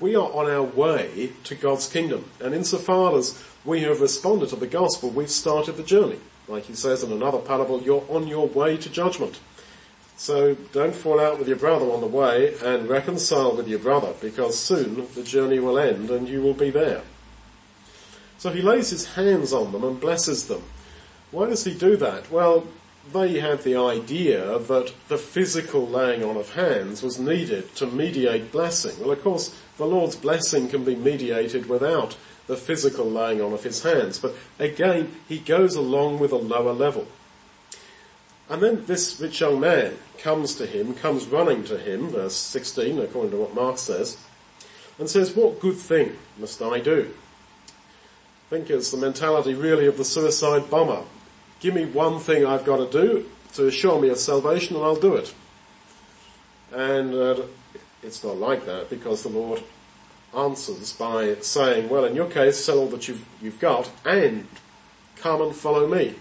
we 0.00 0.16
are 0.16 0.32
on 0.32 0.50
our 0.50 0.62
way 0.62 1.32
to 1.44 1.54
God's 1.54 1.88
kingdom. 1.88 2.24
And 2.40 2.54
insofar 2.54 3.16
as 3.16 3.42
we 3.64 3.82
have 3.82 4.00
responded 4.00 4.48
to 4.48 4.56
the 4.56 4.66
gospel, 4.66 5.10
we've 5.10 5.30
started 5.30 5.76
the 5.76 5.82
journey. 5.82 6.18
Like 6.48 6.64
he 6.64 6.74
says 6.74 7.02
in 7.02 7.12
another 7.12 7.38
parable, 7.38 7.82
you're 7.82 8.04
on 8.08 8.26
your 8.26 8.48
way 8.48 8.76
to 8.78 8.88
judgment. 8.88 9.38
So 10.16 10.54
don't 10.72 10.94
fall 10.94 11.20
out 11.20 11.38
with 11.38 11.48
your 11.48 11.56
brother 11.56 11.86
on 11.90 12.00
the 12.00 12.06
way 12.06 12.54
and 12.62 12.88
reconcile 12.88 13.56
with 13.56 13.68
your 13.68 13.78
brother 13.78 14.12
because 14.20 14.58
soon 14.58 15.06
the 15.14 15.22
journey 15.22 15.58
will 15.60 15.78
end 15.78 16.10
and 16.10 16.28
you 16.28 16.42
will 16.42 16.54
be 16.54 16.70
there. 16.70 17.02
So 18.38 18.50
he 18.50 18.62
lays 18.62 18.90
his 18.90 19.14
hands 19.14 19.52
on 19.52 19.72
them 19.72 19.84
and 19.84 20.00
blesses 20.00 20.48
them. 20.48 20.62
Why 21.30 21.46
does 21.46 21.64
he 21.64 21.74
do 21.74 21.96
that? 21.96 22.30
Well, 22.30 22.66
they 23.12 23.40
had 23.40 23.62
the 23.62 23.76
idea 23.76 24.58
that 24.58 24.92
the 25.08 25.16
physical 25.16 25.86
laying 25.86 26.22
on 26.22 26.36
of 26.36 26.54
hands 26.54 27.02
was 27.02 27.18
needed 27.18 27.74
to 27.76 27.86
mediate 27.86 28.52
blessing. 28.52 29.00
Well, 29.00 29.12
of 29.12 29.22
course, 29.22 29.56
the 29.80 29.86
Lord's 29.86 30.14
blessing 30.14 30.68
can 30.68 30.84
be 30.84 30.94
mediated 30.94 31.66
without 31.66 32.14
the 32.46 32.56
physical 32.56 33.10
laying 33.10 33.40
on 33.40 33.54
of 33.54 33.64
his 33.64 33.82
hands. 33.82 34.18
But 34.18 34.34
again, 34.58 35.16
he 35.26 35.38
goes 35.38 35.74
along 35.74 36.18
with 36.18 36.32
a 36.32 36.36
lower 36.36 36.74
level. 36.74 37.08
And 38.50 38.62
then 38.62 38.84
this 38.84 39.18
rich 39.18 39.40
young 39.40 39.58
man 39.58 39.96
comes 40.18 40.54
to 40.56 40.66
him, 40.66 40.92
comes 40.92 41.24
running 41.24 41.64
to 41.64 41.78
him, 41.78 42.10
verse 42.10 42.36
16, 42.36 42.98
according 42.98 43.30
to 43.30 43.38
what 43.38 43.54
Mark 43.54 43.78
says, 43.78 44.18
and 44.98 45.08
says, 45.08 45.34
what 45.34 45.60
good 45.60 45.76
thing 45.76 46.18
must 46.38 46.60
I 46.60 46.80
do? 46.80 47.14
I 47.68 48.50
think 48.50 48.68
it's 48.68 48.90
the 48.90 48.98
mentality 48.98 49.54
really 49.54 49.86
of 49.86 49.96
the 49.96 50.04
suicide 50.04 50.68
bomber. 50.68 51.04
Give 51.60 51.74
me 51.74 51.86
one 51.86 52.18
thing 52.18 52.44
I've 52.44 52.66
got 52.66 52.92
to 52.92 53.06
do 53.06 53.30
to 53.54 53.66
assure 53.68 53.98
me 53.98 54.10
of 54.10 54.18
salvation 54.18 54.76
and 54.76 54.84
I'll 54.84 54.96
do 54.96 55.14
it. 55.14 55.32
And 56.70 57.14
uh, 57.14 57.42
it's 58.02 58.24
not 58.24 58.36
like 58.36 58.66
that 58.66 58.90
because 58.90 59.22
the 59.22 59.28
Lord 59.28 59.62
answers 60.36 60.92
by 60.92 61.34
saying, 61.40 61.88
well 61.88 62.04
in 62.04 62.14
your 62.14 62.30
case 62.30 62.56
sell 62.58 62.78
all 62.78 62.86
that 62.88 63.08
you've, 63.08 63.24
you've 63.42 63.60
got 63.60 63.90
and 64.04 64.46
come 65.16 65.42
and 65.42 65.54
follow 65.54 65.86
me. 65.86 66.14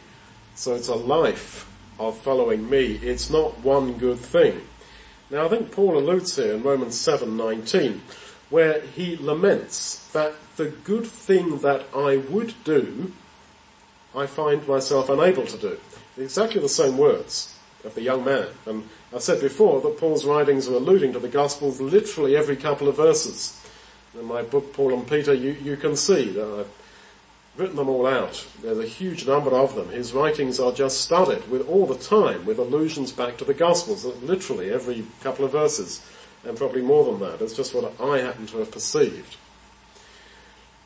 So 0.56 0.76
it's 0.76 0.88
a 0.88 0.96
life 0.96 1.72
of 2.00 2.18
following 2.18 2.70
me. 2.70 3.00
It's 3.02 3.30
not 3.30 3.60
one 3.60 3.94
good 3.94 4.20
thing. 4.20 4.62
Now 5.30 5.46
I 5.46 5.50
think 5.50 5.72
Paul 5.72 5.98
alludes 5.98 6.36
here 6.36 6.54
in 6.54 6.64
Romans 6.64 6.96
7:19 6.96 8.00
where 8.50 8.82
he 8.82 9.16
laments 9.16 10.08
that 10.12 10.34
the 10.58 10.70
good 10.70 11.06
thing 11.06 11.60
that 11.60 11.86
I 11.96 12.18
would 12.18 12.56
do 12.64 13.14
I 14.16 14.26
find 14.26 14.68
myself 14.68 15.10
unable 15.10 15.46
to 15.46 15.58
do. 15.58 15.80
Exactly 16.18 16.60
the 16.62 16.70
same 16.70 16.98
words 16.98 17.56
of 17.84 17.96
the 17.96 18.02
young 18.02 18.26
man. 18.26 18.48
And 18.66 18.90
I've 19.14 19.24
said 19.24 19.42
before 19.42 19.82
that 19.82 19.98
Paul's 19.98 20.26
writings 20.26 20.68
are 20.68 20.76
alluding 20.76 21.14
to 21.14 21.20
the 21.20 21.28
Gospels 21.28 21.82
literally 21.82 22.36
every 22.36 22.56
couple 22.56 22.88
of 22.88 22.98
verses. 22.98 23.60
In 24.14 24.26
my 24.26 24.44
book, 24.44 24.74
Paul 24.74 24.94
and 24.94 25.08
Peter, 25.08 25.34
you, 25.34 25.52
you 25.52 25.78
can 25.78 25.96
see 25.96 26.30
that 26.30 26.60
I've 26.60 27.60
written 27.60 27.76
them 27.76 27.90
all 27.90 28.06
out. 28.06 28.46
There's 28.62 28.78
a 28.78 28.86
huge 28.86 29.28
number 29.28 29.52
of 29.52 29.76
them. 29.76 29.90
His 29.90 30.14
writings 30.14 30.60
are 30.60 30.72
just 30.72 31.02
studded 31.02 31.50
with 31.50 31.68
all 31.68 31.88
the 31.88 31.98
time 31.98 32.46
with 32.46 32.60
allusions 32.60 33.12
back 33.12 33.38
to 33.38 33.46
the 33.46 33.54
Gospels, 33.54 34.06
literally 34.06 34.72
every 34.72 35.06
couple 35.22 35.44
of 35.44 35.52
verses, 35.52 36.06
and 36.46 36.56
probably 36.56 36.82
more 36.82 37.06
than 37.06 37.20
that. 37.20 37.42
It's 37.42 37.56
just 37.56 37.74
what 37.74 38.00
I 38.00 38.20
happen 38.20 38.46
to 38.48 38.60
have 38.60 38.72
perceived. 38.72 39.38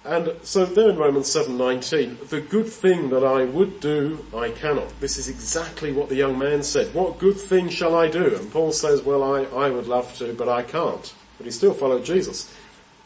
And 0.06 0.34
so 0.44 0.66
there 0.66 0.90
in 0.90 0.98
Romans 0.98 1.28
7:19, 1.28 2.28
the 2.28 2.42
good 2.42 2.68
thing 2.68 3.10
that 3.12 3.24
I 3.24 3.46
would 3.46 3.80
do, 3.80 4.26
I 4.36 4.50
cannot. 4.50 5.00
This 5.00 5.18
is 5.18 5.30
exactly 5.30 5.94
what 5.94 6.10
the 6.10 6.16
young 6.16 6.38
man 6.38 6.64
said. 6.64 6.94
What 6.94 7.20
good 7.20 7.38
thing 7.38 7.70
shall 7.70 7.96
I 7.96 8.10
do? 8.10 8.36
And 8.36 8.52
Paul 8.52 8.74
says, 8.74 9.02
well, 9.02 9.24
I, 9.24 9.44
I 9.44 9.70
would 9.70 9.88
love 9.88 10.18
to, 10.18 10.34
but 10.34 10.50
I 10.50 10.62
can't. 10.62 11.14
But 11.38 11.46
he 11.46 11.52
still 11.52 11.74
followed 11.74 12.04
Jesus. 12.04 12.54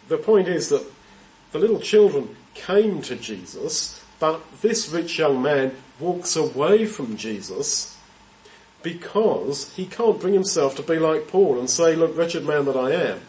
The 0.08 0.18
point 0.18 0.48
is 0.48 0.70
that 0.70 0.86
the 1.52 1.60
little 1.60 1.80
children 1.80 2.36
came 2.56 3.04
to 3.04 3.16
Jesus, 3.16 4.04
but 4.20 4.42
this 4.62 4.90
rich 4.90 5.20
young 5.20 5.40
man 5.40 5.76
walks 6.00 6.36
away 6.36 6.88
from 6.88 7.16
Jesus 7.16 7.96
because 8.82 9.74
he 9.76 9.86
can't 9.86 10.20
bring 10.20 10.34
himself 10.34 10.76
to 10.76 10.82
be 10.82 10.98
like 10.98 11.28
Paul 11.28 11.60
and 11.60 11.70
say, 11.70 11.96
look, 11.96 12.18
wretched 12.18 12.46
man 12.46 12.66
that 12.66 12.78
I 12.78 12.92
am, 12.92 13.20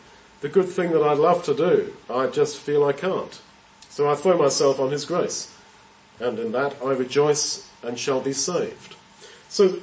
the 0.41 0.49
good 0.49 0.69
thing 0.69 0.93
that 0.93 1.03
I'd 1.03 1.19
love 1.19 1.45
to 1.45 1.55
do, 1.55 1.95
I 2.09 2.29
just 2.29 2.57
feel 2.57 2.85
I 2.85 2.93
can't. 2.93 3.41
So 3.99 4.09
I 4.09 4.15
throw 4.15 4.39
myself 4.39 4.79
on 4.79 4.93
his 4.93 5.05
grace. 5.05 5.53
And 6.21 6.39
in 6.39 6.53
that 6.53 6.77
I 6.81 6.93
rejoice 6.93 7.69
and 7.83 7.99
shall 7.99 8.21
be 8.21 8.33
saved. 8.33 8.95
So 9.49 9.81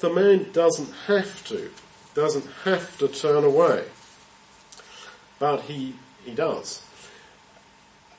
the 0.00 0.10
man 0.10 0.50
doesn't 0.50 0.92
have 1.06 1.44
to, 1.44 1.70
doesn't 2.12 2.44
have 2.64 2.98
to 2.98 3.06
turn 3.06 3.44
away. 3.44 3.84
But 5.38 5.60
he, 5.60 5.94
he 6.24 6.32
does. 6.32 6.82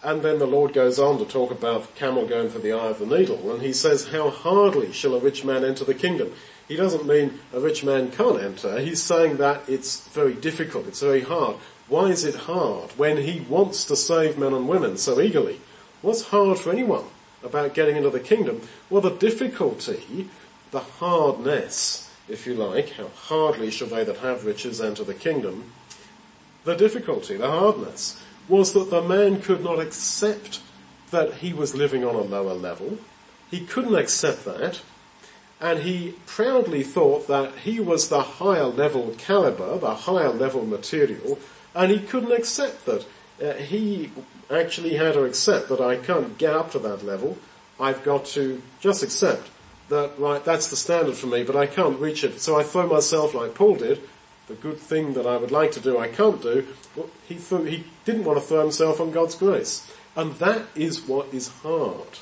And 0.01 0.21
then 0.21 0.39
the 0.39 0.47
Lord 0.47 0.71
goes 0.71 0.97
on 0.97 1.17
to 1.17 1.25
talk 1.25 1.51
about 1.51 1.81
the 1.81 1.99
camel 1.99 2.25
going 2.25 2.49
for 2.49 2.59
the 2.59 2.71
eye 2.71 2.87
of 2.87 2.99
the 2.99 3.05
needle, 3.05 3.51
and 3.51 3.61
he 3.61 3.73
says, 3.73 4.07
how 4.07 4.29
hardly 4.29 4.93
shall 4.93 5.13
a 5.13 5.19
rich 5.19 5.43
man 5.43 5.65
enter 5.65 5.83
the 5.83 5.93
kingdom? 5.93 6.31
He 6.69 6.77
doesn't 6.77 7.05
mean 7.05 7.39
a 7.53 7.59
rich 7.59 7.83
man 7.83 8.11
can't 8.11 8.41
enter, 8.41 8.79
he's 8.79 9.03
saying 9.03 9.37
that 9.37 9.67
it's 9.67 10.07
very 10.07 10.35
difficult, 10.35 10.87
it's 10.87 11.01
very 11.01 11.21
hard. 11.21 11.57
Why 11.89 12.09
is 12.09 12.25
it 12.25 12.35
hard 12.35 12.91
when 12.97 13.17
he 13.17 13.39
wants 13.41 13.85
to 13.85 13.95
save 13.95 14.37
men 14.37 14.53
and 14.53 14.67
women 14.67 14.97
so 14.97 15.21
eagerly? 15.21 15.61
What's 16.01 16.23
hard 16.23 16.59
for 16.59 16.71
anyone 16.71 17.05
about 17.43 17.73
getting 17.73 17.95
into 17.95 18.09
the 18.09 18.19
kingdom? 18.19 18.61
Well, 18.89 19.01
the 19.01 19.11
difficulty, 19.11 20.29
the 20.71 20.81
hardness, 20.81 22.13
if 22.27 22.45
you 22.45 22.55
like, 22.55 22.91
how 22.91 23.07
hardly 23.07 23.71
shall 23.71 23.87
they 23.87 24.03
that 24.03 24.17
have 24.17 24.45
riches 24.45 24.81
enter 24.81 25.05
the 25.05 25.13
kingdom? 25.13 25.71
The 26.65 26.75
difficulty, 26.75 27.37
the 27.37 27.49
hardness, 27.49 28.21
was 28.49 28.73
that 28.73 28.89
the 28.89 29.01
man 29.01 29.41
could 29.41 29.63
not 29.63 29.79
accept 29.79 30.59
that 31.11 31.35
he 31.35 31.53
was 31.53 31.73
living 31.73 32.03
on 32.03 32.15
a 32.15 32.21
lower 32.21 32.53
level. 32.53 32.97
He 33.49 33.61
couldn't 33.61 33.95
accept 33.95 34.43
that. 34.43 34.81
And 35.61 35.79
he 35.79 36.15
proudly 36.25 36.83
thought 36.83 37.27
that 37.27 37.59
he 37.59 37.79
was 37.79 38.09
the 38.09 38.21
higher 38.21 38.65
level 38.65 39.15
caliber, 39.17 39.77
the 39.77 39.95
higher 39.95 40.29
level 40.29 40.65
material, 40.65 41.39
and 41.77 41.91
he 41.91 41.99
couldn't 41.99 42.31
accept 42.31 42.85
that. 42.87 43.05
Uh, 43.41 43.53
he 43.53 44.11
actually 44.49 44.95
had 44.95 45.13
to 45.13 45.23
accept 45.23 45.69
that 45.69 45.79
I 45.79 45.95
can't 45.95 46.37
get 46.39 46.53
up 46.53 46.71
to 46.71 46.79
that 46.79 47.05
level. 47.05 47.37
I've 47.79 48.03
got 48.03 48.25
to 48.37 48.61
just 48.79 49.03
accept 49.03 49.49
that, 49.89 50.17
right, 50.17 50.43
that's 50.43 50.69
the 50.69 50.75
standard 50.75 51.15
for 51.15 51.27
me, 51.27 51.43
but 51.43 51.55
I 51.55 51.67
can't 51.67 51.99
reach 51.99 52.23
it. 52.23 52.41
So 52.41 52.59
I 52.59 52.63
throw 52.63 52.87
myself 52.87 53.35
like 53.35 53.53
Paul 53.53 53.75
did, 53.75 54.01
the 54.47 54.55
good 54.55 54.79
thing 54.79 55.13
that 55.13 55.27
I 55.27 55.37
would 55.37 55.51
like 55.51 55.71
to 55.73 55.79
do 55.79 55.99
I 55.99 56.07
can't 56.07 56.41
do. 56.41 56.67
Well, 56.95 57.09
he, 57.27 57.35
threw, 57.35 57.63
he 57.65 57.83
didn't 58.05 58.23
want 58.23 58.39
to 58.39 58.45
throw 58.45 58.61
himself 58.61 58.99
on 58.99 59.11
God's 59.11 59.35
grace. 59.35 59.89
And 60.15 60.33
that 60.35 60.63
is 60.75 61.01
what 61.01 61.31
is 61.31 61.49
hard. 61.49 62.19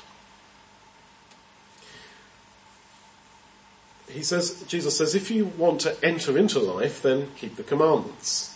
He 4.10 4.22
says, 4.22 4.64
Jesus 4.68 4.98
says, 4.98 5.14
if 5.14 5.30
you 5.30 5.46
want 5.46 5.80
to 5.80 5.96
enter 6.04 6.36
into 6.36 6.58
life, 6.58 7.00
then 7.00 7.30
keep 7.36 7.56
the 7.56 7.62
commandments. 7.62 8.55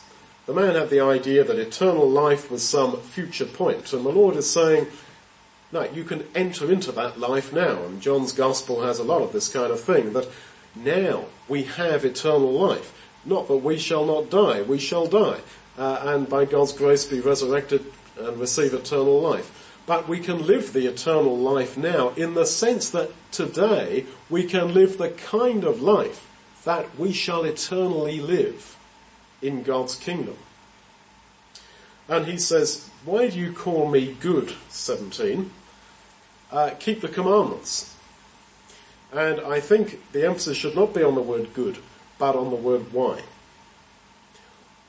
The 0.50 0.56
man 0.56 0.74
had 0.74 0.90
the 0.90 0.98
idea 0.98 1.44
that 1.44 1.60
eternal 1.60 2.10
life 2.10 2.50
was 2.50 2.68
some 2.68 3.00
future 3.02 3.44
point, 3.46 3.92
and 3.92 4.04
the 4.04 4.10
Lord 4.10 4.34
is 4.34 4.50
saying, 4.50 4.88
no, 5.70 5.84
you 5.84 6.02
can 6.02 6.24
enter 6.34 6.72
into 6.72 6.90
that 6.90 7.20
life 7.20 7.52
now, 7.52 7.84
and 7.84 8.02
John's 8.02 8.32
Gospel 8.32 8.82
has 8.82 8.98
a 8.98 9.04
lot 9.04 9.22
of 9.22 9.32
this 9.32 9.46
kind 9.46 9.70
of 9.70 9.78
thing, 9.78 10.12
that 10.12 10.26
now 10.74 11.26
we 11.46 11.62
have 11.62 12.04
eternal 12.04 12.50
life. 12.50 12.92
Not 13.24 13.46
that 13.46 13.58
we 13.58 13.78
shall 13.78 14.04
not 14.04 14.28
die, 14.28 14.62
we 14.62 14.80
shall 14.80 15.06
die, 15.06 15.38
uh, 15.78 16.02
and 16.06 16.28
by 16.28 16.46
God's 16.46 16.72
grace 16.72 17.04
be 17.04 17.20
resurrected 17.20 17.84
and 18.18 18.40
receive 18.40 18.74
eternal 18.74 19.20
life. 19.20 19.78
But 19.86 20.08
we 20.08 20.18
can 20.18 20.48
live 20.48 20.72
the 20.72 20.88
eternal 20.88 21.38
life 21.38 21.78
now 21.78 22.08
in 22.16 22.34
the 22.34 22.44
sense 22.44 22.90
that 22.90 23.12
today 23.30 24.04
we 24.28 24.42
can 24.42 24.74
live 24.74 24.98
the 24.98 25.10
kind 25.10 25.62
of 25.62 25.80
life 25.80 26.28
that 26.64 26.98
we 26.98 27.12
shall 27.12 27.44
eternally 27.44 28.18
live 28.18 28.78
in 29.42 29.62
God's 29.62 29.94
kingdom. 29.94 30.36
And 32.08 32.26
he 32.26 32.38
says, 32.38 32.88
why 33.04 33.28
do 33.28 33.38
you 33.38 33.52
call 33.52 33.88
me 33.88 34.16
good? 34.20 34.54
17. 34.68 35.50
Uh, 36.50 36.70
keep 36.78 37.00
the 37.00 37.08
commandments. 37.08 37.96
And 39.12 39.40
I 39.40 39.60
think 39.60 40.12
the 40.12 40.26
emphasis 40.26 40.56
should 40.56 40.74
not 40.74 40.94
be 40.94 41.02
on 41.02 41.14
the 41.14 41.22
word 41.22 41.54
good, 41.54 41.78
but 42.18 42.36
on 42.36 42.50
the 42.50 42.56
word 42.56 42.92
why. 42.92 43.22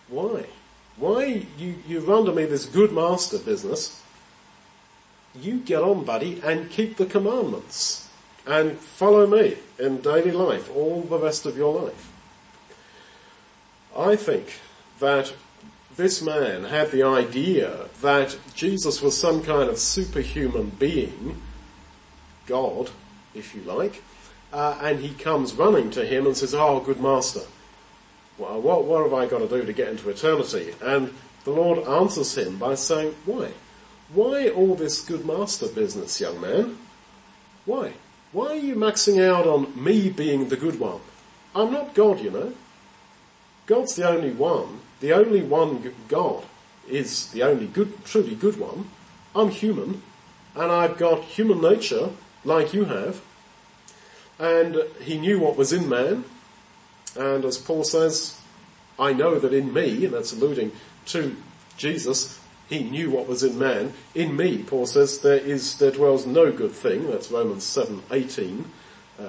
Why? 0.10 0.46
Why 0.98 1.46
you, 1.58 1.76
you 1.88 2.00
run 2.02 2.26
to 2.26 2.34
me 2.34 2.46
this 2.46 2.66
good 2.66 2.92
master 2.92 3.40
business? 3.40 4.02
You 5.34 5.60
get 5.60 5.82
on 5.82 6.04
buddy 6.04 6.42
and 6.44 6.70
keep 6.70 6.98
the 6.98 7.06
commandments 7.06 8.10
and 8.46 8.78
follow 8.78 9.26
me 9.26 9.58
in 9.80 10.02
daily 10.02 10.32
life 10.32 10.70
all 10.76 11.02
the 11.02 11.18
rest 11.18 11.46
of 11.46 11.56
your 11.56 11.84
life. 11.84 12.11
I 13.98 14.16
think 14.16 14.60
that 15.00 15.34
this 15.98 16.22
man 16.22 16.64
had 16.66 16.92
the 16.92 17.04
idea 17.04 17.90
that 18.02 18.38
Jesus 18.56 19.02
was 19.02 19.18
some 19.18 19.44
kind 19.44 19.70
of 19.70 19.78
superhuman 19.78 20.70
being, 20.80 21.42
God, 22.48 22.90
if 23.34 23.54
you 23.54 23.62
like, 23.64 24.02
uh, 24.54 24.78
and 24.82 25.00
he 25.00 25.14
comes 25.14 25.54
running 25.54 25.92
to 25.92 26.06
him 26.06 26.26
and 26.26 26.36
says, 26.36 26.54
oh, 26.54 26.80
good 26.80 27.02
master, 27.02 27.42
well, 28.38 28.62
what, 28.62 28.86
what 28.86 29.04
have 29.04 29.14
I 29.14 29.26
got 29.28 29.40
to 29.40 29.48
do 29.48 29.66
to 29.66 29.74
get 29.74 29.90
into 29.90 30.10
eternity? 30.10 30.74
And 30.82 31.14
the 31.44 31.52
Lord 31.52 31.88
answers 31.88 32.38
him 32.38 32.58
by 32.58 32.76
saying, 32.76 33.16
why? 33.26 33.52
Why 34.14 34.50
all 34.50 34.76
this 34.76 35.02
good 35.02 35.26
master 35.26 35.68
business, 35.68 36.20
young 36.20 36.42
man? 36.42 36.78
Why? 37.66 37.94
Why 38.32 38.48
are 38.48 38.56
you 38.56 38.76
maxing 38.76 39.24
out 39.24 39.48
on 39.48 39.82
me 39.82 40.10
being 40.10 40.50
the 40.50 40.58
good 40.58 40.80
one? 40.80 41.02
I'm 41.54 41.72
not 41.72 41.94
God, 41.94 42.20
you 42.20 42.32
know. 42.32 42.54
God's 43.72 43.96
the 43.96 44.10
only 44.10 44.32
one. 44.32 44.82
The 45.00 45.14
only 45.14 45.42
one 45.42 45.94
God 46.10 46.44
is 46.90 47.32
the 47.32 47.44
only 47.44 47.68
good, 47.68 48.04
truly 48.04 48.36
good 48.36 48.60
one. 48.60 48.90
I'm 49.34 49.50
human, 49.50 50.02
and 50.54 50.70
I've 50.70 50.98
got 50.98 51.24
human 51.24 51.62
nature 51.62 52.10
like 52.44 52.74
you 52.74 52.84
have. 52.84 53.22
And 54.38 54.84
he 55.00 55.18
knew 55.18 55.40
what 55.40 55.56
was 55.56 55.72
in 55.72 55.88
man, 55.88 56.26
and 57.18 57.46
as 57.46 57.58
Paul 57.58 57.86
says, 57.86 58.42
I 59.00 59.14
know 59.14 59.40
that 59.40 59.54
in 59.54 59.72
me, 59.72 60.04
and 60.04 60.16
that's 60.16 60.34
alluding 60.34 60.74
to 61.06 61.38
Jesus, 61.78 62.42
he 62.68 62.84
knew 62.84 63.10
what 63.10 63.26
was 63.26 63.42
in 63.42 63.58
man. 63.58 63.94
In 64.14 64.36
me, 64.36 64.64
Paul 64.64 64.86
says, 64.86 65.20
there 65.20 65.38
is, 65.38 65.78
there 65.78 65.92
dwells 65.92 66.26
no 66.26 66.52
good 66.52 66.74
thing. 66.74 67.10
That's 67.10 67.32
Romans 67.32 67.64
7, 67.64 68.04
18. 68.12 68.66
Uh, 69.18 69.24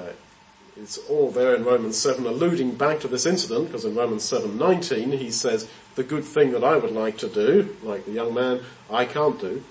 it's 0.77 0.99
all 1.09 1.31
there 1.31 1.55
in 1.55 1.65
Romans 1.65 1.99
7 1.99 2.27
alluding 2.27 2.75
back 2.75 3.01
to 3.01 3.09
this 3.09 3.27
incident 3.27 3.67
because 3.67 3.85
in 3.85 3.95
Romans 3.95 4.25
7, 4.25 4.57
19 4.57 5.13
he 5.13 5.31
says, 5.31 5.69
the 5.95 6.03
good 6.03 6.25
thing 6.25 6.53
that 6.53 6.65
I 6.65 6.77
would 6.77 6.93
like 6.93 7.19
to 7.19 7.29
do, 7.29 7.77
like 7.83 8.07
the 8.07 8.13
young 8.13 8.33
man, 8.33 8.61
I 8.91 9.05
can't 9.05 9.39
do. 9.39 9.63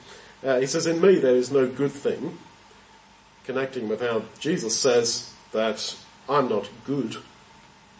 Uh, 0.44 0.60
he 0.60 0.68
says, 0.68 0.86
in 0.86 1.02
me 1.02 1.16
there 1.16 1.36
is 1.36 1.52
no 1.52 1.68
good 1.68 1.92
thing, 1.92 2.38
connecting 3.44 3.90
with 3.90 4.02
how 4.02 4.24
Jesus 4.40 4.78
says 4.78 5.34
that 5.52 5.96
I'm 6.30 6.50
not 6.50 6.70
good. 6.86 7.18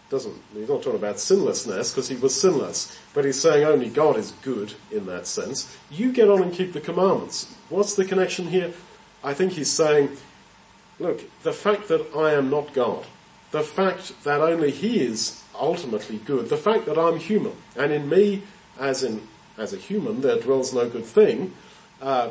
Doesn't, 0.08 0.36
he's 0.54 0.68
not 0.68 0.82
talking 0.82 0.98
about 0.98 1.18
sinlessness 1.18 1.90
because 1.90 2.08
he 2.08 2.16
was 2.16 2.38
sinless, 2.38 2.98
but 3.14 3.24
he's 3.24 3.40
saying 3.40 3.64
only 3.64 3.88
God 3.88 4.16
is 4.16 4.32
good 4.42 4.74
in 4.90 5.06
that 5.06 5.26
sense. 5.26 5.74
You 5.90 6.12
get 6.12 6.28
on 6.28 6.42
and 6.42 6.52
keep 6.52 6.72
the 6.72 6.80
commandments. 6.80 7.52
What's 7.70 7.96
the 7.96 8.04
connection 8.04 8.48
here? 8.48 8.74
I 9.24 9.34
think 9.34 9.52
he's 9.52 9.72
saying, 9.72 10.16
look, 11.02 11.42
the 11.42 11.52
fact 11.52 11.88
that 11.88 12.14
I 12.16 12.32
am 12.32 12.50
not 12.50 12.72
God, 12.72 13.04
the 13.50 13.62
fact 13.62 14.24
that 14.24 14.40
only 14.40 14.70
he 14.70 15.00
is 15.00 15.42
ultimately 15.54 16.18
good, 16.18 16.48
the 16.48 16.56
fact 16.56 16.86
that 16.86 16.98
I'm 16.98 17.18
human, 17.18 17.52
and 17.76 17.92
in 17.92 18.08
me, 18.08 18.42
as 18.78 19.02
in, 19.02 19.26
as 19.58 19.72
a 19.72 19.76
human, 19.76 20.20
there 20.20 20.38
dwells 20.38 20.72
no 20.72 20.88
good 20.88 21.04
thing, 21.04 21.52
uh, 22.00 22.30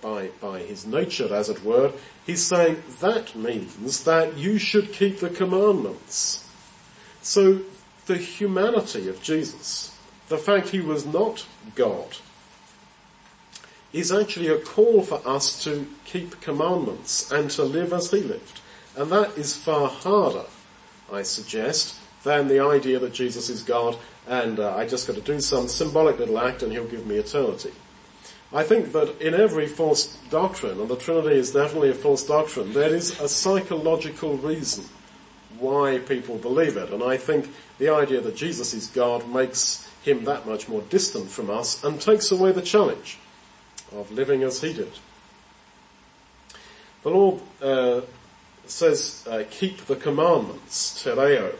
by, 0.00 0.28
by 0.40 0.60
his 0.60 0.84
nature 0.84 1.32
as 1.32 1.48
it 1.48 1.64
were, 1.64 1.92
he's 2.26 2.42
saying 2.42 2.82
that 3.00 3.34
means 3.36 4.04
that 4.04 4.36
you 4.36 4.58
should 4.58 4.92
keep 4.92 5.20
the 5.20 5.30
commandments. 5.30 6.48
So 7.22 7.60
the 8.06 8.16
humanity 8.16 9.08
of 9.08 9.22
Jesus, 9.22 9.96
the 10.28 10.38
fact 10.38 10.70
he 10.70 10.80
was 10.80 11.06
not 11.06 11.46
God, 11.76 12.16
is 13.92 14.10
actually 14.10 14.48
a 14.48 14.58
call 14.58 15.02
for 15.02 15.20
us 15.26 15.62
to 15.64 15.86
keep 16.04 16.40
commandments 16.40 17.30
and 17.30 17.50
to 17.50 17.62
live 17.62 17.92
as 17.92 18.10
he 18.10 18.20
lived. 18.20 18.60
And 18.96 19.10
that 19.10 19.36
is 19.36 19.56
far 19.56 19.88
harder, 19.88 20.44
I 21.12 21.22
suggest, 21.22 21.96
than 22.24 22.48
the 22.48 22.60
idea 22.60 22.98
that 22.98 23.12
Jesus 23.12 23.48
is 23.48 23.62
God 23.62 23.96
and 24.26 24.60
uh, 24.60 24.76
I 24.76 24.86
just 24.86 25.06
got 25.06 25.16
to 25.16 25.22
do 25.22 25.40
some 25.40 25.68
symbolic 25.68 26.18
little 26.18 26.38
act 26.38 26.62
and 26.62 26.72
he'll 26.72 26.86
give 26.86 27.06
me 27.06 27.16
eternity. 27.16 27.72
I 28.52 28.62
think 28.62 28.92
that 28.92 29.20
in 29.20 29.34
every 29.34 29.66
false 29.66 30.16
doctrine, 30.30 30.78
and 30.78 30.88
the 30.88 30.96
Trinity 30.96 31.36
is 31.36 31.52
definitely 31.52 31.90
a 31.90 31.94
false 31.94 32.24
doctrine, 32.24 32.72
there 32.72 32.94
is 32.94 33.18
a 33.18 33.28
psychological 33.28 34.36
reason 34.36 34.84
why 35.58 35.98
people 35.98 36.36
believe 36.36 36.76
it. 36.76 36.92
And 36.92 37.02
I 37.02 37.16
think 37.16 37.48
the 37.78 37.88
idea 37.88 38.20
that 38.20 38.36
Jesus 38.36 38.74
is 38.74 38.88
God 38.88 39.26
makes 39.28 39.88
him 40.02 40.24
that 40.24 40.46
much 40.46 40.68
more 40.68 40.82
distant 40.82 41.30
from 41.30 41.50
us 41.50 41.82
and 41.82 42.00
takes 42.00 42.30
away 42.30 42.52
the 42.52 42.62
challenge 42.62 43.18
of 43.94 44.10
living 44.10 44.42
as 44.42 44.60
he 44.60 44.72
did. 44.72 44.92
The 47.02 47.10
Lord 47.10 47.40
uh, 47.60 48.02
says, 48.66 49.26
uh, 49.28 49.44
keep 49.50 49.86
the 49.86 49.96
commandments, 49.96 51.02
tereo. 51.02 51.54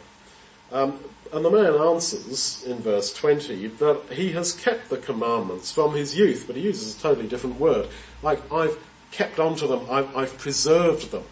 Um, 0.71 1.01
and 1.33 1.45
the 1.45 1.51
man 1.51 1.75
answers 1.75 2.63
in 2.65 2.79
verse 2.79 3.13
20 3.13 3.67
that 3.67 4.03
he 4.13 4.33
has 4.33 4.53
kept 4.53 4.91
the 4.91 4.99
commandments 4.99 5.73
from 5.73 5.95
his 5.95 6.17
youth, 6.17 6.45
but 6.47 6.57
he 6.57 6.63
uses 6.63 6.97
a 6.97 7.01
totally 7.01 7.27
different 7.27 7.59
word. 7.59 7.89
Like, 8.23 8.41
I've 8.53 8.79
kept 9.11 9.39
onto 9.39 9.67
them, 9.67 9.87
I've, 9.91 10.15
I've 10.17 10.39
preserved 10.39 11.11
them. 11.11 11.25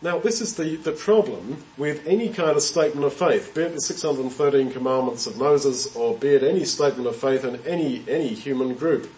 Now, 0.00 0.18
this 0.18 0.40
is 0.40 0.54
the, 0.54 0.76
the 0.76 0.92
problem 0.92 1.64
with 1.76 2.06
any 2.06 2.28
kind 2.28 2.56
of 2.56 2.62
statement 2.62 3.04
of 3.04 3.12
faith, 3.12 3.52
be 3.52 3.62
it 3.62 3.74
the 3.74 3.80
613 3.80 4.70
commandments 4.70 5.26
of 5.26 5.36
Moses 5.36 5.94
or 5.96 6.16
be 6.16 6.28
it 6.28 6.44
any 6.44 6.64
statement 6.64 7.08
of 7.08 7.16
faith 7.16 7.44
in 7.44 7.56
any, 7.66 8.04
any 8.08 8.28
human 8.28 8.74
group. 8.74 9.12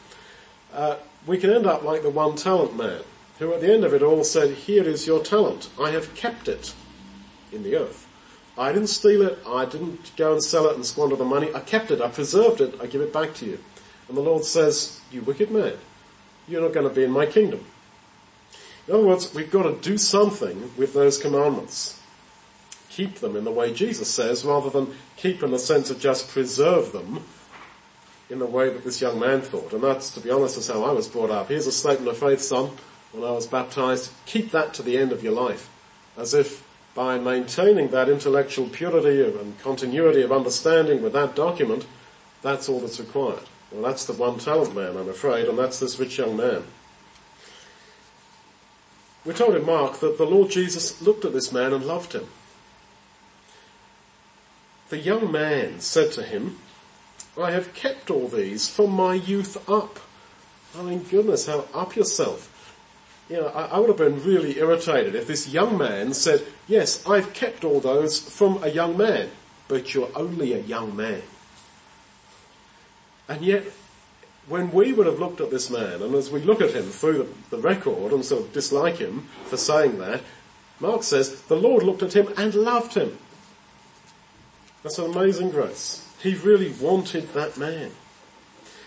Uh, 0.72 0.97
we 1.26 1.37
can 1.37 1.51
end 1.51 1.66
up 1.66 1.83
like 1.83 2.03
the 2.03 2.09
one 2.09 2.35
talent 2.35 2.76
man, 2.76 3.03
who 3.39 3.53
at 3.53 3.61
the 3.61 3.70
end 3.70 3.85
of 3.85 3.93
it 3.93 4.03
all 4.03 4.24
said, 4.24 4.55
here 4.55 4.85
is 4.85 5.07
your 5.07 5.22
talent. 5.22 5.68
I 5.78 5.91
have 5.91 6.14
kept 6.14 6.49
it 6.49 6.74
in 7.53 7.62
the 7.62 7.76
earth. 7.76 8.07
I 8.57 8.72
didn't 8.72 8.89
steal 8.89 9.20
it. 9.22 9.39
I 9.47 9.66
didn't 9.66 10.16
go 10.16 10.33
and 10.33 10.43
sell 10.43 10.66
it 10.66 10.76
and 10.76 10.87
squander 10.87 11.16
the 11.16 11.24
money. 11.24 11.51
I 11.55 11.61
kept 11.61 11.91
it. 11.91 12.01
I 12.01 12.09
preserved 12.09 12.62
it. 12.62 12.81
I 12.81 12.87
give 12.87 13.03
it 13.03 13.12
back 13.12 13.35
to 13.35 13.47
you. 13.47 13.59
And 14.09 14.16
the 14.16 14.22
Lord 14.22 14.45
says, 14.45 15.01
you 15.12 15.20
wicked 15.20 15.51
man, 15.51 15.74
you're 16.49 16.62
not 16.62 16.72
going 16.72 16.89
to 16.89 16.95
be 16.95 17.05
in 17.05 17.11
my 17.11 17.26
kingdom. 17.26 17.66
In 18.91 18.97
other 18.97 19.07
words, 19.07 19.32
we've 19.32 19.53
got 19.53 19.62
to 19.62 19.88
do 19.88 19.97
something 19.97 20.72
with 20.76 20.95
those 20.95 21.16
commandments. 21.16 22.03
Keep 22.88 23.20
them 23.20 23.36
in 23.36 23.45
the 23.45 23.53
way 23.53 23.72
Jesus 23.72 24.12
says, 24.12 24.45
rather 24.45 24.68
than 24.68 24.95
keep 25.16 25.45
in 25.45 25.53
the 25.53 25.61
sense 25.61 25.91
of 25.91 26.01
just 26.01 26.28
preserve 26.28 26.91
them 26.91 27.22
in 28.28 28.41
the 28.41 28.47
way 28.47 28.68
that 28.68 28.82
this 28.82 29.01
young 29.01 29.20
man 29.20 29.43
thought. 29.43 29.72
And 29.72 29.84
that's, 29.84 30.12
to 30.14 30.20
be 30.20 30.32
honest, 30.32 30.59
is 30.59 30.66
how 30.66 30.82
I 30.82 30.91
was 30.91 31.07
brought 31.07 31.30
up. 31.30 31.51
Here's 31.51 31.68
a 31.68 31.72
statement 31.72 32.09
of 32.09 32.18
faith, 32.18 32.41
son, 32.41 32.72
when 33.12 33.22
I 33.22 33.30
was 33.30 33.47
baptized. 33.47 34.11
Keep 34.26 34.51
that 34.51 34.74
to 34.74 34.82
the 34.82 34.99
end 34.99 35.12
of 35.12 35.22
your 35.22 35.34
life. 35.34 35.70
As 36.16 36.34
if 36.34 36.66
by 36.93 37.16
maintaining 37.16 37.91
that 37.93 38.09
intellectual 38.09 38.68
purity 38.68 39.22
and 39.22 39.57
continuity 39.61 40.22
of 40.22 40.32
understanding 40.32 41.01
with 41.01 41.12
that 41.12 41.36
document, 41.36 41.86
that's 42.43 42.68
all 42.68 42.80
that's 42.80 42.99
required. 42.99 43.45
Well, 43.70 43.82
that's 43.82 44.05
the 44.07 44.14
one 44.14 44.41
talent 44.41 44.74
man, 44.74 44.97
I'm 44.97 45.09
afraid, 45.09 45.47
and 45.47 45.57
that's 45.57 45.78
this 45.78 46.01
rich 46.01 46.18
young 46.18 46.36
man. 46.36 46.64
We're 49.25 49.35
told 49.35 49.55
in 49.55 49.66
Mark 49.66 50.01
that 50.01 50.18
the 50.18 50.27
Lord 50.27 50.51
Jesus 50.51 51.03
looked 51.03 51.25
at 51.25 51.33
this 51.33 51.53
man 51.53 51.73
and 51.73 51.85
loved 51.85 52.14
him. 52.14 52.27
The 54.89 54.99
young 54.99 55.31
man 55.31 55.81
said 55.81 56.12
to 56.12 56.23
him, 56.23 56.59
I 57.39 57.53
have 57.53 57.75
kept 57.75 58.11
all 58.11 58.29
these 58.29 58.68
from 58.68 58.91
my 58.91 59.14
youth 59.14 59.68
up. 59.68 60.01
I 60.77 60.83
mean, 60.83 61.05
goodness, 61.05 61.47
how 61.47 61.66
up 61.75 61.97
yourself 61.97 62.51
you 63.31 63.37
know, 63.37 63.47
I, 63.47 63.66
I, 63.66 63.79
would 63.79 63.89
have 63.89 63.97
been 63.97 64.23
really 64.25 64.59
irritated 64.59 65.14
if 65.14 65.29
this 65.29 65.49
young 65.49 65.79
man 65.79 66.12
said, 66.14 66.45
yes, 66.66 67.07
I've 67.07 67.33
kept 67.33 67.62
all 67.62 67.79
those 67.79 68.18
from 68.18 68.62
a 68.64 68.68
young 68.68 68.99
man, 68.99 69.31
but 69.68 69.95
you're 69.95 70.11
only 70.16 70.53
a 70.53 70.59
young 70.59 70.97
man. 70.97 71.23
And 73.29 73.43
yet, 73.43 73.64
when 74.49 74.72
we 74.72 74.93
would 74.93 75.07
have 75.07 75.20
looked 75.20 75.41
at 75.41 75.51
this 75.51 75.70
man, 75.70 76.03
and 76.03 76.14
as 76.14 76.30
we 76.30 76.41
look 76.41 76.61
at 76.61 76.72
him 76.72 76.84
through 76.84 77.18
the, 77.18 77.57
the 77.57 77.62
record 77.62 78.12
and 78.12 78.24
sort 78.24 78.43
of 78.43 78.53
dislike 78.53 78.99
him 78.99 79.28
for 79.45 79.57
saying 79.57 79.99
that, 79.99 80.22
Mark 80.80 81.03
says, 81.03 81.43
the 81.43 81.57
Lord 81.57 81.82
looked 81.82 82.03
at 82.03 82.14
him 82.14 82.32
and 82.36 82.55
loved 82.55 82.95
him. 82.95 83.18
That's 84.82 84.99
an 84.99 85.11
amazing 85.11 85.51
grace. 85.51 86.09
He 86.22 86.34
really 86.34 86.72
wanted 86.72 87.32
that 87.34 87.59
man. 87.59 87.91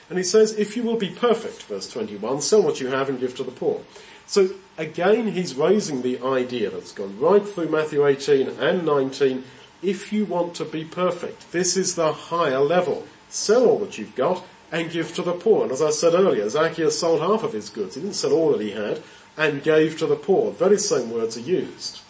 And 0.09 0.17
he 0.17 0.23
says, 0.23 0.57
if 0.57 0.75
you 0.75 0.83
will 0.83 0.97
be 0.97 1.09
perfect, 1.09 1.63
verse 1.63 1.89
21, 1.89 2.41
sell 2.41 2.61
what 2.61 2.79
you 2.81 2.87
have 2.87 3.09
and 3.09 3.19
give 3.19 3.35
to 3.37 3.43
the 3.43 3.51
poor. 3.51 3.81
So 4.25 4.49
again, 4.77 5.31
he's 5.31 5.55
raising 5.55 6.01
the 6.01 6.19
idea 6.21 6.69
that's 6.69 6.91
gone 6.91 7.19
right 7.19 7.47
through 7.47 7.69
Matthew 7.69 8.05
18 8.05 8.47
and 8.47 8.85
19. 8.85 9.43
If 9.81 10.11
you 10.11 10.25
want 10.25 10.55
to 10.55 10.65
be 10.65 10.83
perfect, 10.83 11.51
this 11.51 11.77
is 11.77 11.95
the 11.95 12.13
higher 12.13 12.59
level. 12.59 13.07
Sell 13.29 13.65
all 13.65 13.79
that 13.79 13.97
you've 13.97 14.15
got 14.15 14.43
and 14.73 14.89
give 14.89 15.13
to 15.13 15.21
the 15.21 15.33
poor. 15.33 15.63
And 15.63 15.71
as 15.71 15.83
I 15.83 15.91
said 15.91 16.15
earlier, 16.15 16.49
Zacchaeus 16.49 16.99
sold 16.99 17.21
half 17.21 17.43
of 17.43 17.53
his 17.53 17.69
goods. 17.69 17.93
He 17.93 18.01
didn't 18.01 18.15
sell 18.15 18.33
all 18.33 18.51
that 18.51 18.61
he 18.61 18.71
had 18.71 19.01
and 19.37 19.63
gave 19.63 19.99
to 19.99 20.07
the 20.07 20.15
poor. 20.15 20.51
Very 20.51 20.79
same 20.79 21.11
words 21.11 21.37
are 21.37 21.41
used. 21.41 22.01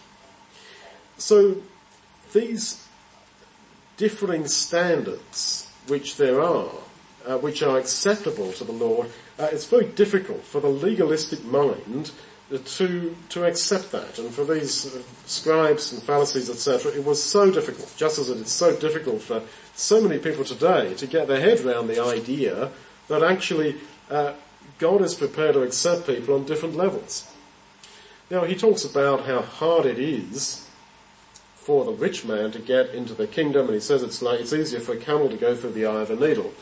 So 1.18 1.58
these 2.32 2.88
differing 3.98 4.48
standards 4.48 5.70
which 5.88 6.16
there 6.16 6.40
are, 6.40 6.72
uh, 7.26 7.36
which 7.36 7.62
are 7.62 7.78
acceptable 7.78 8.50
to 8.52 8.64
the 8.64 8.72
Lord, 8.72 9.10
uh, 9.38 9.48
it's 9.52 9.66
very 9.66 9.86
difficult 9.86 10.42
for 10.42 10.62
the 10.62 10.68
legalistic 10.68 11.44
mind 11.44 12.12
to 12.50 13.16
to 13.28 13.44
accept 13.44 13.92
that. 13.92 14.18
And 14.18 14.32
for 14.32 14.44
these 14.44 14.94
uh, 14.94 15.02
scribes 15.26 15.92
and 15.92 16.02
Pharisees, 16.02 16.48
etc., 16.48 16.92
it 16.92 17.04
was 17.04 17.22
so 17.22 17.50
difficult. 17.50 17.92
Just 17.96 18.18
as 18.18 18.30
it 18.30 18.38
is 18.38 18.50
so 18.50 18.74
difficult 18.76 19.20
for 19.20 19.42
so 19.74 20.00
many 20.00 20.18
people 20.18 20.44
today 20.44 20.94
to 20.94 21.06
get 21.06 21.26
their 21.26 21.40
head 21.40 21.60
around 21.60 21.88
the 21.88 22.02
idea 22.02 22.70
that 23.08 23.22
actually 23.22 23.76
uh, 24.10 24.32
God 24.78 25.02
is 25.02 25.14
prepared 25.14 25.54
to 25.54 25.62
accept 25.62 26.06
people 26.06 26.34
on 26.34 26.44
different 26.44 26.76
levels. 26.76 27.30
Now 28.30 28.44
he 28.44 28.54
talks 28.54 28.84
about 28.84 29.26
how 29.26 29.42
hard 29.42 29.86
it 29.86 29.98
is 29.98 30.68
for 31.54 31.84
the 31.84 31.92
rich 31.92 32.24
man 32.24 32.52
to 32.52 32.58
get 32.58 32.94
into 32.94 33.14
the 33.14 33.26
kingdom, 33.26 33.66
and 33.66 33.74
he 33.74 33.80
says 33.80 34.02
it's 34.02 34.20
like 34.22 34.40
it's 34.40 34.52
easier 34.52 34.80
for 34.80 34.92
a 34.92 34.98
camel 34.98 35.28
to 35.28 35.36
go 35.36 35.56
through 35.56 35.72
the 35.72 35.86
eye 35.86 36.02
of 36.02 36.10
a 36.10 36.16
needle. 36.16 36.52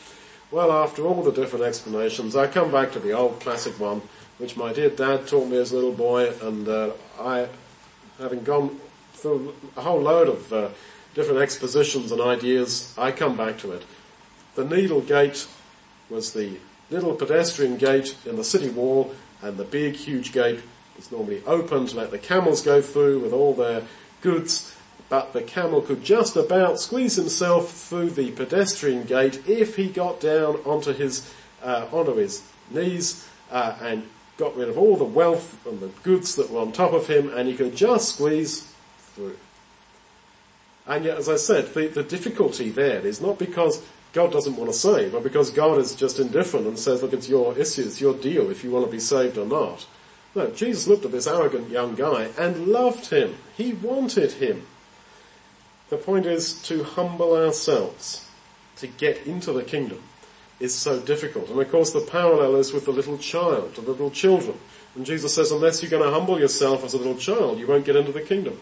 Well, 0.49 0.71
after 0.71 1.05
all 1.05 1.23
the 1.23 1.31
different 1.31 1.65
explanations, 1.65 2.35
I 2.35 2.47
come 2.47 2.71
back 2.71 2.91
to 2.93 2.99
the 2.99 3.11
old 3.11 3.39
classic 3.39 3.79
one, 3.79 4.01
which 4.37 4.55
my 4.55 4.71
dear 4.71 4.89
dad 4.89 5.27
taught 5.27 5.47
me 5.47 5.57
as 5.57 5.71
a 5.71 5.75
little 5.75 5.93
boy, 5.93 6.31
and 6.41 6.67
uh, 6.67 6.91
I, 7.19 7.47
having 8.19 8.43
gone 8.43 8.79
through 9.13 9.55
a 9.75 9.81
whole 9.81 10.01
load 10.01 10.29
of 10.29 10.53
uh, 10.53 10.69
different 11.13 11.41
expositions 11.41 12.11
and 12.11 12.21
ideas, 12.21 12.93
I 12.97 13.11
come 13.11 13.37
back 13.37 13.57
to 13.59 13.71
it. 13.71 13.83
The 14.55 14.65
needle 14.65 15.01
gate 15.01 15.47
was 16.09 16.33
the 16.33 16.57
little 16.89 17.15
pedestrian 17.15 17.77
gate 17.77 18.15
in 18.25 18.35
the 18.35 18.43
city 18.43 18.69
wall 18.69 19.13
and 19.41 19.57
the 19.57 19.63
big 19.63 19.95
huge 19.95 20.31
gate 20.31 20.61
was 20.95 21.11
normally 21.11 21.41
open 21.45 21.87
to 21.87 21.97
let 21.97 22.11
the 22.11 22.19
camels 22.19 22.61
go 22.61 22.81
through 22.81 23.19
with 23.19 23.33
all 23.33 23.53
their 23.53 23.83
goods 24.21 24.75
but 25.09 25.33
the 25.33 25.41
camel 25.41 25.81
could 25.81 26.03
just 26.03 26.35
about 26.35 26.79
squeeze 26.79 27.15
himself 27.15 27.71
through 27.71 28.09
the 28.11 28.31
pedestrian 28.31 29.03
gate 29.03 29.47
if 29.47 29.75
he 29.75 29.87
got 29.87 30.19
down 30.19 30.55
onto 30.65 30.93
his 30.93 31.31
uh, 31.63 31.87
onto 31.91 32.15
his 32.15 32.43
knees 32.69 33.27
uh, 33.51 33.75
and 33.81 34.07
got 34.37 34.55
rid 34.55 34.69
of 34.69 34.77
all 34.77 34.97
the 34.97 35.03
wealth 35.03 35.65
and 35.65 35.79
the 35.79 35.87
goods 36.01 36.35
that 36.35 36.49
were 36.49 36.59
on 36.59 36.71
top 36.71 36.93
of 36.93 37.07
him, 37.07 37.29
and 37.35 37.47
he 37.47 37.55
could 37.55 37.75
just 37.75 38.15
squeeze 38.15 38.73
through. 39.15 39.37
And 40.85 41.05
yet, 41.05 41.17
as 41.17 41.29
I 41.29 41.37
said, 41.37 41.73
the, 41.73 41.87
the 41.87 42.03
difficulty 42.03 42.69
there 42.69 43.05
is 43.05 43.21
not 43.21 43.39
because 43.39 43.83
God 44.11 44.31
doesn't 44.31 44.57
want 44.57 44.71
to 44.71 44.77
save, 44.77 45.15
or 45.15 45.21
because 45.21 45.49
God 45.49 45.79
is 45.79 45.95
just 45.95 46.19
indifferent 46.19 46.67
and 46.67 46.77
says, 46.77 47.01
look, 47.01 47.13
it's 47.13 47.29
your 47.29 47.57
issue, 47.57 47.83
it's 47.83 48.01
your 48.01 48.13
deal 48.13 48.51
if 48.51 48.63
you 48.63 48.71
want 48.71 48.85
to 48.85 48.91
be 48.91 48.99
saved 48.99 49.37
or 49.37 49.45
not. 49.45 49.85
No, 50.35 50.49
Jesus 50.51 50.87
looked 50.87 51.05
at 51.05 51.11
this 51.11 51.27
arrogant 51.27 51.69
young 51.69 51.95
guy 51.95 52.29
and 52.37 52.67
loved 52.67 53.09
him. 53.09 53.35
He 53.55 53.73
wanted 53.73 54.33
him. 54.33 54.65
The 55.89 55.97
point 55.97 56.25
is 56.25 56.61
to 56.63 56.83
humble 56.83 57.35
ourselves 57.35 58.27
to 58.77 58.87
get 58.87 59.27
into 59.27 59.51
the 59.51 59.63
kingdom 59.63 60.01
is 60.59 60.73
so 60.73 60.99
difficult. 60.99 61.49
And 61.49 61.59
of 61.59 61.69
course 61.69 61.91
the 61.91 62.01
parallel 62.01 62.55
is 62.55 62.73
with 62.73 62.85
the 62.85 62.91
little 62.91 63.17
child, 63.17 63.75
the 63.75 63.81
little 63.81 64.09
children. 64.09 64.57
And 64.95 65.05
Jesus 65.05 65.35
says, 65.35 65.51
unless 65.51 65.81
you're 65.81 65.91
going 65.91 66.03
to 66.03 66.11
humble 66.11 66.39
yourself 66.39 66.83
as 66.83 66.93
a 66.93 66.97
little 66.97 67.17
child, 67.17 67.59
you 67.59 67.67
won't 67.67 67.85
get 67.85 67.95
into 67.95 68.11
the 68.11 68.21
kingdom. 68.21 68.59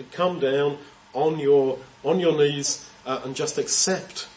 To 0.00 0.16
come 0.16 0.40
down 0.40 0.78
on 1.12 1.38
your, 1.38 1.78
on 2.02 2.20
your 2.20 2.34
knees 2.34 2.88
uh, 3.04 3.20
and 3.22 3.36
just 3.36 3.58
accept 3.58 4.28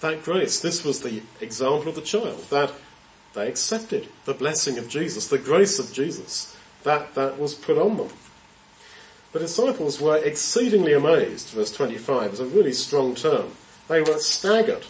that 0.00 0.24
grace. 0.24 0.58
This 0.58 0.84
was 0.84 1.02
the 1.02 1.22
example 1.40 1.90
of 1.90 1.94
the 1.94 2.00
child, 2.00 2.44
that 2.50 2.72
they 3.32 3.46
accepted 3.46 4.08
the 4.24 4.34
blessing 4.34 4.78
of 4.78 4.88
Jesus, 4.88 5.28
the 5.28 5.38
grace 5.38 5.78
of 5.78 5.92
Jesus, 5.92 6.56
that, 6.82 7.14
that 7.14 7.38
was 7.38 7.54
put 7.54 7.78
on 7.78 7.98
them. 7.98 8.08
The 9.30 9.38
disciples 9.38 10.00
were 10.00 10.16
exceedingly 10.16 10.92
amazed, 10.92 11.50
verse 11.50 11.70
25 11.70 12.32
is 12.32 12.40
a 12.40 12.46
really 12.46 12.72
strong 12.72 13.14
term. 13.14 13.52
They 13.86 14.02
were 14.02 14.18
staggered 14.18 14.86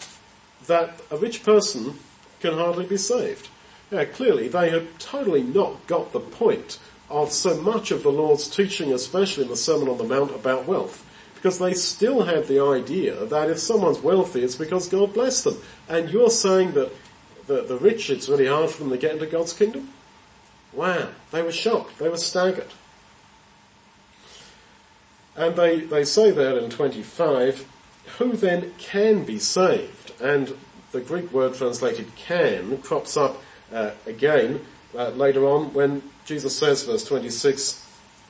that 0.65 0.99
a 1.11 1.17
rich 1.17 1.43
person 1.43 1.99
can 2.39 2.55
hardly 2.55 2.87
be 2.87 2.97
saved. 2.97 3.49
Yeah, 3.91 4.05
clearly 4.05 4.47
they 4.47 4.71
had 4.71 4.97
totally 4.97 5.43
not 5.43 5.85
got 5.85 6.11
the 6.11 6.19
point 6.19 6.79
of 7.13 7.31
so 7.31 7.55
much 7.61 7.91
of 7.91 8.01
the 8.01 8.11
Lord's 8.11 8.49
teaching, 8.49 8.91
especially 8.91 9.43
in 9.43 9.49
the 9.49 9.55
Sermon 9.55 9.87
on 9.87 9.99
the 9.99 10.03
Mount 10.03 10.33
about 10.33 10.65
wealth. 10.65 11.05
Because 11.35 11.59
they 11.59 11.73
still 11.73 12.23
had 12.23 12.47
the 12.47 12.59
idea 12.63 13.25
that 13.25 13.49
if 13.49 13.59
someone's 13.59 13.99
wealthy, 13.99 14.41
it's 14.41 14.55
because 14.55 14.87
God 14.87 15.13
blessed 15.13 15.43
them. 15.43 15.57
And 15.87 16.09
you're 16.09 16.31
saying 16.31 16.71
that 16.71 16.91
the, 17.45 17.61
the 17.61 17.77
rich, 17.77 18.09
it's 18.09 18.29
really 18.29 18.47
hard 18.47 18.71
for 18.71 18.79
them 18.83 18.91
to 18.91 18.97
get 18.97 19.11
into 19.11 19.27
God's 19.27 19.53
kingdom? 19.53 19.89
Wow. 20.71 21.09
They 21.31 21.43
were 21.43 21.51
shocked. 21.51 21.99
They 21.99 22.09
were 22.09 22.17
staggered. 22.17 22.71
And 25.35 25.55
they, 25.55 25.81
they 25.81 26.05
say 26.05 26.31
there 26.31 26.57
in 26.57 26.69
25, 26.71 27.67
who 28.17 28.33
then 28.33 28.73
can 28.79 29.23
be 29.23 29.37
saved? 29.37 30.13
And 30.19 30.55
the 30.91 31.01
Greek 31.01 31.31
word 31.31 31.53
translated 31.53 32.15
can 32.15 32.77
crops 32.79 33.17
up 33.17 33.41
uh, 33.71 33.91
again 34.07 34.65
uh, 34.95 35.09
later 35.09 35.45
on 35.47 35.73
when 35.73 36.03
Jesus 36.25 36.57
says, 36.57 36.83
verse 36.83 37.03
26, 37.05 37.85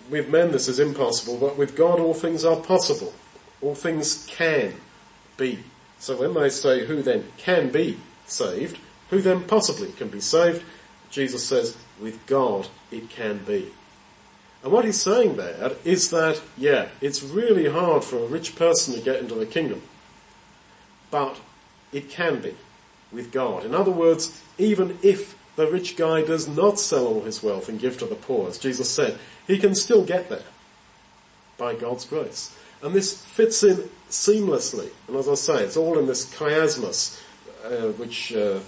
with 0.09 0.29
men 0.29 0.51
this 0.51 0.67
is 0.67 0.79
impossible, 0.79 1.37
but 1.37 1.57
with 1.57 1.75
God 1.75 1.99
all 1.99 2.13
things 2.13 2.43
are 2.43 2.57
possible. 2.57 3.13
All 3.61 3.75
things 3.75 4.25
can 4.29 4.73
be. 5.37 5.59
So 5.99 6.17
when 6.17 6.33
they 6.33 6.49
say 6.49 6.85
who 6.85 7.01
then 7.01 7.25
can 7.37 7.69
be 7.69 7.99
saved, 8.25 8.77
who 9.09 9.21
then 9.21 9.43
possibly 9.43 9.91
can 9.93 10.09
be 10.09 10.19
saved, 10.19 10.63
Jesus 11.09 11.45
says, 11.45 11.77
with 12.01 12.25
God 12.25 12.67
it 12.91 13.09
can 13.09 13.37
be. 13.45 13.71
And 14.63 14.71
what 14.71 14.85
he's 14.85 15.01
saying 15.01 15.35
there 15.35 15.73
is 15.83 16.09
that, 16.09 16.41
yeah, 16.57 16.87
it's 17.01 17.21
really 17.21 17.69
hard 17.69 18.03
for 18.03 18.17
a 18.17 18.27
rich 18.27 18.55
person 18.55 18.93
to 18.93 19.01
get 19.01 19.19
into 19.19 19.35
the 19.35 19.45
kingdom. 19.45 19.81
But 21.11 21.37
it 21.91 22.09
can 22.09 22.41
be 22.41 22.55
with 23.11 23.31
God. 23.31 23.65
In 23.65 23.75
other 23.75 23.91
words, 23.91 24.41
even 24.57 24.97
if 25.03 25.37
the 25.55 25.67
rich 25.67 25.95
guy 25.95 26.23
does 26.23 26.47
not 26.47 26.79
sell 26.79 27.05
all 27.05 27.21
his 27.21 27.43
wealth 27.43 27.69
and 27.69 27.79
give 27.79 27.97
to 27.99 28.05
the 28.05 28.15
poor, 28.15 28.49
as 28.49 28.57
Jesus 28.57 28.89
said, 28.89 29.19
he 29.47 29.57
can 29.57 29.75
still 29.75 30.03
get 30.03 30.29
there 30.29 30.43
by 31.57 31.75
God's 31.75 32.05
grace. 32.05 32.55
And 32.81 32.93
this 32.93 33.21
fits 33.21 33.63
in 33.63 33.89
seamlessly. 34.09 34.89
And 35.07 35.15
as 35.15 35.29
I 35.29 35.35
say, 35.35 35.63
it's 35.63 35.77
all 35.77 35.97
in 35.97 36.07
this 36.07 36.25
chiasmus, 36.33 37.21
uh, 37.63 37.91
which 37.93 38.33
uh, 38.33 38.59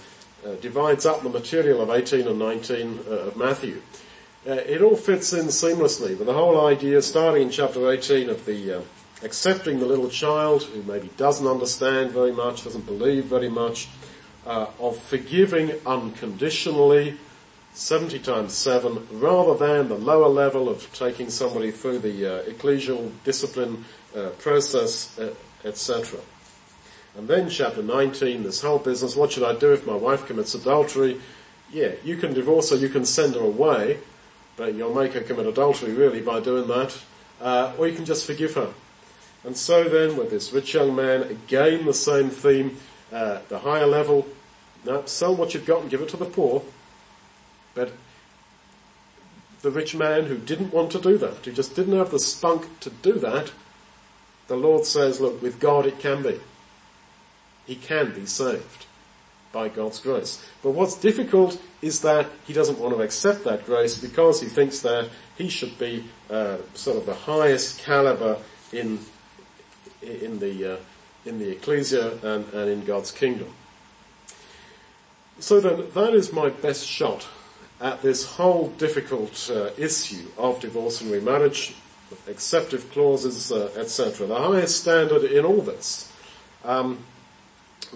uh, 0.44 0.54
divides 0.60 1.04
up 1.04 1.22
the 1.22 1.28
material 1.28 1.82
of 1.82 1.90
18 1.90 2.26
and 2.26 2.38
19 2.38 3.00
uh, 3.06 3.10
of 3.10 3.36
Matthew. 3.36 3.82
Uh, 4.46 4.52
it 4.52 4.80
all 4.80 4.96
fits 4.96 5.32
in 5.32 5.46
seamlessly 5.46 6.16
with 6.16 6.26
the 6.26 6.32
whole 6.32 6.66
idea, 6.66 7.02
starting 7.02 7.42
in 7.42 7.50
chapter 7.50 7.90
18 7.90 8.30
of 8.30 8.46
the 8.46 8.78
uh, 8.78 8.80
accepting 9.22 9.80
the 9.80 9.86
little 9.86 10.08
child 10.08 10.62
who 10.62 10.82
maybe 10.82 11.10
doesn't 11.16 11.46
understand 11.46 12.10
very 12.10 12.32
much, 12.32 12.64
doesn't 12.64 12.86
believe 12.86 13.24
very 13.24 13.48
much, 13.48 13.88
uh, 14.46 14.66
of 14.78 14.98
forgiving 14.98 15.72
unconditionally, 15.84 17.16
70 17.74 18.20
times 18.20 18.54
7, 18.54 19.06
rather 19.12 19.54
than 19.54 19.88
the 19.88 19.96
lower 19.96 20.28
level 20.28 20.68
of 20.68 20.90
taking 20.94 21.28
somebody 21.28 21.70
through 21.70 21.98
the 21.98 22.26
uh, 22.26 22.42
ecclesial 22.44 23.10
discipline 23.24 23.84
uh, 24.16 24.30
process, 24.38 25.18
uh, 25.18 25.34
etc. 25.64 26.20
And 27.16 27.28
then 27.28 27.50
chapter 27.50 27.82
19, 27.82 28.42
this 28.42 28.62
whole 28.62 28.78
business, 28.78 29.16
what 29.16 29.32
should 29.32 29.42
I 29.42 29.54
do 29.54 29.72
if 29.72 29.86
my 29.86 29.96
wife 29.96 30.26
commits 30.26 30.54
adultery? 30.54 31.20
Yeah, 31.72 31.92
you 32.04 32.16
can 32.16 32.32
divorce 32.32 32.70
her, 32.70 32.76
you 32.76 32.88
can 32.88 33.04
send 33.04 33.34
her 33.34 33.40
away, 33.40 33.98
but 34.56 34.74
you'll 34.74 34.94
make 34.94 35.12
her 35.12 35.20
commit 35.20 35.46
adultery 35.46 35.92
really 35.92 36.22
by 36.22 36.40
doing 36.40 36.68
that, 36.68 36.98
uh, 37.40 37.72
or 37.76 37.88
you 37.88 37.94
can 37.94 38.04
just 38.04 38.24
forgive 38.24 38.54
her 38.54 38.72
and 39.46 39.56
so 39.56 39.84
then 39.84 40.16
with 40.16 40.30
this 40.30 40.52
rich 40.52 40.74
young 40.74 40.96
man, 40.96 41.22
again 41.22 41.86
the 41.86 41.94
same 41.94 42.30
theme, 42.30 42.76
uh, 43.12 43.38
the 43.48 43.60
higher 43.60 43.86
level, 43.86 44.26
now 44.86 45.04
sell 45.04 45.34
what 45.34 45.54
you've 45.54 45.66
got 45.66 45.82
and 45.82 45.90
give 45.90 46.00
it 46.00 46.08
to 46.10 46.16
the 46.16 46.24
poor. 46.24 46.62
But 47.74 47.92
the 49.62 49.70
rich 49.70 49.94
man 49.94 50.26
who 50.26 50.38
didn't 50.38 50.72
want 50.72 50.92
to 50.92 51.00
do 51.00 51.18
that, 51.18 51.44
who 51.44 51.52
just 51.52 51.74
didn't 51.74 51.96
have 51.96 52.10
the 52.10 52.18
spunk 52.18 52.80
to 52.80 52.90
do 52.90 53.14
that, 53.14 53.52
the 54.48 54.56
Lord 54.56 54.86
says, 54.86 55.20
look, 55.20 55.42
with 55.42 55.58
God 55.58 55.86
it 55.86 55.98
can 55.98 56.22
be. 56.22 56.40
He 57.66 57.74
can 57.74 58.12
be 58.14 58.26
saved 58.26 58.86
by 59.52 59.68
God's 59.68 59.98
grace. 60.00 60.44
But 60.62 60.70
what's 60.70 60.94
difficult 60.94 61.60
is 61.82 62.02
that 62.02 62.26
he 62.46 62.52
doesn't 62.52 62.78
want 62.78 62.94
to 62.94 63.02
accept 63.02 63.44
that 63.44 63.66
grace 63.66 63.98
because 63.98 64.40
he 64.40 64.46
thinks 64.46 64.80
that 64.80 65.08
he 65.36 65.48
should 65.48 65.78
be 65.78 66.04
uh, 66.30 66.58
sort 66.74 66.96
of 66.96 67.06
the 67.06 67.14
highest 67.14 67.80
caliber 67.80 68.38
in 68.72 69.00
in 70.02 70.38
the, 70.38 70.74
uh, 70.74 70.76
in 71.24 71.38
the 71.38 71.50
ecclesia 71.50 72.18
and, 72.22 72.52
and 72.52 72.70
in 72.70 72.84
God's 72.84 73.10
kingdom. 73.10 73.52
So 75.38 75.60
then 75.60 75.88
that 75.94 76.14
is 76.14 76.32
my 76.32 76.50
best 76.50 76.86
shot 76.86 77.26
at 77.80 78.02
this 78.02 78.24
whole 78.24 78.68
difficult 78.78 79.50
uh, 79.52 79.70
issue 79.76 80.26
of 80.38 80.60
divorce 80.60 81.02
and 81.02 81.10
remarriage, 81.10 81.74
exceptive 82.26 82.90
clauses, 82.92 83.52
uh, 83.52 83.70
etc. 83.76 84.26
The 84.26 84.38
highest 84.38 84.80
standard 84.80 85.24
in 85.24 85.44
all 85.44 85.60
this 85.60 86.10
um, 86.64 86.98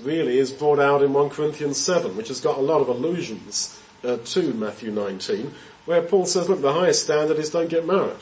really 0.03 0.39
is 0.39 0.51
brought 0.51 0.79
out 0.79 1.03
in 1.03 1.13
1 1.13 1.31
Corinthians 1.31 1.79
7, 1.79 2.17
which 2.17 2.29
has 2.29 2.41
got 2.41 2.59
a 2.59 2.63
lot 2.63 2.81
of 2.81 2.89
allusions 2.89 3.81
uh, 4.05 4.19
to 4.25 4.53
Matthew 4.53 4.91
19, 4.91 5.55
where 5.87 6.03
Paul 6.03 6.27
says, 6.27 6.49
look, 6.49 6.61
the 6.61 6.73
highest 6.73 7.05
standard 7.05 7.39
is 7.39 7.51
don't 7.51 7.71
get 7.71 7.87
married. 7.87 8.17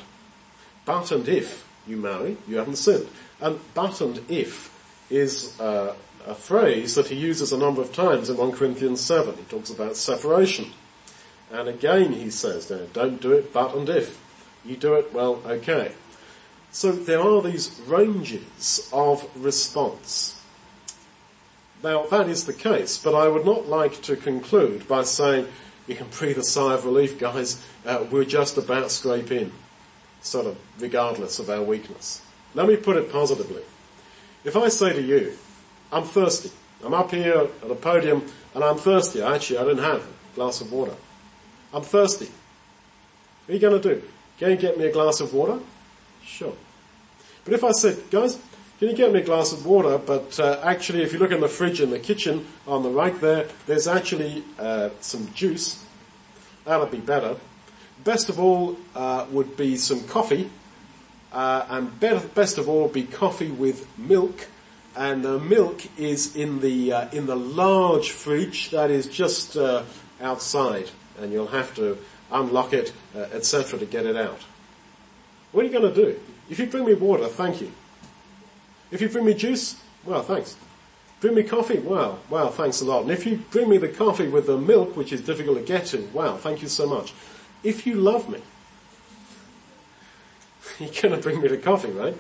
But 0.85 1.11
and 1.11 1.29
if 1.29 1.69
you 1.87 1.97
marry, 1.97 2.37
you 2.47 2.57
haven't 2.57 2.77
sinned. 2.77 3.09
And 3.41 3.59
but 3.75 4.01
and 4.01 4.19
if 4.31 4.75
is 5.11 5.59
uh, 5.61 5.95
a 6.29 6.35
phrase 6.35 6.95
that 6.95 7.09
he 7.09 7.17
uses 7.17 7.53
a 7.53 7.59
number 7.59 7.81
of 7.81 7.93
times 7.93 8.29
in 8.29 8.37
1 8.37 8.53
Corinthians 8.53 9.01
7. 9.01 9.35
He 9.35 9.45
talks 9.45 9.71
about 9.71 9.97
separation. 9.97 10.73
And 11.51 11.69
again 11.69 12.13
he 12.13 12.31
says, 12.31 12.71
don't 12.93 13.21
do 13.21 13.33
it 13.33 13.53
but 13.53 13.75
and 13.75 13.89
if. 13.89 14.21
You 14.65 14.77
do 14.77 14.95
it, 14.95 15.13
well, 15.15 15.41
okay. 15.47 15.93
So 16.71 16.93
there 16.93 17.21
are 17.21 17.41
these 17.41 17.81
ranges 17.87 18.91
of 18.93 19.27
response. 19.35 20.43
Now 21.83 22.07
that 22.07 22.29
is 22.29 22.45
the 22.45 22.53
case, 22.53 22.99
but 22.99 23.15
I 23.15 23.29
would 23.29 23.47
not 23.47 23.67
like 23.67 24.03
to 24.03 24.15
conclude 24.15 24.87
by 24.87 25.05
saying, 25.05 25.49
you 25.87 25.95
can 25.95 26.09
breathe 26.09 26.37
a 26.37 26.45
sigh 26.45 26.75
of 26.75 26.85
relief 26.85 27.19
guys, 27.19 27.65
uh, 27.87 28.05
we're 28.11 28.25
just 28.25 28.59
about 28.59 28.91
scrape 28.91 29.33
in. 29.33 29.51
Sort 30.21 30.45
of 30.45 30.59
regardless 30.79 31.39
of 31.39 31.49
our 31.49 31.63
weakness. 31.63 32.21
Let 32.55 32.69
me 32.69 32.77
put 32.77 32.97
it 32.97 33.11
positively. 33.11 33.63
If 34.45 34.57
I 34.57 34.69
say 34.69 34.93
to 34.93 35.01
you, 35.01 35.39
I'm 35.91 36.05
thirsty, 36.05 36.51
I'm 36.85 36.95
up 36.95 37.11
here 37.11 37.49
at 37.63 37.71
a 37.71 37.75
podium 37.75 38.25
and 38.55 38.65
I'm 38.65 38.79
thirsty, 38.79 39.23
actually 39.23 39.59
I 39.59 39.65
didn't 39.65 39.85
have 39.85 40.03
a 40.03 40.35
glass 40.35 40.61
of 40.61 40.73
water. 40.73 40.95
I'm 41.73 41.83
thirsty. 41.83 42.27
What 43.47 43.51
are 43.51 43.53
you 43.55 43.61
going 43.61 43.81
to 43.81 43.95
do? 43.95 44.03
Go 44.39 44.47
and 44.47 44.61
get 44.61 44.79
me 44.79 44.87
a 44.87 44.93
glass 44.93 45.21
of 45.21 45.35
water? 45.35 45.59
Sure. 46.23 46.55
But 47.45 47.55
if 47.55 47.65
I 47.65 47.73
said, 47.73 48.11
guys, 48.11 48.39
can 48.79 48.89
you 48.89 48.95
get 48.95 49.13
me 49.13 49.21
a 49.21 49.25
glass 49.25 49.53
of 49.53 49.67
water? 49.67 49.99
But 49.99 50.39
uh, 50.39 50.61
actually, 50.63 51.03
if 51.03 51.13
you 51.13 51.19
look 51.19 51.33
in 51.33 51.41
the 51.41 51.49
fridge 51.49 51.81
in 51.81 51.91
the 51.91 51.99
kitchen 51.99 52.47
on 52.67 52.83
the 52.83 52.91
right 52.91 53.19
there, 53.21 53.49
there's 53.67 53.89
actually 53.89 54.45
uh, 54.59 54.91
some 55.01 55.33
juice. 55.35 55.85
That 56.65 56.79
would 56.79 56.91
be 56.91 57.01
better. 57.01 57.37
Best 58.05 58.29
of 58.29 58.39
all 58.39 58.77
uh, 58.95 59.27
would 59.31 59.57
be 59.57 59.77
some 59.77 60.05
coffee, 60.05 60.51
uh, 61.33 61.67
and 61.71 61.99
best 61.99 62.59
of 62.59 62.69
all 62.69 62.83
would 62.83 62.93
be 62.93 63.03
coffee 63.03 63.51
with 63.51 63.87
milk. 63.99 64.47
And 64.97 65.25
the 65.25 65.39
milk 65.39 65.83
is 65.99 66.35
in 66.35 66.61
the 66.61 66.93
uh, 66.93 67.09
in 67.11 67.27
the 67.27 67.37
large 67.37 68.11
fridge 68.11 68.71
that 68.71 68.91
is 68.91 69.07
just 69.07 69.57
uh, 69.57 69.85
outside, 70.21 70.91
and 71.21 71.33
you'll 71.33 71.49
have 71.49 71.75
to 71.77 71.99
unlock 72.33 72.73
it, 72.73 72.93
etc., 73.15 73.79
to 73.79 73.87
get 73.87 74.07
it 74.07 74.17
out. 74.17 74.41
What 75.53 75.65
are 75.65 75.69
you 75.69 75.73
going 75.73 75.95
to 75.95 75.95
do? 75.95 76.21
If 76.51 76.59
you 76.59 76.67
bring 76.67 76.85
me 76.85 76.95
water, 76.95 77.27
thank 77.29 77.61
you. 77.61 77.73
If 78.91 79.01
you 79.01 79.09
bring 79.09 79.25
me 79.25 79.35
juice, 79.35 79.81
well, 80.05 80.23
thanks. 80.23 80.57
Bring 81.21 81.35
me 81.35 81.43
coffee, 81.43 81.79
wow, 81.79 82.19
wow, 82.31 82.49
thanks 82.49 82.81
a 82.81 82.85
lot. 82.85 83.03
And 83.03 83.11
if 83.11 83.27
you 83.27 83.39
bring 83.51 83.69
me 83.69 83.79
the 83.79 83.89
coffee 83.89 84.29
with 84.29 84.47
the 84.47 84.57
milk, 84.57 84.97
which 84.97 85.13
is 85.13 85.21
difficult 85.21 85.59
to 85.59 85.65
get 85.65 85.87
to, 85.87 86.09
wow, 86.13 86.37
thank 86.37 86.63
you 86.63 86.69
so 86.69 86.87
much. 86.89 87.13
If 87.65 87.87
you 87.87 87.97
love 87.97 88.29
me, 88.29 88.41
you're 90.79 90.91
going 91.03 91.17
to 91.17 91.21
bring 91.21 91.41
me 91.41 91.49
the 91.49 91.59
coffee, 91.59 91.91
right? 91.91 92.17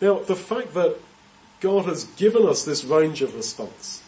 Now, 0.00 0.20
the 0.20 0.36
fact 0.36 0.74
that 0.74 0.96
God 1.60 1.84
has 1.84 2.04
given 2.04 2.46
us 2.46 2.64
this 2.64 2.84
range 2.84 3.20
of 3.22 3.34
response, 3.34 4.02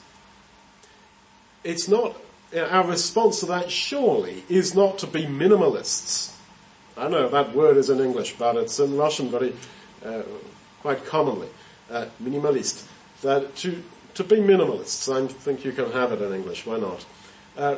it's 1.64 1.86
not, 1.86 2.16
our 2.56 2.86
response 2.86 3.40
to 3.40 3.46
that 3.46 3.70
surely 3.70 4.44
is 4.48 4.74
not 4.74 4.98
to 4.98 5.06
be 5.06 5.24
minimalists. 5.24 6.34
I 6.96 7.08
know 7.08 7.28
that 7.28 7.54
word 7.54 7.76
is 7.76 7.90
in 7.90 8.00
English, 8.00 8.34
but 8.38 8.56
it's 8.56 8.78
in 8.78 8.96
Russian 8.96 9.30
very, 9.30 9.54
uh, 10.04 10.22
quite 10.80 11.04
commonly, 11.06 11.48
uh, 11.90 12.06
minimalist. 12.22 12.86
That 13.22 13.54
to, 13.56 13.82
to 14.14 14.24
be 14.24 14.36
minimalists, 14.36 15.14
I 15.14 15.26
think 15.28 15.64
you 15.64 15.72
can 15.72 15.92
have 15.92 16.12
it 16.12 16.20
in 16.20 16.32
English, 16.32 16.66
why 16.66 16.78
not? 16.78 17.04
Uh, 17.56 17.76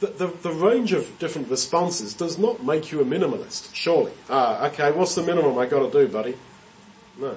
the, 0.00 0.06
the, 0.08 0.26
the, 0.26 0.50
range 0.50 0.92
of 0.92 1.18
different 1.18 1.48
responses 1.48 2.14
does 2.14 2.38
not 2.38 2.64
make 2.64 2.90
you 2.92 3.00
a 3.00 3.04
minimalist, 3.04 3.74
surely. 3.74 4.12
Ah, 4.28 4.66
okay, 4.66 4.90
what's 4.90 5.14
the 5.14 5.22
minimum 5.22 5.56
I 5.56 5.66
gotta 5.66 5.90
do, 5.90 6.08
buddy? 6.08 6.36
No. 7.18 7.36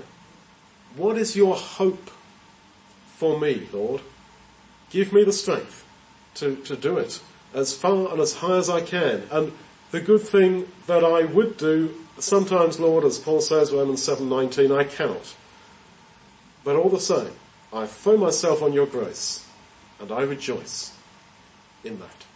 What 0.97 1.17
is 1.17 1.35
your 1.35 1.55
hope 1.55 2.09
for 3.15 3.39
me, 3.39 3.67
Lord? 3.71 4.01
Give 4.89 5.13
me 5.13 5.23
the 5.23 5.31
strength 5.31 5.85
to, 6.35 6.55
to 6.55 6.75
do 6.75 6.97
it 6.97 7.21
as 7.53 7.73
far 7.73 8.11
and 8.11 8.19
as 8.19 8.35
high 8.35 8.57
as 8.57 8.69
I 8.69 8.81
can. 8.81 9.23
And 9.31 9.53
the 9.91 10.01
good 10.01 10.21
thing 10.21 10.67
that 10.87 11.03
I 11.03 11.23
would 11.23 11.57
do, 11.57 11.93
sometimes, 12.17 12.79
Lord, 12.79 13.03
as 13.03 13.19
Paul 13.19 13.41
says, 13.41 13.71
Romans 13.71 14.05
7.19, 14.05 14.75
I 14.75 14.83
cannot. 14.83 15.35
But 16.63 16.75
all 16.75 16.89
the 16.89 16.99
same, 16.99 17.33
I 17.71 17.85
throw 17.85 18.17
myself 18.17 18.61
on 18.61 18.73
your 18.73 18.87
grace 18.87 19.47
and 19.99 20.11
I 20.11 20.21
rejoice 20.21 20.97
in 21.83 21.99
that. 21.99 22.26